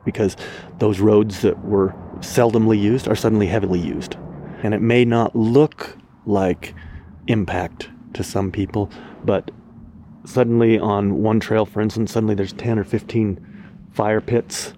because 0.04 0.36
those 0.78 0.98
roads 0.98 1.42
that 1.42 1.62
were 1.62 1.94
seldomly 2.20 2.80
used 2.80 3.06
are 3.06 3.14
suddenly 3.14 3.46
heavily 3.46 3.80
used. 3.80 4.16
And 4.62 4.72
it 4.72 4.80
may 4.80 5.04
not 5.04 5.36
look 5.36 5.96
like 6.24 6.74
impact 7.26 7.90
to 8.14 8.24
some 8.24 8.50
people, 8.50 8.90
but 9.24 9.50
suddenly 10.24 10.78
on 10.78 11.22
one 11.22 11.38
trail, 11.38 11.66
for 11.66 11.82
instance, 11.82 12.12
suddenly 12.12 12.34
there's 12.34 12.54
10 12.54 12.78
or 12.78 12.84
15 12.84 13.44
fire 13.92 14.20
pits, 14.20 14.72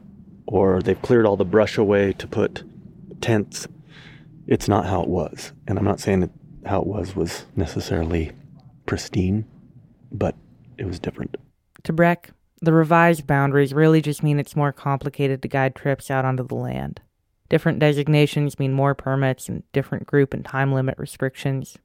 or 0.50 0.82
they've 0.82 1.00
cleared 1.00 1.26
all 1.26 1.36
the 1.36 1.44
brush 1.44 1.78
away 1.78 2.12
to 2.14 2.26
put 2.26 2.64
tents. 3.20 3.68
It's 4.46 4.68
not 4.68 4.84
how 4.84 5.02
it 5.02 5.08
was. 5.08 5.52
And 5.68 5.78
I'm 5.78 5.84
not 5.84 6.00
saying 6.00 6.20
that 6.20 6.30
how 6.66 6.80
it 6.80 6.86
was 6.86 7.14
was 7.14 7.46
necessarily 7.54 8.32
pristine, 8.84 9.46
but 10.10 10.34
it 10.76 10.86
was 10.86 10.98
different. 10.98 11.36
To 11.84 11.92
Breck, 11.92 12.30
the 12.60 12.72
revised 12.72 13.26
boundaries 13.26 13.72
really 13.72 14.02
just 14.02 14.22
mean 14.24 14.40
it's 14.40 14.56
more 14.56 14.72
complicated 14.72 15.40
to 15.42 15.48
guide 15.48 15.76
trips 15.76 16.10
out 16.10 16.24
onto 16.24 16.46
the 16.46 16.56
land. 16.56 17.00
Different 17.48 17.78
designations 17.78 18.58
mean 18.58 18.72
more 18.72 18.94
permits 18.94 19.48
and 19.48 19.62
different 19.72 20.06
group 20.06 20.34
and 20.34 20.44
time 20.44 20.72
limit 20.72 20.98
restrictions. 20.98 21.78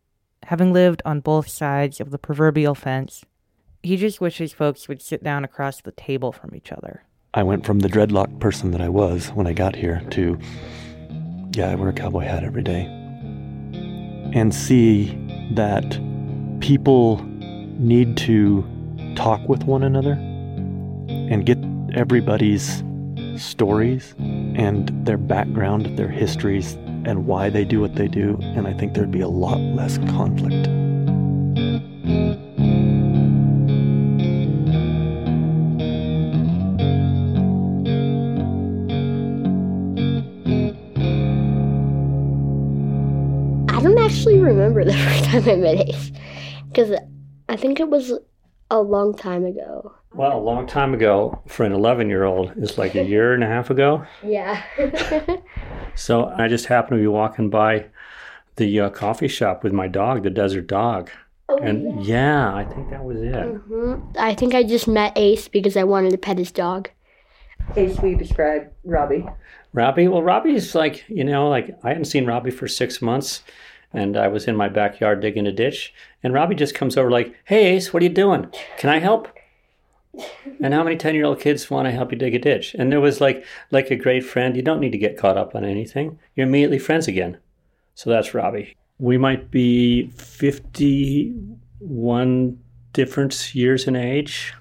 Having 0.43 0.73
lived 0.73 1.01
on 1.05 1.19
both 1.21 1.47
sides 1.47 2.01
of 2.01 2.09
the 2.09 2.19
proverbial 2.19 2.75
fence, 2.75 3.23
he 3.83 3.95
just 3.95 4.19
wishes 4.19 4.53
folks 4.53 4.87
would 4.87 5.01
sit 5.01 5.23
down 5.23 5.43
across 5.43 5.81
the 5.81 5.91
table 5.91 6.31
from 6.31 6.55
each 6.55 6.71
other. 6.71 7.04
I 7.37 7.43
went 7.43 7.65
from 7.65 7.79
the 7.79 7.89
dreadlock 7.89 8.39
person 8.39 8.71
that 8.71 8.79
I 8.79 8.87
was 8.87 9.27
when 9.31 9.45
I 9.45 9.51
got 9.51 9.75
here 9.75 10.01
to, 10.11 10.39
yeah, 11.51 11.69
I 11.69 11.75
wear 11.75 11.89
a 11.89 11.93
cowboy 11.93 12.21
hat 12.21 12.45
every 12.45 12.63
day. 12.63 12.85
And 14.33 14.55
see 14.55 15.07
that 15.51 15.83
people 16.61 17.21
need 17.77 18.15
to 18.19 18.63
talk 19.17 19.49
with 19.49 19.63
one 19.63 19.83
another 19.83 20.13
and 20.13 21.45
get 21.45 21.57
everybody's 21.93 22.81
stories 23.35 24.15
and 24.17 24.89
their 25.05 25.17
background, 25.17 25.97
their 25.97 26.07
histories, 26.07 26.75
and 27.03 27.25
why 27.27 27.49
they 27.49 27.65
do 27.65 27.81
what 27.81 27.95
they 27.95 28.07
do. 28.07 28.39
And 28.41 28.65
I 28.65 28.71
think 28.71 28.93
there'd 28.93 29.11
be 29.11 29.19
a 29.19 29.27
lot 29.27 29.59
less 29.59 29.97
conflict. 29.97 30.69
Remember 44.85 44.91
the 44.91 44.97
first 45.09 45.25
time 45.25 45.49
I 45.49 45.55
met 45.55 45.89
Ace 45.89 46.11
because 46.67 46.99
I 47.49 47.55
think 47.55 47.79
it 47.79 47.89
was 47.89 48.13
a 48.71 48.81
long 48.81 49.15
time 49.15 49.45
ago. 49.45 49.93
Well, 50.13 50.37
a 50.37 50.39
long 50.39 50.65
time 50.65 50.93
ago 50.93 51.41
for 51.47 51.65
an 51.65 51.73
11 51.73 52.07
year 52.09 52.23
old 52.23 52.53
is 52.57 52.77
like 52.77 52.95
a 52.95 53.03
year 53.03 53.33
and 53.33 53.43
a 53.43 53.47
half 53.47 53.69
ago. 53.69 54.05
Yeah. 54.23 54.63
So 55.95 56.25
I 56.25 56.47
just 56.49 56.65
happened 56.65 56.97
to 56.99 57.01
be 57.01 57.07
walking 57.07 57.49
by 57.49 57.85
the 58.57 58.81
uh, 58.81 58.89
coffee 58.89 59.27
shop 59.29 59.63
with 59.63 59.71
my 59.73 59.87
dog, 59.87 60.23
the 60.23 60.29
desert 60.29 60.67
dog. 60.67 61.09
Oh, 61.47 61.57
and 61.57 62.03
yeah. 62.03 62.53
I 62.53 62.65
think 62.65 62.89
that 62.89 63.03
was 63.03 63.21
it. 63.21 63.43
hmm 63.43 64.01
I 64.17 64.35
think 64.35 64.53
I 64.53 64.63
just 64.63 64.87
met 64.87 65.13
Ace 65.15 65.47
because 65.47 65.77
I 65.77 65.83
wanted 65.83 66.11
to 66.11 66.17
pet 66.17 66.37
his 66.37 66.51
dog. 66.51 66.89
Ace, 67.75 67.97
will 67.99 68.09
you 68.09 68.17
describe 68.17 68.71
Robbie? 68.83 69.25
Robbie, 69.73 70.07
well, 70.07 70.21
Robbie's 70.21 70.75
like, 70.75 71.05
you 71.07 71.23
know, 71.23 71.49
like 71.49 71.77
I 71.83 71.89
hadn't 71.89 72.05
seen 72.05 72.25
Robbie 72.25 72.51
for 72.51 72.67
six 72.67 73.01
months 73.01 73.43
and 73.95 74.17
I 74.17 74.27
was 74.27 74.47
in 74.47 74.55
my 74.55 74.69
backyard 74.69 75.21
digging 75.21 75.47
a 75.47 75.51
ditch. 75.51 75.93
And 76.23 76.33
Robbie 76.33 76.55
just 76.55 76.75
comes 76.75 76.97
over 76.97 77.09
like, 77.09 77.33
hey, 77.45 77.75
Ace, 77.75 77.93
what 77.93 78.01
are 78.01 78.05
you 78.05 78.11
doing? 78.11 78.51
Can 78.77 78.89
I 78.89 78.99
help? 78.99 79.27
And 80.61 80.73
how 80.73 80.83
many 80.83 80.95
10 80.95 81.15
year 81.15 81.25
old 81.25 81.39
kids 81.39 81.69
want 81.69 81.87
to 81.87 81.91
help 81.91 82.11
you 82.11 82.17
dig 82.17 82.35
a 82.35 82.39
ditch? 82.39 82.75
And 82.77 82.91
there 82.91 83.01
was 83.01 83.21
like, 83.21 83.45
like 83.71 83.91
a 83.91 83.95
great 83.95 84.25
friend. 84.25 84.55
You 84.55 84.61
don't 84.61 84.79
need 84.79 84.93
to 84.93 84.97
get 84.97 85.17
caught 85.17 85.37
up 85.37 85.55
on 85.55 85.65
anything. 85.65 86.19
You're 86.35 86.47
immediately 86.47 86.79
friends 86.79 87.07
again. 87.07 87.37
So 87.95 88.09
that's 88.09 88.33
Robbie. 88.33 88.75
We 88.97 89.17
might 89.17 89.51
be 89.51 90.07
51 90.07 92.59
different 92.93 93.55
years 93.55 93.87
in 93.87 93.95
age. 93.95 94.53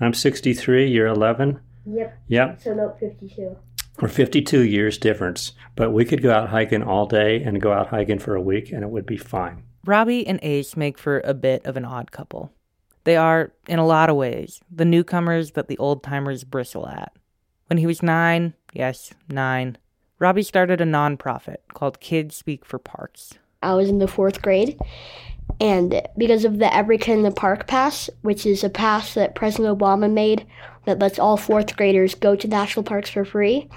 I'm 0.00 0.14
63, 0.14 0.88
you're 0.88 1.08
11. 1.08 1.60
Yep. 1.86 2.18
Yep. 2.28 2.62
So 2.62 2.74
no, 2.74 2.94
52. 3.00 3.56
We're 4.00 4.08
52 4.08 4.60
years 4.60 4.96
difference, 4.96 5.52
but 5.74 5.90
we 5.90 6.04
could 6.04 6.22
go 6.22 6.30
out 6.30 6.50
hiking 6.50 6.84
all 6.84 7.06
day 7.06 7.42
and 7.42 7.60
go 7.60 7.72
out 7.72 7.88
hiking 7.88 8.20
for 8.20 8.36
a 8.36 8.40
week 8.40 8.70
and 8.70 8.84
it 8.84 8.90
would 8.90 9.06
be 9.06 9.16
fine. 9.16 9.64
Robbie 9.84 10.24
and 10.26 10.38
Ace 10.42 10.76
make 10.76 10.98
for 10.98 11.20
a 11.24 11.34
bit 11.34 11.66
of 11.66 11.76
an 11.76 11.84
odd 11.84 12.12
couple. 12.12 12.52
They 13.02 13.16
are, 13.16 13.52
in 13.66 13.78
a 13.78 13.86
lot 13.86 14.08
of 14.08 14.16
ways, 14.16 14.60
the 14.70 14.84
newcomers 14.84 15.52
that 15.52 15.66
the 15.66 15.78
old 15.78 16.04
timers 16.04 16.44
bristle 16.44 16.86
at. 16.86 17.12
When 17.66 17.78
he 17.78 17.86
was 17.86 18.02
nine, 18.02 18.54
yes, 18.72 19.14
nine, 19.28 19.78
Robbie 20.18 20.42
started 20.42 20.80
a 20.80 20.84
nonprofit 20.84 21.56
called 21.74 22.00
Kids 22.00 22.36
Speak 22.36 22.64
for 22.64 22.78
Parks. 22.78 23.34
I 23.62 23.74
was 23.74 23.88
in 23.88 23.98
the 23.98 24.06
fourth 24.06 24.42
grade, 24.42 24.78
and 25.60 26.02
because 26.16 26.44
of 26.44 26.58
the 26.58 26.74
Every 26.74 26.98
Kid 26.98 27.18
in 27.18 27.22
the 27.22 27.30
Park 27.30 27.66
pass, 27.66 28.08
which 28.22 28.46
is 28.46 28.62
a 28.62 28.70
pass 28.70 29.14
that 29.14 29.34
President 29.34 29.76
Obama 29.76 30.10
made 30.10 30.46
that 30.84 30.98
lets 30.98 31.18
all 31.18 31.36
fourth 31.36 31.76
graders 31.76 32.14
go 32.14 32.36
to 32.36 32.48
national 32.48 32.84
parks 32.84 33.10
for 33.10 33.24
free, 33.24 33.68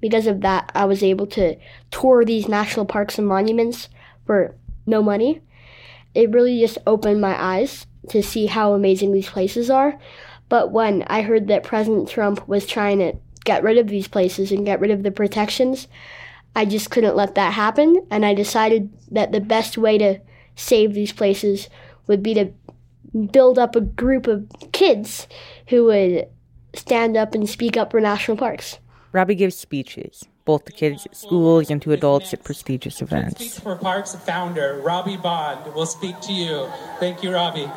because 0.00 0.26
of 0.26 0.40
that, 0.40 0.70
I 0.74 0.84
was 0.84 1.02
able 1.02 1.26
to 1.28 1.56
tour 1.90 2.24
these 2.24 2.48
national 2.48 2.86
parks 2.86 3.18
and 3.18 3.26
monuments 3.26 3.88
for 4.26 4.54
no 4.86 5.02
money. 5.02 5.40
It 6.14 6.30
really 6.30 6.60
just 6.60 6.78
opened 6.86 7.20
my 7.20 7.40
eyes 7.40 7.86
to 8.10 8.22
see 8.22 8.46
how 8.46 8.72
amazing 8.72 9.12
these 9.12 9.28
places 9.28 9.70
are. 9.70 9.98
But 10.48 10.70
when 10.70 11.02
I 11.04 11.22
heard 11.22 11.48
that 11.48 11.64
President 11.64 12.08
Trump 12.08 12.46
was 12.48 12.66
trying 12.66 12.98
to 13.00 13.14
get 13.44 13.62
rid 13.62 13.78
of 13.78 13.88
these 13.88 14.08
places 14.08 14.52
and 14.52 14.64
get 14.64 14.80
rid 14.80 14.90
of 14.90 15.02
the 15.02 15.10
protections, 15.10 15.88
I 16.54 16.64
just 16.64 16.90
couldn't 16.90 17.16
let 17.16 17.34
that 17.34 17.52
happen. 17.52 18.06
And 18.10 18.24
I 18.24 18.34
decided 18.34 18.92
that 19.10 19.32
the 19.32 19.40
best 19.40 19.76
way 19.76 19.98
to 19.98 20.20
save 20.56 20.94
these 20.94 21.12
places 21.12 21.68
would 22.08 22.22
be 22.22 22.34
to 22.34 22.52
build 23.30 23.58
up 23.58 23.76
a 23.76 23.80
group 23.80 24.26
of 24.26 24.46
kids 24.72 25.26
who 25.68 25.84
would 25.84 26.26
stand 26.74 27.16
up 27.16 27.34
and 27.34 27.48
speak 27.48 27.76
up 27.76 27.90
for 27.90 28.00
national 28.00 28.36
parks. 28.36 28.78
Robbie 29.12 29.34
gives 29.34 29.56
speeches, 29.56 30.24
both 30.44 30.64
to 30.66 30.72
kids 30.72 31.06
at 31.06 31.16
schools 31.16 31.70
and 31.70 31.80
to 31.82 31.92
adults 31.92 32.34
at 32.34 32.44
prestigious 32.44 33.00
events. 33.00 33.40
Speaks 33.40 33.58
for 33.58 33.76
Parks 33.76 34.14
founder 34.14 34.80
Robbie 34.84 35.16
Bond 35.16 35.72
will 35.74 35.86
speak 35.86 36.20
to 36.20 36.32
you. 36.32 36.68
Thank 37.00 37.22
you, 37.22 37.32
Robbie. 37.32 37.70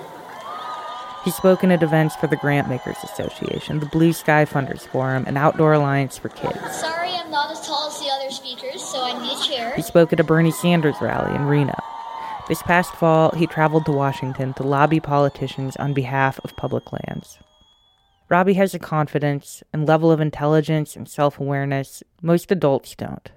He's 1.23 1.35
spoken 1.35 1.69
at 1.71 1.83
events 1.83 2.15
for 2.15 2.27
the 2.27 2.37
Grantmakers 2.37 3.03
Association, 3.03 3.79
the 3.79 3.85
Blue 3.87 4.13
Sky 4.13 4.45
Funders 4.45 4.87
Forum, 4.87 5.25
and 5.27 5.37
Outdoor 5.37 5.73
Alliance 5.73 6.17
for 6.17 6.29
Kids. 6.29 6.59
Sorry, 6.71 7.11
I'm 7.11 7.29
not 7.29 7.51
as 7.51 7.65
tall 7.65 7.87
as 7.87 7.99
the 7.99 8.09
other 8.09 8.31
speakers, 8.31 8.81
so 8.81 9.03
I 9.03 9.21
need 9.21 9.37
a 9.37 9.43
chair. 9.43 9.75
He 9.75 9.81
spoke 9.81 10.13
at 10.13 10.19
a 10.19 10.23
Bernie 10.23 10.51
Sanders 10.51 10.95
rally 11.01 11.35
in 11.35 11.45
Reno. 11.45 11.77
This 12.49 12.63
past 12.63 12.95
fall, 12.95 13.29
he 13.35 13.45
traveled 13.45 13.85
to 13.85 13.91
Washington 13.91 14.55
to 14.55 14.63
lobby 14.63 14.99
politicians 14.99 15.75
on 15.75 15.93
behalf 15.93 16.39
of 16.43 16.57
public 16.57 16.91
lands. 16.91 17.37
Robbie 18.27 18.55
has 18.55 18.73
a 18.73 18.79
confidence 18.79 19.61
and 19.71 19.87
level 19.87 20.11
of 20.11 20.19
intelligence 20.19 20.95
and 20.95 21.07
self 21.07 21.39
awareness 21.39 22.01
most 22.23 22.51
adults 22.51 22.95
don't. 22.95 23.29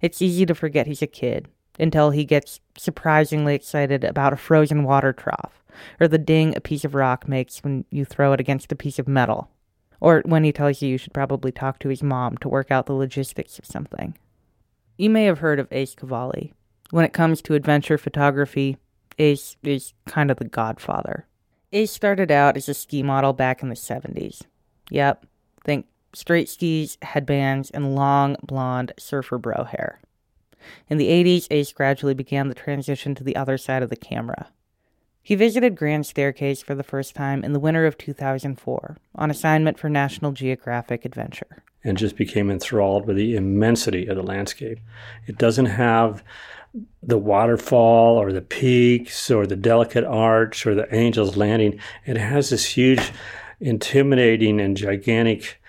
It's 0.00 0.20
easy 0.20 0.44
to 0.46 0.54
forget 0.54 0.88
he's 0.88 1.00
a 1.00 1.06
kid 1.06 1.46
until 1.78 2.10
he 2.10 2.24
gets 2.24 2.58
surprisingly 2.76 3.54
excited 3.54 4.02
about 4.02 4.32
a 4.32 4.36
frozen 4.36 4.82
water 4.82 5.12
trough 5.12 5.62
or 6.00 6.08
the 6.08 6.18
ding 6.18 6.56
a 6.56 6.60
piece 6.60 6.84
of 6.84 6.96
rock 6.96 7.28
makes 7.28 7.62
when 7.62 7.84
you 7.90 8.04
throw 8.04 8.32
it 8.32 8.40
against 8.40 8.72
a 8.72 8.76
piece 8.76 8.98
of 8.98 9.06
metal, 9.06 9.48
or 10.00 10.24
when 10.26 10.42
he 10.42 10.50
tells 10.50 10.82
you 10.82 10.88
you 10.88 10.98
should 10.98 11.14
probably 11.14 11.52
talk 11.52 11.78
to 11.78 11.88
his 11.88 12.02
mom 12.02 12.36
to 12.38 12.48
work 12.48 12.72
out 12.72 12.86
the 12.86 12.92
logistics 12.94 13.60
of 13.60 13.64
something. 13.66 14.18
You 14.98 15.08
may 15.08 15.24
have 15.26 15.38
heard 15.38 15.60
of 15.60 15.68
Ace 15.70 15.94
Kvale. 15.94 16.50
When 16.90 17.04
it 17.04 17.12
comes 17.12 17.42
to 17.42 17.54
adventure 17.54 17.98
photography, 17.98 18.76
Ace 19.18 19.56
is 19.62 19.94
kind 20.06 20.30
of 20.30 20.38
the 20.38 20.44
godfather. 20.44 21.26
Ace 21.72 21.90
started 21.90 22.30
out 22.30 22.56
as 22.56 22.68
a 22.68 22.74
ski 22.74 23.02
model 23.02 23.32
back 23.32 23.62
in 23.62 23.68
the 23.68 23.74
70s. 23.74 24.42
Yep, 24.90 25.26
think 25.64 25.86
straight 26.12 26.48
skis, 26.48 26.98
headbands, 27.02 27.70
and 27.70 27.94
long 27.94 28.36
blonde 28.42 28.92
surfer 28.98 29.38
bro 29.38 29.64
hair. 29.64 30.00
In 30.88 30.98
the 30.98 31.08
80s, 31.08 31.46
Ace 31.50 31.72
gradually 31.72 32.14
began 32.14 32.48
the 32.48 32.54
transition 32.54 33.14
to 33.16 33.24
the 33.24 33.36
other 33.36 33.58
side 33.58 33.82
of 33.82 33.90
the 33.90 33.96
camera. 33.96 34.48
He 35.22 35.34
visited 35.34 35.74
Grand 35.74 36.06
Staircase 36.06 36.62
for 36.62 36.74
the 36.74 36.82
first 36.82 37.14
time 37.14 37.42
in 37.44 37.54
the 37.54 37.58
winter 37.58 37.86
of 37.86 37.96
2004 37.96 38.98
on 39.14 39.30
assignment 39.30 39.78
for 39.78 39.88
National 39.88 40.32
Geographic 40.32 41.04
Adventure. 41.04 41.62
And 41.82 41.96
just 41.96 42.16
became 42.16 42.50
enthralled 42.50 43.06
with 43.06 43.16
the 43.16 43.34
immensity 43.34 44.06
of 44.06 44.16
the 44.16 44.22
landscape. 44.22 44.78
It 45.26 45.38
doesn't 45.38 45.66
have 45.66 46.22
the 47.02 47.18
waterfall 47.18 48.16
or 48.16 48.32
the 48.32 48.42
peaks 48.42 49.30
or 49.30 49.46
the 49.46 49.56
delicate 49.56 50.04
arch 50.04 50.66
or 50.66 50.74
the 50.74 50.90
angel's 50.92 51.36
landing. 51.36 51.78
It 52.04 52.16
has 52.16 52.50
this 52.50 52.64
huge, 52.64 53.12
intimidating, 53.60 54.60
and 54.60 54.76
gigantic 54.76 55.60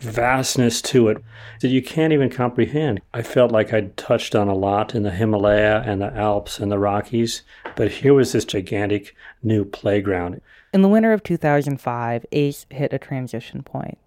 vastness 0.00 0.82
to 0.82 1.08
it 1.08 1.18
that 1.60 1.68
you 1.68 1.82
can't 1.82 2.12
even 2.12 2.28
comprehend. 2.28 3.00
I 3.14 3.22
felt 3.22 3.50
like 3.50 3.72
I'd 3.72 3.96
touched 3.96 4.34
on 4.34 4.48
a 4.48 4.54
lot 4.54 4.94
in 4.94 5.02
the 5.02 5.10
Himalaya 5.10 5.82
and 5.86 6.00
the 6.00 6.14
Alps 6.14 6.58
and 6.58 6.70
the 6.70 6.78
Rockies, 6.78 7.42
but 7.76 7.90
here 7.90 8.14
was 8.14 8.32
this 8.32 8.44
gigantic 8.44 9.14
new 9.42 9.64
playground. 9.64 10.40
In 10.72 10.82
the 10.82 10.88
winter 10.88 11.12
of 11.12 11.22
2005, 11.22 12.26
Ace 12.32 12.66
hit 12.70 12.92
a 12.92 12.98
transition 12.98 13.62
point. 13.62 13.98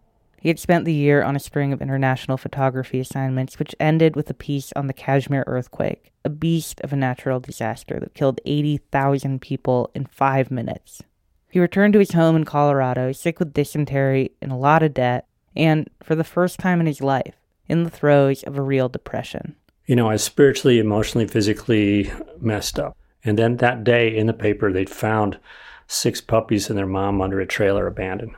He 0.42 0.50
had 0.50 0.60
spent 0.60 0.86
the 0.86 0.94
year 0.94 1.22
on 1.22 1.36
a 1.36 1.40
string 1.40 1.74
of 1.74 1.82
international 1.82 2.38
photography 2.38 3.00
assignments, 3.00 3.60
which 3.60 3.76
ended 3.80 4.16
with 4.16 4.30
a 4.30 4.34
piece 4.34 4.72
on 4.76 4.88
the 4.88 4.94
Kashmir 4.94 5.44
earthquake, 5.48 6.12
a 6.24 6.30
beast 6.30 6.80
of 6.82 6.94
a 6.94 6.98
natural 6.98 7.40
disaster 7.40 8.00
that 8.00 8.14
killed 8.14 8.40
80,000 8.46 9.42
people 9.42 9.92
in 9.94 10.06
five 10.06 10.50
minutes. 10.50 11.04
He 11.52 11.60
returned 11.60 11.94
to 11.94 12.00
his 12.00 12.14
home 12.14 12.36
in 12.36 12.46
Colorado, 12.46 13.12
sick 13.12 13.40
with 13.40 13.54
dysentery, 13.54 14.32
in 14.42 14.52
a 14.52 14.58
lot 14.58 14.84
of 14.84 14.94
debt, 14.94 15.28
and 15.56 15.90
for 16.02 16.16
the 16.16 16.24
first 16.24 16.60
time 16.60 16.80
in 16.80 16.86
his 16.86 17.02
life, 17.02 17.36
in 17.68 17.84
the 17.84 17.90
throes 17.90 18.44
of 18.44 18.58
a 18.58 18.62
real 18.62 18.88
depression. 18.88 19.56
You 19.86 19.96
know, 19.96 20.10
I 20.10 20.14
was 20.14 20.24
spiritually, 20.24 20.80
emotionally, 20.80 21.28
physically 21.28 22.12
messed 22.40 22.80
up. 22.80 22.96
And 23.24 23.38
then 23.38 23.58
that 23.58 23.84
day 23.84 24.16
in 24.16 24.28
the 24.28 24.34
paper, 24.34 24.72
they'd 24.72 24.90
found 24.90 25.40
six 25.88 26.22
puppies 26.22 26.70
and 26.70 26.78
their 26.78 26.86
mom 26.86 27.22
under 27.22 27.40
a 27.42 27.48
trailer 27.48 27.88
abandoned. 27.88 28.36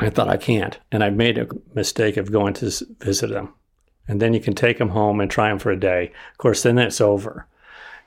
I 0.00 0.10
thought, 0.10 0.28
I 0.28 0.36
can't. 0.36 0.78
And 0.90 1.04
I 1.04 1.10
made 1.10 1.38
a 1.38 1.48
mistake 1.74 2.16
of 2.16 2.32
going 2.32 2.54
to 2.54 2.70
visit 3.00 3.30
them. 3.30 3.54
And 4.08 4.20
then 4.20 4.34
you 4.34 4.40
can 4.40 4.54
take 4.54 4.78
them 4.78 4.88
home 4.88 5.20
and 5.20 5.30
try 5.30 5.48
them 5.48 5.58
for 5.58 5.70
a 5.70 5.78
day. 5.78 6.10
Of 6.32 6.38
course, 6.38 6.62
then 6.62 6.78
it's 6.78 7.00
over. 7.00 7.46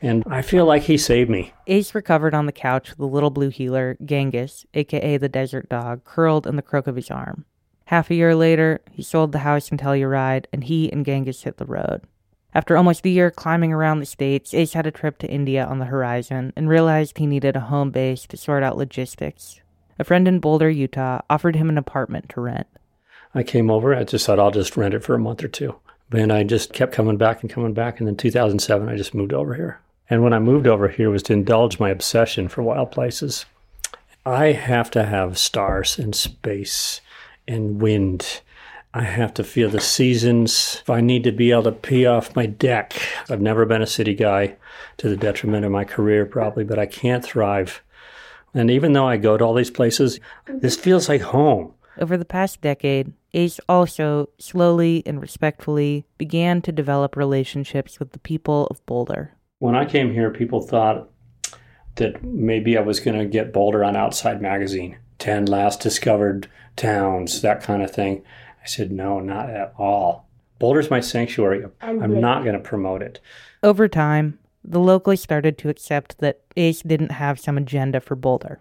And 0.01 0.23
I 0.27 0.41
feel 0.41 0.65
like 0.65 0.83
he 0.83 0.97
saved 0.97 1.29
me. 1.29 1.53
Ace 1.67 1.95
recovered 1.95 2.33
on 2.33 2.45
the 2.45 2.51
couch 2.51 2.89
with 2.89 2.97
the 2.97 3.07
little 3.07 3.29
blue 3.29 3.49
heeler, 3.49 3.95
Genghis, 4.03 4.65
aka 4.73 5.15
the 5.15 5.29
desert 5.29 5.69
dog, 5.69 6.03
curled 6.03 6.45
in 6.45 6.57
the 6.57 6.61
crook 6.61 6.87
of 6.87 6.97
his 6.97 7.09
arm. 7.09 7.45
Half 7.85 8.09
a 8.09 8.15
year 8.15 8.35
later, 8.35 8.81
he 8.91 9.01
sold 9.01 9.31
the 9.31 9.39
house 9.39 9.69
and 9.69 9.79
Telluride, 9.79 10.45
and 10.51 10.65
he 10.65 10.91
and 10.91 11.05
Genghis 11.05 11.43
hit 11.43 11.55
the 11.55 11.65
road. 11.65 12.01
After 12.53 12.75
almost 12.75 13.05
a 13.05 13.09
year 13.09 13.31
climbing 13.31 13.71
around 13.71 13.99
the 13.99 14.05
states, 14.05 14.53
Ace 14.53 14.73
had 14.73 14.85
a 14.85 14.91
trip 14.91 15.17
to 15.19 15.31
India 15.31 15.65
on 15.65 15.79
the 15.79 15.85
horizon 15.85 16.51
and 16.55 16.67
realized 16.67 17.17
he 17.17 17.25
needed 17.25 17.55
a 17.55 17.61
home 17.61 17.89
base 17.89 18.25
to 18.27 18.37
sort 18.37 18.61
out 18.61 18.77
logistics. 18.77 19.61
A 19.99 20.03
friend 20.03 20.27
in 20.27 20.39
Boulder, 20.39 20.69
Utah, 20.69 21.21
offered 21.29 21.55
him 21.55 21.69
an 21.69 21.77
apartment 21.77 22.29
to 22.29 22.41
rent. 22.41 22.67
I 23.35 23.43
came 23.43 23.69
over. 23.69 23.95
I 23.95 24.03
just 24.03 24.25
thought 24.25 24.39
I'll 24.39 24.51
just 24.51 24.77
rent 24.77 24.93
it 24.93 25.03
for 25.03 25.15
a 25.15 25.19
month 25.19 25.43
or 25.43 25.47
two. 25.47 25.75
And 26.11 26.31
I 26.31 26.43
just 26.43 26.73
kept 26.73 26.93
coming 26.93 27.17
back 27.17 27.41
and 27.41 27.49
coming 27.49 27.73
back. 27.73 27.99
And 27.99 28.07
then 28.07 28.15
2007, 28.15 28.87
I 28.87 28.95
just 28.95 29.13
moved 29.13 29.33
over 29.33 29.55
here. 29.55 29.79
And 30.09 30.23
when 30.23 30.33
I 30.33 30.39
moved 30.39 30.67
over 30.67 30.87
here 30.87 31.09
was 31.09 31.23
to 31.23 31.33
indulge 31.33 31.79
my 31.79 31.89
obsession 31.89 32.47
for 32.47 32.61
wild 32.61 32.91
places. 32.91 33.45
I 34.25 34.51
have 34.53 34.91
to 34.91 35.03
have 35.03 35.37
stars 35.37 35.97
and 35.97 36.15
space 36.15 37.01
and 37.47 37.81
wind. 37.81 38.41
I 38.93 39.03
have 39.03 39.33
to 39.35 39.43
feel 39.43 39.69
the 39.69 39.81
seasons. 39.81 40.79
If 40.81 40.89
I 40.89 41.01
need 41.01 41.23
to 41.23 41.31
be 41.31 41.51
able 41.51 41.63
to 41.63 41.71
pee 41.71 42.05
off 42.05 42.35
my 42.35 42.45
deck, 42.45 42.93
I've 43.29 43.41
never 43.41 43.65
been 43.65 43.81
a 43.81 43.87
city 43.87 44.13
guy 44.13 44.55
to 44.97 45.09
the 45.09 45.17
detriment 45.17 45.65
of 45.65 45.71
my 45.71 45.83
career, 45.83 46.25
probably, 46.25 46.63
but 46.63 46.77
I 46.77 46.85
can't 46.85 47.23
thrive 47.23 47.81
and 48.53 48.69
even 48.71 48.93
though 48.93 49.07
I 49.07 49.17
go 49.17 49.37
to 49.37 49.43
all 49.43 49.53
these 49.53 49.71
places, 49.71 50.19
this 50.47 50.75
feels 50.75 51.09
like 51.09 51.21
home. 51.21 51.73
Over 51.99 52.17
the 52.17 52.25
past 52.25 52.61
decade, 52.61 53.13
Ace 53.33 53.59
also 53.69 54.29
slowly 54.37 55.03
and 55.05 55.21
respectfully 55.21 56.05
began 56.17 56.61
to 56.63 56.71
develop 56.71 57.15
relationships 57.15 57.99
with 57.99 58.11
the 58.11 58.19
people 58.19 58.67
of 58.67 58.83
Boulder. 58.85 59.33
When 59.59 59.75
I 59.75 59.85
came 59.85 60.13
here, 60.13 60.31
people 60.31 60.61
thought 60.61 61.09
that 61.95 62.23
maybe 62.23 62.77
I 62.77 62.81
was 62.81 62.99
going 62.99 63.17
to 63.17 63.25
get 63.25 63.53
Boulder 63.53 63.83
on 63.83 63.95
Outside 63.95 64.41
Magazine 64.41 64.97
10 65.19 65.45
last 65.45 65.79
discovered 65.79 66.49
towns, 66.75 67.41
that 67.41 67.61
kind 67.61 67.83
of 67.83 67.91
thing. 67.91 68.23
I 68.61 68.65
said, 68.65 68.91
no, 68.91 69.19
not 69.19 69.49
at 69.49 69.73
all. 69.77 70.27
Boulder's 70.59 70.89
my 70.89 70.99
sanctuary. 70.99 71.65
I'm 71.81 72.19
not 72.19 72.43
going 72.43 72.55
to 72.55 72.59
promote 72.59 73.01
it. 73.01 73.19
Over 73.61 73.87
time, 73.87 74.39
the 74.63 74.79
locals 74.79 75.21
started 75.21 75.57
to 75.59 75.69
accept 75.69 76.19
that 76.19 76.41
Ace 76.55 76.81
didn't 76.81 77.11
have 77.11 77.39
some 77.39 77.57
agenda 77.57 77.99
for 77.99 78.15
Boulder, 78.15 78.59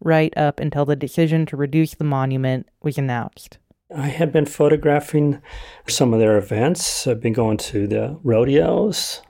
right 0.00 0.32
up 0.36 0.60
until 0.60 0.84
the 0.84 0.96
decision 0.96 1.46
to 1.46 1.56
reduce 1.56 1.94
the 1.94 2.04
monument 2.04 2.68
was 2.82 2.98
announced. 2.98 3.58
I 3.94 4.06
had 4.06 4.32
been 4.32 4.46
photographing 4.46 5.42
some 5.88 6.14
of 6.14 6.20
their 6.20 6.38
events. 6.38 7.06
I've 7.06 7.20
been 7.20 7.32
going 7.32 7.56
to 7.58 7.88
the 7.88 8.18
rodeos. 8.22 9.20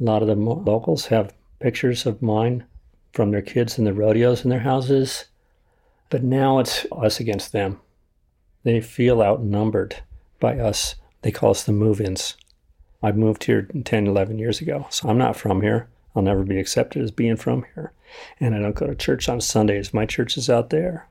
A 0.00 0.04
lot 0.04 0.22
of 0.22 0.28
the 0.28 0.34
locals 0.34 1.06
have 1.06 1.34
pictures 1.60 2.06
of 2.06 2.22
mine 2.22 2.64
from 3.12 3.30
their 3.30 3.42
kids 3.42 3.78
in 3.78 3.84
the 3.84 3.92
rodeos 3.92 4.44
in 4.44 4.50
their 4.50 4.60
houses. 4.60 5.26
But 6.08 6.22
now 6.22 6.58
it's 6.58 6.86
us 6.90 7.20
against 7.20 7.52
them. 7.52 7.80
They 8.62 8.80
feel 8.80 9.22
outnumbered 9.22 9.96
by 10.40 10.58
us. 10.58 10.94
They 11.20 11.30
call 11.30 11.50
us 11.50 11.64
the 11.64 11.72
move 11.72 12.00
ins. 12.00 12.36
I 13.02 13.12
moved 13.12 13.44
here 13.44 13.62
10, 13.62 14.06
11 14.06 14.38
years 14.38 14.60
ago, 14.60 14.86
so 14.90 15.08
I'm 15.08 15.18
not 15.18 15.36
from 15.36 15.62
here. 15.62 15.88
I'll 16.16 16.22
never 16.22 16.42
be 16.42 16.58
accepted 16.58 17.02
as 17.02 17.10
being 17.12 17.36
from 17.36 17.64
here. 17.74 17.92
And 18.40 18.54
I 18.54 18.58
don't 18.58 18.74
go 18.74 18.86
to 18.86 18.94
church 18.94 19.28
on 19.28 19.40
Sundays. 19.40 19.94
My 19.94 20.04
church 20.04 20.36
is 20.36 20.50
out 20.50 20.70
there. 20.70 21.08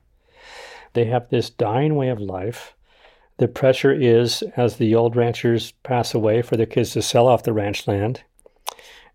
They 0.92 1.06
have 1.06 1.30
this 1.30 1.48
dying 1.48 1.94
way 1.94 2.08
of 2.08 2.20
life. 2.20 2.74
The 3.38 3.48
pressure 3.48 3.92
is, 3.92 4.42
as 4.56 4.76
the 4.76 4.94
old 4.94 5.16
ranchers 5.16 5.72
pass 5.82 6.12
away, 6.12 6.42
for 6.42 6.56
their 6.56 6.66
kids 6.66 6.90
to 6.92 7.02
sell 7.02 7.26
off 7.26 7.44
the 7.44 7.52
ranch 7.52 7.86
land, 7.86 8.22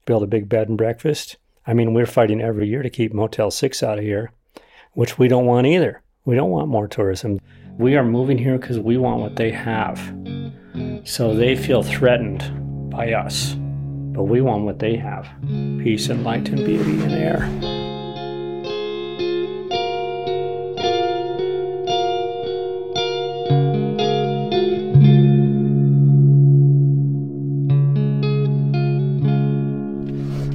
build 0.05 0.23
a 0.23 0.27
big 0.27 0.49
bed 0.49 0.69
and 0.69 0.77
breakfast. 0.77 1.37
I 1.67 1.73
mean, 1.73 1.93
we're 1.93 2.05
fighting 2.05 2.41
every 2.41 2.67
year 2.67 2.81
to 2.81 2.89
keep 2.89 3.13
Motel 3.13 3.51
6 3.51 3.83
out 3.83 3.99
of 3.99 4.03
here, 4.03 4.31
which 4.93 5.19
we 5.19 5.27
don't 5.27 5.45
want 5.45 5.67
either. 5.67 6.01
We 6.25 6.35
don't 6.35 6.51
want 6.51 6.69
more 6.69 6.87
tourism. 6.87 7.39
We 7.77 7.97
are 7.97 8.03
moving 8.03 8.37
here 8.37 8.57
because 8.57 8.79
we 8.79 8.97
want 8.97 9.21
what 9.21 9.35
they 9.35 9.51
have. 9.51 9.99
So 11.03 11.35
they 11.35 11.55
feel 11.55 11.83
threatened 11.83 12.62
by 12.93 13.11
us, 13.11 13.55
but 14.13 14.23
we 14.23 14.39
want 14.39 14.65
what 14.65 14.77
they 14.77 14.95
have 14.95 15.27
peace 15.83 16.09
and 16.09 16.23
light 16.23 16.47
and 16.49 16.57
beauty 16.57 17.01
and 17.01 17.11
air. 17.11 17.49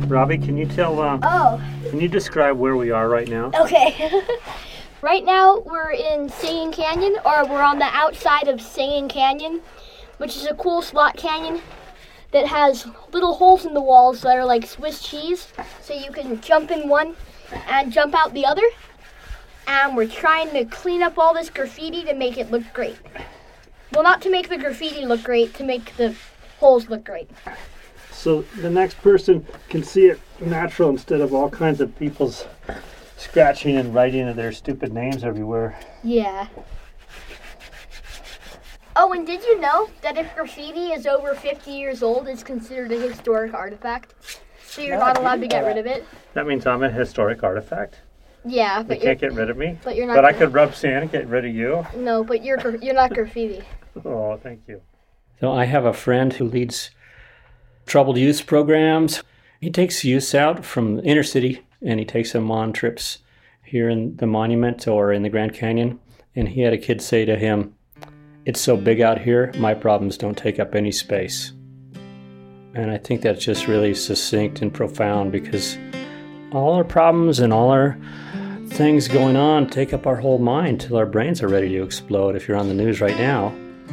Robbie, 0.08 0.38
can 0.38 0.56
you 0.56 0.66
tell? 0.66 1.00
Uh, 1.00 1.18
oh. 1.22 1.62
Can 1.90 2.00
you 2.00 2.08
describe 2.08 2.56
where 2.56 2.76
we 2.76 2.92
are 2.92 3.08
right 3.08 3.28
now? 3.28 3.50
Okay. 3.52 4.22
right 5.02 5.24
now 5.24 5.58
we're 5.58 5.90
in 5.90 6.28
Singing 6.28 6.70
Canyon, 6.70 7.16
or 7.24 7.44
we're 7.46 7.62
on 7.62 7.80
the 7.80 7.90
outside 7.92 8.46
of 8.46 8.60
Singing 8.60 9.08
Canyon, 9.08 9.60
which 10.18 10.36
is 10.36 10.46
a 10.46 10.54
cool 10.54 10.82
slot 10.82 11.16
canyon 11.16 11.60
that 12.30 12.46
has 12.46 12.86
little 13.12 13.34
holes 13.34 13.64
in 13.64 13.74
the 13.74 13.80
walls 13.80 14.20
that 14.22 14.36
are 14.36 14.44
like 14.44 14.66
Swiss 14.66 15.02
cheese. 15.02 15.48
So 15.82 15.94
you 15.94 16.10
can 16.10 16.40
jump 16.40 16.70
in 16.70 16.88
one 16.88 17.16
and 17.68 17.92
jump 17.92 18.14
out 18.14 18.34
the 18.34 18.46
other. 18.46 18.62
And 19.66 19.96
we're 19.96 20.08
trying 20.08 20.50
to 20.50 20.64
clean 20.64 21.02
up 21.02 21.18
all 21.18 21.34
this 21.34 21.50
graffiti 21.50 22.04
to 22.04 22.14
make 22.14 22.38
it 22.38 22.50
look 22.50 22.64
great. 22.72 22.96
Well, 23.92 24.02
not 24.02 24.20
to 24.22 24.30
make 24.30 24.48
the 24.48 24.58
graffiti 24.58 25.04
look 25.04 25.22
great, 25.22 25.54
to 25.54 25.64
make 25.64 25.96
the 25.96 26.14
holes 26.58 26.88
look 26.88 27.04
great. 27.04 27.30
So 28.12 28.42
the 28.56 28.70
next 28.70 29.00
person 29.02 29.46
can 29.68 29.82
see 29.82 30.06
it 30.06 30.20
natural 30.40 30.90
instead 30.90 31.20
of 31.20 31.32
all 31.32 31.48
kinds 31.48 31.80
of 31.80 31.96
people's 31.98 32.46
scratching 33.16 33.76
and 33.76 33.94
writing 33.94 34.28
of 34.28 34.36
their 34.36 34.52
stupid 34.52 34.92
names 34.92 35.24
everywhere. 35.24 35.78
Yeah. 36.02 36.48
Oh, 39.00 39.12
and 39.12 39.24
did 39.24 39.44
you 39.44 39.60
know 39.60 39.88
that 40.02 40.18
if 40.18 40.34
graffiti 40.34 40.88
is 40.92 41.06
over 41.06 41.32
50 41.34 41.70
years 41.70 42.02
old, 42.02 42.26
it's 42.26 42.42
considered 42.42 42.90
a 42.90 42.96
historic 42.98 43.54
artifact? 43.54 44.14
So 44.66 44.82
you're 44.82 44.98
No, 44.98 45.04
not 45.06 45.18
allowed 45.18 45.40
to 45.40 45.46
get 45.46 45.64
rid 45.64 45.78
of 45.78 45.86
it? 45.86 46.04
That 46.34 46.46
means 46.48 46.66
I'm 46.66 46.82
a 46.82 46.90
historic 46.90 47.44
artifact. 47.44 48.00
Yeah, 48.44 48.82
They 48.82 48.96
but 48.96 49.02
can't 49.02 49.20
you're 49.22 49.30
get 49.30 49.38
rid 49.38 49.50
of 49.50 49.56
me. 49.56 49.78
but 49.84 49.94
you're 49.94 50.06
not 50.08 50.16
But 50.16 50.24
I 50.24 50.32
could 50.32 50.52
rub 50.52 50.74
sand 50.74 51.02
and 51.02 51.12
get 51.12 51.28
rid 51.28 51.44
of 51.44 51.54
you. 51.54 51.86
no, 51.96 52.24
but 52.24 52.44
you're 52.44 52.56
gra- 52.56 52.82
you're 52.82 52.94
not 52.94 53.14
graffiti. 53.14 53.62
Oh, 54.04 54.36
thank 54.36 54.60
you. 54.68 54.80
So 55.40 55.50
I 55.52 55.64
have 55.64 55.84
a 55.84 55.92
friend 55.92 56.32
who 56.32 56.44
leads 56.44 56.90
troubled 57.86 58.16
youth 58.18 58.46
programs. 58.46 59.22
He 59.60 59.70
takes 59.70 60.04
youths 60.04 60.34
out 60.34 60.64
from 60.64 60.96
the 60.96 61.02
inner 61.04 61.22
city 61.24 61.64
and 61.82 61.98
he 61.98 62.04
takes 62.04 62.32
them 62.32 62.50
on 62.50 62.72
trips 62.72 63.18
here 63.64 63.88
in 63.88 64.16
the 64.16 64.26
monument 64.26 64.86
or 64.86 65.12
in 65.12 65.22
the 65.22 65.28
Grand 65.28 65.54
Canyon. 65.54 65.98
And 66.36 66.48
he 66.50 66.60
had 66.60 66.72
a 66.72 66.78
kid 66.78 67.00
say 67.02 67.24
to 67.24 67.36
him, 67.36 67.74
It's 68.48 68.62
so 68.62 68.78
big 68.78 69.02
out 69.02 69.20
here, 69.20 69.52
my 69.58 69.74
problems 69.74 70.16
don't 70.16 70.34
take 70.34 70.58
up 70.58 70.74
any 70.74 70.90
space. 70.90 71.52
And 72.72 72.90
I 72.90 72.96
think 72.96 73.20
that's 73.20 73.44
just 73.44 73.68
really 73.68 73.92
succinct 73.92 74.62
and 74.62 74.72
profound 74.72 75.32
because 75.32 75.76
all 76.50 76.72
our 76.72 76.82
problems 76.82 77.40
and 77.40 77.52
all 77.52 77.68
our 77.68 77.98
things 78.68 79.06
going 79.06 79.36
on 79.36 79.68
take 79.68 79.92
up 79.92 80.06
our 80.06 80.16
whole 80.16 80.38
mind 80.38 80.80
till 80.80 80.96
our 80.96 81.04
brains 81.04 81.42
are 81.42 81.48
ready 81.48 81.68
to 81.68 81.82
explode 81.82 82.36
if 82.36 82.48
you're 82.48 82.56
on 82.56 82.68
the 82.68 82.74
news 82.74 83.02
right 83.02 83.18
now. 83.18 83.48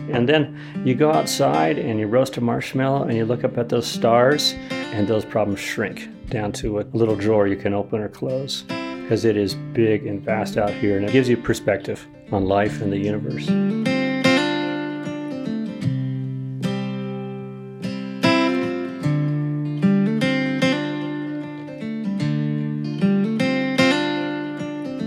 And 0.10 0.30
then 0.30 0.58
you 0.86 0.96
go 0.96 1.12
outside 1.12 1.78
and 1.78 2.00
you 2.00 2.08
roast 2.08 2.38
a 2.38 2.42
marshmallow 2.42 3.04
and 3.04 3.18
you 3.18 3.26
look 3.26 3.44
up 3.44 3.58
at 3.58 3.68
those 3.68 3.86
stars 3.86 4.54
and 4.70 5.06
those 5.06 5.26
problems 5.26 5.60
shrink 5.60 6.08
down 6.30 6.54
to 6.54 6.80
a 6.80 6.88
little 6.94 7.18
drawer 7.18 7.46
you 7.46 7.58
can 7.58 7.74
open 7.74 8.00
or 8.00 8.08
close 8.08 8.62
because 8.62 9.26
it 9.26 9.36
is 9.36 9.56
big 9.74 10.08
and 10.08 10.22
vast 10.22 10.56
out 10.56 10.72
here 10.72 10.96
and 10.96 11.06
it 11.06 11.12
gives 11.12 11.28
you 11.28 11.36
perspective 11.36 12.08
on 12.32 12.46
life 12.46 12.82
and 12.82 12.94
the 12.94 12.98
universe. 12.98 13.50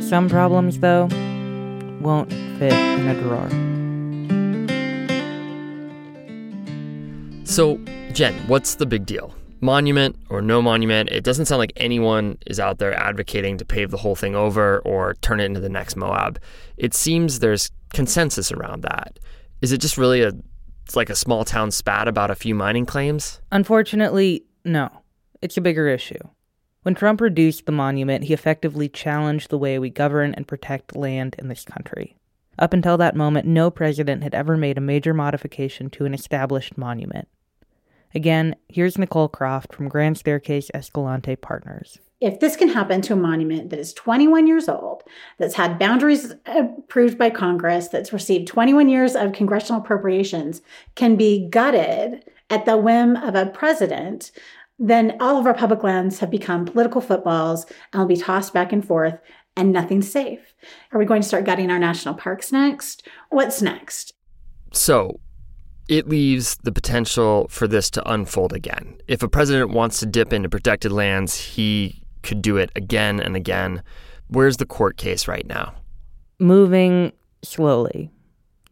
Some 0.08 0.30
problems, 0.30 0.78
though, 0.78 1.04
won't 2.00 2.32
fit 2.58 2.72
in 2.72 3.08
a 3.08 3.14
drawer. 3.20 3.46
So, 7.44 7.76
Jen, 8.14 8.32
what's 8.48 8.76
the 8.76 8.86
big 8.86 9.04
deal? 9.04 9.34
Monument 9.60 10.16
or 10.30 10.40
no 10.40 10.62
monument, 10.62 11.10
it 11.10 11.24
doesn't 11.24 11.44
sound 11.44 11.58
like 11.58 11.74
anyone 11.76 12.38
is 12.46 12.58
out 12.58 12.78
there 12.78 12.94
advocating 12.94 13.58
to 13.58 13.66
pave 13.66 13.90
the 13.90 13.98
whole 13.98 14.14
thing 14.14 14.34
over 14.34 14.78
or 14.78 15.12
turn 15.20 15.40
it 15.40 15.44
into 15.44 15.60
the 15.60 15.68
next 15.68 15.94
Moab. 15.94 16.40
It 16.78 16.94
seems 16.94 17.40
there's 17.40 17.70
consensus 17.92 18.50
around 18.50 18.84
that. 18.84 19.18
Is 19.60 19.72
it 19.72 19.78
just 19.82 19.98
really 19.98 20.22
a 20.22 20.32
like 20.94 21.10
a 21.10 21.16
small 21.16 21.44
town 21.44 21.70
spat 21.70 22.08
about 22.08 22.30
a 22.30 22.34
few 22.34 22.54
mining 22.54 22.86
claims? 22.86 23.42
Unfortunately, 23.52 24.46
no. 24.64 24.88
It's 25.42 25.58
a 25.58 25.60
bigger 25.60 25.86
issue. 25.86 26.16
When 26.88 26.94
Trump 26.94 27.20
reduced 27.20 27.66
the 27.66 27.72
monument, 27.72 28.24
he 28.24 28.32
effectively 28.32 28.88
challenged 28.88 29.50
the 29.50 29.58
way 29.58 29.78
we 29.78 29.90
govern 29.90 30.32
and 30.32 30.48
protect 30.48 30.96
land 30.96 31.36
in 31.38 31.48
this 31.48 31.62
country. 31.66 32.16
Up 32.58 32.72
until 32.72 32.96
that 32.96 33.14
moment, 33.14 33.46
no 33.46 33.70
president 33.70 34.22
had 34.22 34.34
ever 34.34 34.56
made 34.56 34.78
a 34.78 34.80
major 34.80 35.12
modification 35.12 35.90
to 35.90 36.06
an 36.06 36.14
established 36.14 36.78
monument. 36.78 37.28
Again, 38.14 38.56
here's 38.70 38.96
Nicole 38.96 39.28
Croft 39.28 39.74
from 39.74 39.90
Grand 39.90 40.16
Staircase 40.16 40.70
Escalante 40.72 41.36
Partners. 41.36 41.98
If 42.22 42.40
this 42.40 42.56
can 42.56 42.70
happen 42.70 43.02
to 43.02 43.12
a 43.12 43.16
monument 43.16 43.68
that 43.68 43.78
is 43.78 43.92
21 43.92 44.46
years 44.46 44.66
old, 44.66 45.02
that's 45.36 45.56
had 45.56 45.78
boundaries 45.78 46.32
uh, 46.46 46.68
approved 46.78 47.18
by 47.18 47.28
Congress, 47.28 47.88
that's 47.88 48.14
received 48.14 48.48
21 48.48 48.88
years 48.88 49.14
of 49.14 49.34
congressional 49.34 49.82
appropriations, 49.82 50.62
can 50.94 51.16
be 51.16 51.50
gutted 51.50 52.24
at 52.50 52.64
the 52.64 52.78
whim 52.78 53.14
of 53.16 53.34
a 53.34 53.46
president, 53.46 54.30
then 54.78 55.16
all 55.20 55.38
of 55.38 55.46
our 55.46 55.54
public 55.54 55.82
lands 55.82 56.20
have 56.20 56.30
become 56.30 56.64
political 56.64 57.00
footballs 57.00 57.66
and 57.92 58.00
will 58.00 58.06
be 58.06 58.16
tossed 58.16 58.52
back 58.52 58.72
and 58.72 58.86
forth 58.86 59.18
and 59.56 59.72
nothing's 59.72 60.10
safe. 60.10 60.54
Are 60.92 60.98
we 60.98 61.04
going 61.04 61.20
to 61.20 61.26
start 61.26 61.44
gutting 61.44 61.70
our 61.70 61.80
national 61.80 62.14
parks 62.14 62.52
next? 62.52 63.06
What's 63.28 63.60
next? 63.60 64.14
So, 64.72 65.18
it 65.88 66.08
leaves 66.08 66.56
the 66.62 66.70
potential 66.70 67.48
for 67.50 67.66
this 67.66 67.90
to 67.90 68.10
unfold 68.10 68.52
again. 68.52 68.98
If 69.08 69.22
a 69.22 69.28
president 69.28 69.70
wants 69.70 69.98
to 69.98 70.06
dip 70.06 70.32
into 70.32 70.48
protected 70.48 70.92
lands, 70.92 71.34
he 71.34 72.04
could 72.22 72.40
do 72.40 72.56
it 72.56 72.70
again 72.76 73.18
and 73.18 73.34
again. 73.34 73.82
Where's 74.28 74.58
the 74.58 74.66
court 74.66 74.96
case 74.96 75.26
right 75.26 75.46
now? 75.46 75.74
Moving 76.38 77.12
slowly. 77.42 78.10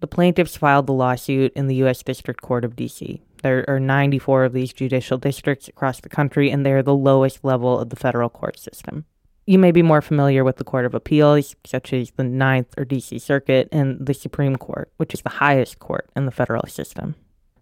The 0.00 0.06
plaintiffs 0.06 0.56
filed 0.56 0.86
the 0.86 0.92
lawsuit 0.92 1.52
in 1.54 1.66
the 1.66 1.74
U.S. 1.76 2.02
District 2.02 2.42
Court 2.42 2.64
of 2.64 2.76
D.C. 2.76 3.22
There 3.42 3.64
are 3.68 3.80
94 3.80 4.44
of 4.44 4.52
these 4.52 4.72
judicial 4.72 5.18
districts 5.18 5.68
across 5.68 6.00
the 6.00 6.08
country, 6.08 6.50
and 6.50 6.64
they're 6.64 6.82
the 6.82 6.94
lowest 6.94 7.44
level 7.44 7.78
of 7.78 7.90
the 7.90 7.96
federal 7.96 8.28
court 8.28 8.58
system. 8.58 9.04
You 9.46 9.58
may 9.58 9.70
be 9.70 9.82
more 9.82 10.02
familiar 10.02 10.42
with 10.42 10.56
the 10.56 10.64
Court 10.64 10.84
of 10.84 10.94
Appeals, 10.94 11.54
such 11.64 11.92
as 11.92 12.10
the 12.10 12.24
Ninth 12.24 12.74
or 12.76 12.84
D.C. 12.84 13.18
Circuit, 13.20 13.68
and 13.70 14.04
the 14.04 14.14
Supreme 14.14 14.56
Court, 14.56 14.90
which 14.96 15.14
is 15.14 15.22
the 15.22 15.28
highest 15.28 15.78
court 15.78 16.10
in 16.16 16.26
the 16.26 16.32
federal 16.32 16.66
system. 16.66 17.14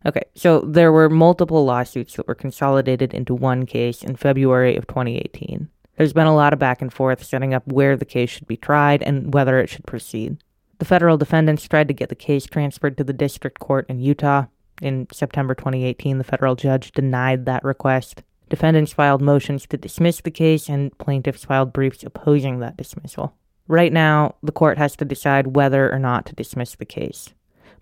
Okay, 0.07 0.23
so 0.35 0.61
there 0.61 0.93
were 0.93 1.11
multiple 1.11 1.65
lawsuits 1.65 2.15
that 2.15 2.27
were 2.27 2.35
consolidated 2.35 3.13
into 3.13 3.35
one 3.35 3.67
case 3.67 4.03
in 4.03 4.17
February 4.17 4.77
of 4.77 4.87
2018. 4.87 5.69
There's 5.97 6.13
been 6.13 6.27
a 6.27 6.35
lot 6.35 6.53
of 6.53 6.59
back 6.59 6.83
and 6.83 6.93
forth 6.93 7.23
setting 7.23 7.55
up 7.55 7.67
where 7.67 7.97
the 7.97 8.05
case 8.05 8.31
should 8.31 8.47
be 8.47 8.57
tried 8.57 9.03
and 9.03 9.33
whether 9.33 9.59
it 9.59 9.69
should 9.69 9.87
proceed. 9.87 10.39
The 10.79 10.85
federal 10.85 11.17
defendants 11.17 11.69
tried 11.69 11.89
to 11.89 11.95
get 11.95 12.09
the 12.09 12.15
case 12.15 12.47
transferred 12.47 12.97
to 12.97 13.05
the 13.05 13.13
district 13.13 13.61
court 13.61 13.87
in 13.89 14.01
Utah. 14.01 14.47
In 14.83 15.07
September 15.13 15.55
2018, 15.55 16.19
the 16.19 16.25
federal 16.25 16.57
judge 16.57 16.93
denied 16.93 17.47
that 17.47 17.65
request. 17.65 18.23
Defendants 18.49 18.93
filed 18.93 19.23
motions 19.23 19.67
to 19.67 19.77
dismiss 19.77 20.21
the 20.21 20.31
case, 20.31 20.69
and 20.69 20.97
plaintiffs 20.99 21.45
filed 21.45 21.73
briefs 21.73 22.03
opposing 22.03 22.59
that 22.59 22.77
dismissal. 22.77 23.35
Right 23.67 23.93
now, 23.93 24.35
the 24.43 24.53
court 24.53 24.77
has 24.79 24.95
to 24.97 25.05
decide 25.05 25.57
whether 25.57 25.91
or 25.91 25.99
not 25.99 26.27
to 26.27 26.35
dismiss 26.35 26.75
the 26.75 26.85
case. 26.85 27.31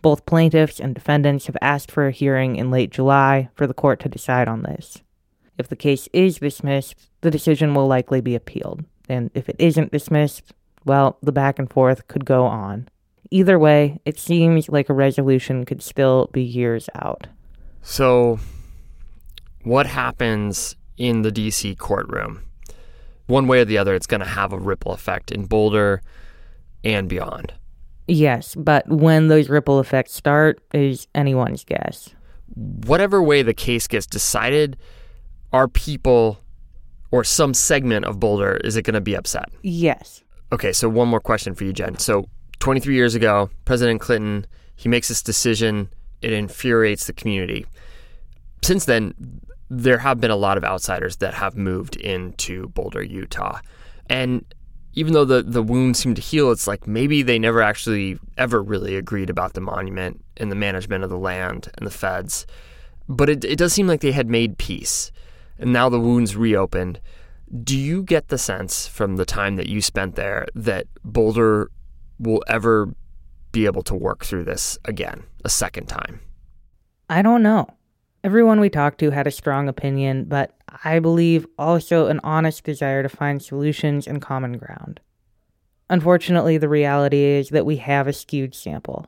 Both 0.00 0.26
plaintiffs 0.26 0.80
and 0.80 0.94
defendants 0.94 1.46
have 1.46 1.56
asked 1.60 1.90
for 1.90 2.06
a 2.06 2.12
hearing 2.12 2.56
in 2.56 2.70
late 2.70 2.90
July 2.90 3.48
for 3.54 3.66
the 3.66 3.74
court 3.74 4.00
to 4.00 4.08
decide 4.08 4.48
on 4.48 4.62
this. 4.62 4.98
If 5.58 5.68
the 5.68 5.76
case 5.76 6.08
is 6.12 6.38
dismissed, 6.38 7.08
the 7.20 7.30
decision 7.30 7.74
will 7.74 7.86
likely 7.86 8.20
be 8.20 8.34
appealed. 8.34 8.84
And 9.08 9.30
if 9.34 9.48
it 9.48 9.56
isn't 9.58 9.92
dismissed, 9.92 10.52
well, 10.84 11.18
the 11.22 11.32
back 11.32 11.58
and 11.58 11.70
forth 11.70 12.08
could 12.08 12.24
go 12.24 12.44
on. 12.44 12.88
Either 13.30 13.58
way, 13.58 13.98
it 14.04 14.18
seems 14.18 14.68
like 14.68 14.88
a 14.88 14.94
resolution 14.94 15.64
could 15.64 15.82
still 15.82 16.28
be 16.32 16.42
years 16.42 16.88
out. 16.94 17.26
So, 17.82 18.38
what 19.62 19.86
happens 19.86 20.76
in 20.96 21.22
the 21.22 21.32
DC 21.32 21.78
courtroom? 21.78 22.42
One 23.26 23.46
way 23.46 23.60
or 23.60 23.64
the 23.64 23.78
other, 23.78 23.94
it's 23.94 24.06
going 24.06 24.20
to 24.20 24.26
have 24.26 24.52
a 24.52 24.58
ripple 24.58 24.92
effect 24.92 25.30
in 25.30 25.46
Boulder 25.46 26.02
and 26.84 27.08
beyond. 27.08 27.54
Yes, 28.08 28.54
but 28.54 28.88
when 28.88 29.28
those 29.28 29.48
ripple 29.48 29.80
effects 29.80 30.12
start 30.12 30.60
is 30.74 31.06
anyone's 31.14 31.64
guess. 31.64 32.10
Whatever 32.54 33.22
way 33.22 33.42
the 33.42 33.54
case 33.54 33.86
gets 33.86 34.06
decided, 34.06 34.76
are 35.52 35.68
people 35.68 36.38
or 37.10 37.22
some 37.22 37.54
segment 37.54 38.04
of 38.06 38.18
Boulder, 38.18 38.56
is 38.64 38.76
it 38.76 38.82
going 38.82 38.94
to 38.94 39.00
be 39.00 39.14
upset? 39.14 39.48
Yes. 39.62 40.24
Okay, 40.50 40.72
so 40.72 40.88
one 40.88 41.08
more 41.08 41.20
question 41.20 41.54
for 41.54 41.64
you, 41.64 41.72
Jen. 41.72 41.98
So, 41.98 42.26
23 42.62 42.94
years 42.94 43.16
ago, 43.16 43.50
President 43.64 44.00
Clinton, 44.00 44.46
he 44.76 44.88
makes 44.88 45.08
this 45.08 45.20
decision. 45.20 45.92
It 46.20 46.32
infuriates 46.32 47.08
the 47.08 47.12
community. 47.12 47.66
Since 48.62 48.84
then, 48.84 49.40
there 49.68 49.98
have 49.98 50.20
been 50.20 50.30
a 50.30 50.36
lot 50.36 50.56
of 50.56 50.62
outsiders 50.62 51.16
that 51.16 51.34
have 51.34 51.56
moved 51.56 51.96
into 51.96 52.68
Boulder, 52.68 53.02
Utah. 53.02 53.58
And 54.08 54.44
even 54.92 55.12
though 55.12 55.24
the, 55.24 55.42
the 55.42 55.60
wounds 55.60 55.98
seem 55.98 56.14
to 56.14 56.22
heal, 56.22 56.52
it's 56.52 56.68
like 56.68 56.86
maybe 56.86 57.22
they 57.22 57.36
never 57.36 57.62
actually 57.62 58.20
ever 58.38 58.62
really 58.62 58.94
agreed 58.94 59.28
about 59.28 59.54
the 59.54 59.60
monument 59.60 60.24
and 60.36 60.48
the 60.48 60.54
management 60.54 61.02
of 61.02 61.10
the 61.10 61.18
land 61.18 61.68
and 61.76 61.84
the 61.84 61.90
feds. 61.90 62.46
But 63.08 63.28
it, 63.28 63.44
it 63.44 63.58
does 63.58 63.72
seem 63.72 63.88
like 63.88 64.02
they 64.02 64.12
had 64.12 64.28
made 64.28 64.56
peace. 64.56 65.10
And 65.58 65.72
now 65.72 65.88
the 65.88 65.98
wounds 65.98 66.36
reopened. 66.36 67.00
Do 67.64 67.76
you 67.76 68.04
get 68.04 68.28
the 68.28 68.38
sense 68.38 68.86
from 68.86 69.16
the 69.16 69.26
time 69.26 69.56
that 69.56 69.68
you 69.68 69.82
spent 69.82 70.14
there 70.14 70.46
that 70.54 70.86
Boulder 71.02 71.68
will 72.22 72.42
ever 72.46 72.94
be 73.50 73.66
able 73.66 73.82
to 73.82 73.94
work 73.94 74.24
through 74.24 74.44
this 74.44 74.78
again, 74.84 75.24
a 75.44 75.50
second 75.50 75.86
time? 75.86 76.20
I 77.10 77.20
don't 77.22 77.42
know. 77.42 77.68
Everyone 78.24 78.60
we 78.60 78.70
talked 78.70 78.98
to 79.00 79.10
had 79.10 79.26
a 79.26 79.32
strong 79.32 79.68
opinion, 79.68 80.24
but 80.24 80.56
I 80.84 81.00
believe 81.00 81.46
also 81.58 82.06
an 82.06 82.20
honest 82.22 82.64
desire 82.64 83.02
to 83.02 83.08
find 83.08 83.42
solutions 83.42 84.06
and 84.06 84.22
common 84.22 84.56
ground. 84.56 85.00
Unfortunately, 85.90 86.56
the 86.56 86.68
reality 86.68 87.24
is 87.24 87.50
that 87.50 87.66
we 87.66 87.76
have 87.76 88.06
a 88.06 88.12
skewed 88.12 88.54
sample. 88.54 89.06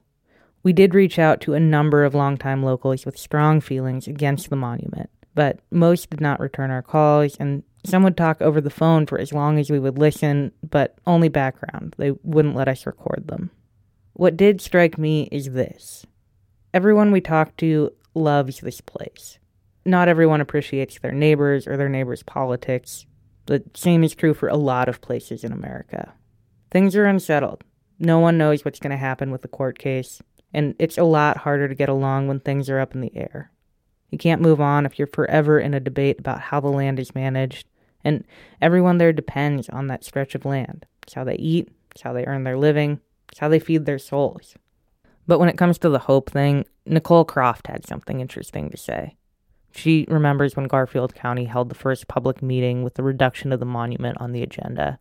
We 0.64 0.72
did 0.72 0.94
reach 0.94 1.18
out 1.18 1.40
to 1.42 1.54
a 1.54 1.60
number 1.60 2.04
of 2.04 2.14
longtime 2.14 2.62
locals 2.62 3.06
with 3.06 3.16
strong 3.16 3.60
feelings 3.60 4.08
against 4.08 4.50
the 4.50 4.56
monument, 4.56 5.08
but 5.34 5.60
most 5.70 6.10
did 6.10 6.20
not 6.20 6.40
return 6.40 6.70
our 6.70 6.82
calls, 6.82 7.36
and 7.36 7.62
Some 7.85 8.03
would 8.03 8.16
talk 8.16 8.41
over 8.41 8.61
the 8.61 8.70
phone 8.70 9.07
for 9.07 9.18
as 9.18 9.32
long 9.32 9.59
as 9.59 9.70
we 9.70 9.78
would 9.78 9.99
listen, 9.99 10.53
but 10.68 10.97
only 11.07 11.28
background. 11.28 11.95
They 11.99 12.12
wouldn't 12.22 12.57
let 12.57 12.68
us 12.68 12.87
record 12.87 13.28
them. 13.28 13.51
What 14.14 14.37
did 14.37 14.61
strike 14.61 14.97
me 14.97 15.28
is 15.30 15.53
this 15.53 16.07
everyone 16.72 17.12
we 17.12 17.20
talked 17.20 17.59
to 17.59 17.93
loves 18.14 18.61
this 18.61 18.80
place. 18.80 19.39
Not 19.85 20.09
everyone 20.09 20.41
appreciates 20.41 20.99
their 20.99 21.12
neighbors 21.12 21.66
or 21.66 21.76
their 21.76 21.89
neighbors' 21.89 22.22
politics. 22.22 23.07
The 23.47 23.62
same 23.74 24.03
is 24.03 24.14
true 24.14 24.32
for 24.32 24.49
a 24.49 24.57
lot 24.57 24.89
of 24.89 25.03
places 25.03 25.45
in 25.45 25.53
America. 25.53 26.14
Things 26.70 26.97
are 26.97 27.05
unsettled. 27.05 27.62
No 27.99 28.18
one 28.18 28.39
knows 28.39 28.64
what's 28.64 28.80
going 28.80 28.93
to 28.93 28.97
happen 28.97 29.30
with 29.30 29.43
the 29.43 29.49
court 29.49 29.78
case, 29.78 30.22
and 30.53 30.74
it's 30.78 30.97
a 30.97 31.05
lot 31.05 31.37
harder 31.39 31.68
to 31.68 31.74
get 31.74 31.89
along 31.89 32.28
when 32.28 32.41
things 32.41 32.70
are 32.70 32.80
up 32.80 32.95
in 32.95 33.03
the 33.03 33.14
air. 33.14 33.51
You 34.11 34.18
can't 34.18 34.41
move 34.41 34.61
on 34.61 34.87
if 34.87 34.99
you're 34.99 35.09
forever 35.09 35.59
in 35.59 35.74
a 35.74 35.80
debate 35.80 36.18
about 36.18 36.41
how 36.41 36.61
the 36.61 36.68
land 36.68 36.99
is 36.99 37.14
managed, 37.14 37.66
and 38.05 38.24
everyone 38.61 38.98
there 38.98 39.12
depends 39.12 39.68
on 39.68 39.86
that 39.88 40.05
stretch 40.05 40.34
of 40.34 40.44
land. 40.44 40.86
It's 41.02 41.14
how 41.14 41.24
they 41.24 41.36
eat, 41.36 41.68
it's 41.92 42.02
how 42.02 42.12
they 42.12 42.26
earn 42.26 42.44
their 42.44 42.57
living, 42.57 43.00
it's 43.30 43.38
how 43.38 43.48
they 43.48 43.59
feed 43.59 43.86
their 43.86 43.98
souls. 43.98 44.55
But 45.26 45.38
when 45.38 45.48
it 45.48 45.59
comes 45.59 45.78
to 45.78 45.88
the 45.88 46.00
hope 46.00 46.30
thing, 46.30 46.66
Nicole 46.86 47.24
Croft 47.24 47.66
had 47.66 47.86
something 47.86 48.20
interesting 48.20 48.70
to 48.70 48.76
say. 48.76 49.16
She 49.72 50.07
remembers 50.09 50.55
when 50.55 50.66
Garfield 50.66 51.14
County 51.14 51.46
held 51.46 51.68
the 51.68 51.74
first 51.74 52.07
public 52.07 52.42
meeting 52.42 52.84
with 52.84 52.94
the 52.94 53.02
reduction 53.02 53.52
of 53.52 53.59
the 53.59 53.66
monument 53.66 54.18
on 54.20 54.32
the 54.32 54.42
agenda. 54.42 54.98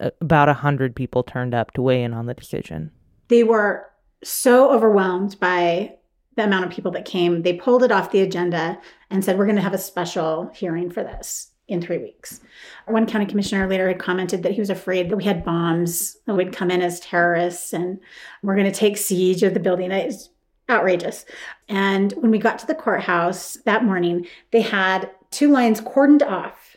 Uh, 0.00 0.10
about 0.20 0.48
a 0.48 0.54
hundred 0.54 0.96
people 0.96 1.22
turned 1.22 1.54
up 1.54 1.72
to 1.72 1.82
weigh 1.82 2.02
in 2.02 2.12
on 2.12 2.26
the 2.26 2.34
decision. 2.34 2.90
They 3.28 3.44
were 3.44 3.88
so 4.24 4.72
overwhelmed 4.72 5.38
by 5.38 5.94
the 6.36 6.44
amount 6.44 6.64
of 6.64 6.72
people 6.72 6.90
that 6.92 7.04
came. 7.04 7.42
They 7.42 7.52
pulled 7.52 7.84
it 7.84 7.92
off 7.92 8.10
the 8.10 8.22
agenda 8.22 8.80
and 9.10 9.24
said, 9.24 9.38
We're 9.38 9.46
going 9.46 9.56
to 9.56 9.62
have 9.62 9.74
a 9.74 9.78
special 9.78 10.50
hearing 10.52 10.90
for 10.90 11.04
this 11.04 11.52
in 11.68 11.80
three 11.80 11.98
weeks. 11.98 12.40
One 12.86 13.06
county 13.06 13.26
commissioner 13.26 13.66
later 13.66 13.88
had 13.88 13.98
commented 13.98 14.42
that 14.42 14.52
he 14.52 14.60
was 14.60 14.70
afraid 14.70 15.08
that 15.08 15.16
we 15.16 15.24
had 15.24 15.44
bombs 15.44 16.18
that 16.26 16.34
would 16.34 16.54
come 16.54 16.70
in 16.70 16.82
as 16.82 17.00
terrorists 17.00 17.72
and 17.72 17.98
we're 18.42 18.56
going 18.56 18.70
to 18.70 18.78
take 18.78 18.96
siege 18.96 19.42
of 19.42 19.54
the 19.54 19.60
building. 19.60 19.90
It's 19.90 20.28
outrageous. 20.68 21.24
And 21.68 22.12
when 22.12 22.30
we 22.30 22.38
got 22.38 22.58
to 22.60 22.66
the 22.66 22.74
courthouse 22.74 23.54
that 23.64 23.84
morning, 23.84 24.26
they 24.50 24.60
had 24.60 25.10
two 25.30 25.50
lines 25.50 25.80
cordoned 25.80 26.22
off. 26.22 26.76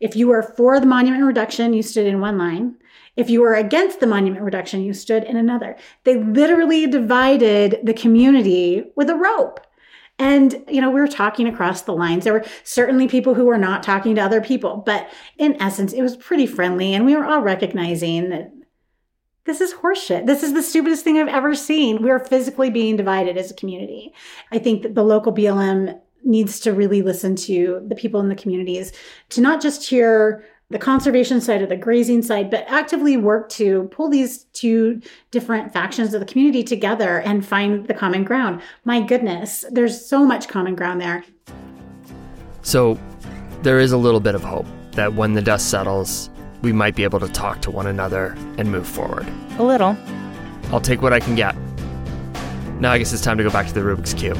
If 0.00 0.16
you 0.16 0.28
were 0.28 0.42
for 0.42 0.78
the 0.80 0.86
monument 0.86 1.24
reduction, 1.24 1.72
you 1.72 1.82
stood 1.82 2.06
in 2.06 2.20
one 2.20 2.38
line. 2.38 2.76
If 3.16 3.30
you 3.30 3.40
were 3.40 3.54
against 3.54 3.98
the 3.98 4.06
monument 4.06 4.44
reduction, 4.44 4.82
you 4.82 4.94
stood 4.94 5.24
in 5.24 5.36
another. 5.36 5.76
They 6.04 6.16
literally 6.16 6.86
divided 6.86 7.80
the 7.82 7.94
community 7.94 8.84
with 8.94 9.10
a 9.10 9.16
rope. 9.16 9.60
And, 10.18 10.64
you 10.68 10.80
know, 10.80 10.90
we 10.90 11.00
were 11.00 11.08
talking 11.08 11.46
across 11.46 11.82
the 11.82 11.92
lines. 11.92 12.24
There 12.24 12.32
were 12.32 12.44
certainly 12.64 13.06
people 13.06 13.34
who 13.34 13.44
were 13.44 13.58
not 13.58 13.82
talking 13.82 14.14
to 14.16 14.20
other 14.20 14.40
people, 14.40 14.82
but 14.84 15.08
in 15.38 15.60
essence, 15.62 15.92
it 15.92 16.02
was 16.02 16.16
pretty 16.16 16.46
friendly. 16.46 16.92
And 16.94 17.06
we 17.06 17.14
were 17.14 17.24
all 17.24 17.40
recognizing 17.40 18.30
that 18.30 18.52
this 19.44 19.60
is 19.60 19.72
horseshit. 19.72 20.26
This 20.26 20.42
is 20.42 20.52
the 20.52 20.62
stupidest 20.62 21.04
thing 21.04 21.18
I've 21.18 21.28
ever 21.28 21.54
seen. 21.54 22.02
We 22.02 22.10
are 22.10 22.18
physically 22.18 22.68
being 22.68 22.96
divided 22.96 23.38
as 23.38 23.50
a 23.50 23.54
community. 23.54 24.12
I 24.52 24.58
think 24.58 24.82
that 24.82 24.94
the 24.94 25.04
local 25.04 25.32
BLM 25.32 25.98
needs 26.24 26.60
to 26.60 26.72
really 26.72 27.00
listen 27.00 27.36
to 27.36 27.82
the 27.88 27.94
people 27.94 28.20
in 28.20 28.28
the 28.28 28.34
communities 28.34 28.92
to 29.30 29.40
not 29.40 29.62
just 29.62 29.88
hear 29.88 30.44
the 30.70 30.78
conservation 30.78 31.40
side 31.40 31.62
or 31.62 31.66
the 31.66 31.76
grazing 31.76 32.20
side, 32.22 32.50
but 32.50 32.64
actively 32.68 33.16
work 33.16 33.48
to 33.48 33.84
pull 33.90 34.08
these 34.08 34.44
two 34.52 35.00
different 35.30 35.72
factions 35.72 36.12
of 36.12 36.20
the 36.20 36.26
community 36.26 36.62
together 36.62 37.20
and 37.20 37.46
find 37.46 37.86
the 37.86 37.94
common 37.94 38.22
ground. 38.22 38.60
My 38.84 39.00
goodness, 39.00 39.64
there's 39.70 40.04
so 40.04 40.26
much 40.26 40.48
common 40.48 40.74
ground 40.74 41.00
there. 41.00 41.24
So, 42.60 42.98
there 43.62 43.78
is 43.78 43.92
a 43.92 43.96
little 43.96 44.20
bit 44.20 44.34
of 44.34 44.42
hope 44.42 44.66
that 44.92 45.14
when 45.14 45.32
the 45.32 45.42
dust 45.42 45.70
settles, 45.70 46.28
we 46.60 46.72
might 46.72 46.94
be 46.94 47.04
able 47.04 47.20
to 47.20 47.28
talk 47.28 47.62
to 47.62 47.70
one 47.70 47.86
another 47.86 48.36
and 48.58 48.70
move 48.70 48.86
forward. 48.86 49.26
A 49.58 49.62
little. 49.62 49.96
I'll 50.70 50.80
take 50.82 51.00
what 51.00 51.14
I 51.14 51.20
can 51.20 51.34
get. 51.34 51.56
Now 52.78 52.92
I 52.92 52.98
guess 52.98 53.12
it's 53.12 53.22
time 53.22 53.38
to 53.38 53.44
go 53.44 53.50
back 53.50 53.66
to 53.68 53.72
the 53.72 53.80
Rubik's 53.80 54.12
Cube. 54.12 54.36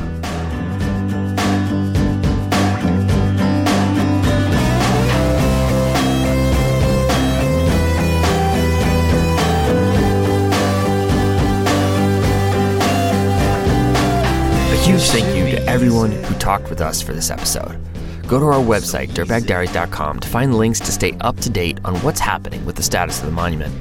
Everyone 16.09 16.33
who 16.33 16.39
talked 16.39 16.71
with 16.71 16.81
us 16.81 17.03
for 17.03 17.13
this 17.13 17.31
episode. 17.31 17.79
Go 18.27 18.39
to 18.39 18.47
our 18.47 18.63
website, 18.63 19.09
dirtbagdiaries.com, 19.09 20.21
to 20.21 20.29
find 20.29 20.57
links 20.57 20.81
to 20.81 20.93
stay 20.93 21.13
up 21.21 21.39
to 21.41 21.51
date 21.51 21.79
on 21.85 21.97
what's 21.97 22.21
happening 22.21 22.65
with 22.65 22.77
the 22.77 22.83
status 22.83 23.21
of 23.21 23.27
the 23.27 23.33
monument. 23.33 23.75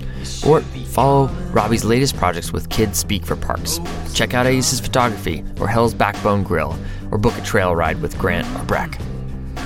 Or 0.46 0.62
follow 0.62 1.28
Robbie's 1.52 1.86
latest 1.86 2.18
projects 2.18 2.52
with 2.52 2.70
Kids 2.70 2.98
Speak 2.98 3.26
for 3.26 3.36
Parks. 3.36 3.80
Check 4.14 4.34
out 4.34 4.46
Ace's 4.46 4.80
photography 4.80 5.44
or 5.60 5.68
Hell's 5.68 5.94
Backbone 5.94 6.44
Grill, 6.44 6.78
or 7.12 7.18
book 7.18 7.38
a 7.38 7.42
trail 7.42 7.76
ride 7.76 8.02
with 8.02 8.18
Grant 8.18 8.48
or 8.60 8.64
Breck. 8.66 8.98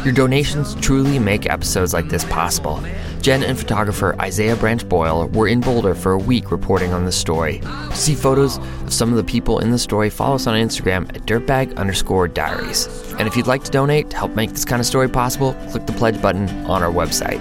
Your 0.04 0.14
donations 0.16 0.74
truly 0.76 1.20
make 1.20 1.47
episodes 1.47 1.93
like 1.93 2.10
this 2.10 2.26
possible. 2.26 2.84
Jen 3.22 3.43
and 3.43 3.56
photographer 3.56 4.20
Isaiah 4.20 4.56
Branch 4.56 4.88
Boyle 4.89 5.28
were 5.28 5.47
in 5.47 5.62
Boulder 5.62 5.93
for 5.93 6.14
a 6.14 6.18
week 6.18 6.49
reporting 6.49 6.91
on 6.91 7.06
the 7.06 7.12
story. 7.12 7.60
To 7.60 7.95
see 7.95 8.16
photos 8.16 8.58
of 8.58 8.91
some 8.91 9.12
of 9.12 9.18
the 9.18 9.24
people 9.24 9.60
in 9.60 9.70
the 9.70 9.78
story, 9.78 10.10
follow 10.10 10.34
us 10.36 10.47
on 10.47 10.56
Instagram 10.56 11.08
at 11.16 11.28
dirtbag 11.28 11.78
underscore 11.78 12.28
diaries. 12.28 12.88
And 13.20 13.28
if 13.28 13.38
you'd 13.38 13.45
like 13.45 13.64
to 13.66 13.70
donate 13.70 14.10
to 14.10 14.18
help 14.18 14.32
make 14.36 14.49
this 14.49 14.66
kind 14.66 14.80
of 14.80 14.88
story 14.88 15.08
possible, 15.08 15.54
click 15.70 15.86
the 15.86 15.93
pledge 15.93 16.20
button 16.20 16.49
on 16.66 16.82
our 16.82 16.91
website. 16.91 17.39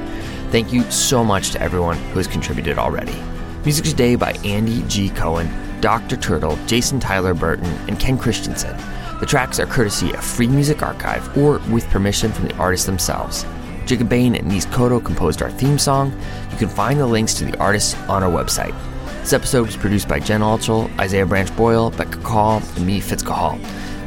Thank 0.50 0.70
you 0.70 0.82
so 0.90 1.24
much 1.24 1.52
to 1.52 1.62
everyone 1.62 1.96
who 1.96 2.18
has 2.18 2.26
contributed 2.26 2.76
already. 2.76 3.16
Music 3.64 3.86
today 3.86 4.16
by 4.16 4.32
Andy 4.44 4.82
G. 4.82 5.08
Cohen, 5.08 5.50
Dr. 5.80 6.18
Turtle, 6.18 6.58
Jason 6.66 7.00
Tyler 7.00 7.32
Burton, 7.32 7.72
and 7.88 7.98
Ken 7.98 8.18
Christensen. 8.18 8.76
The 9.20 9.26
tracks 9.26 9.60
are 9.60 9.66
courtesy 9.66 10.12
of 10.14 10.24
Free 10.24 10.48
Music 10.48 10.82
Archive 10.82 11.36
or 11.36 11.58
with 11.70 11.88
permission 11.90 12.32
from 12.32 12.48
the 12.48 12.56
artists 12.56 12.86
themselves. 12.86 13.44
Jacob 13.84 14.08
Bain 14.08 14.34
and 14.34 14.50
Nise 14.50 14.70
Koto 14.72 14.98
composed 14.98 15.42
our 15.42 15.50
theme 15.50 15.78
song. 15.78 16.18
You 16.50 16.56
can 16.56 16.68
find 16.68 16.98
the 16.98 17.06
links 17.06 17.34
to 17.34 17.44
the 17.44 17.58
artists 17.58 17.94
on 18.08 18.22
our 18.22 18.30
website. 18.30 18.74
This 19.20 19.34
episode 19.34 19.66
was 19.66 19.76
produced 19.76 20.08
by 20.08 20.20
Jen 20.20 20.40
Altschul, 20.40 20.98
Isaiah 20.98 21.26
Branch 21.26 21.54
Boyle, 21.54 21.90
Becca 21.90 22.18
Cahall, 22.18 22.76
and 22.76 22.86
me, 22.86 23.00
Fitz. 23.00 23.22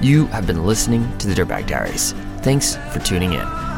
You 0.02 0.26
have 0.28 0.48
been 0.48 0.66
listening 0.66 1.16
to 1.20 1.28
the 1.28 1.34
Dirtbag 1.36 1.68
Diaries. 1.68 2.14
Thanks 2.42 2.76
for 2.92 3.00
tuning 3.00 3.34
in. 3.34 3.73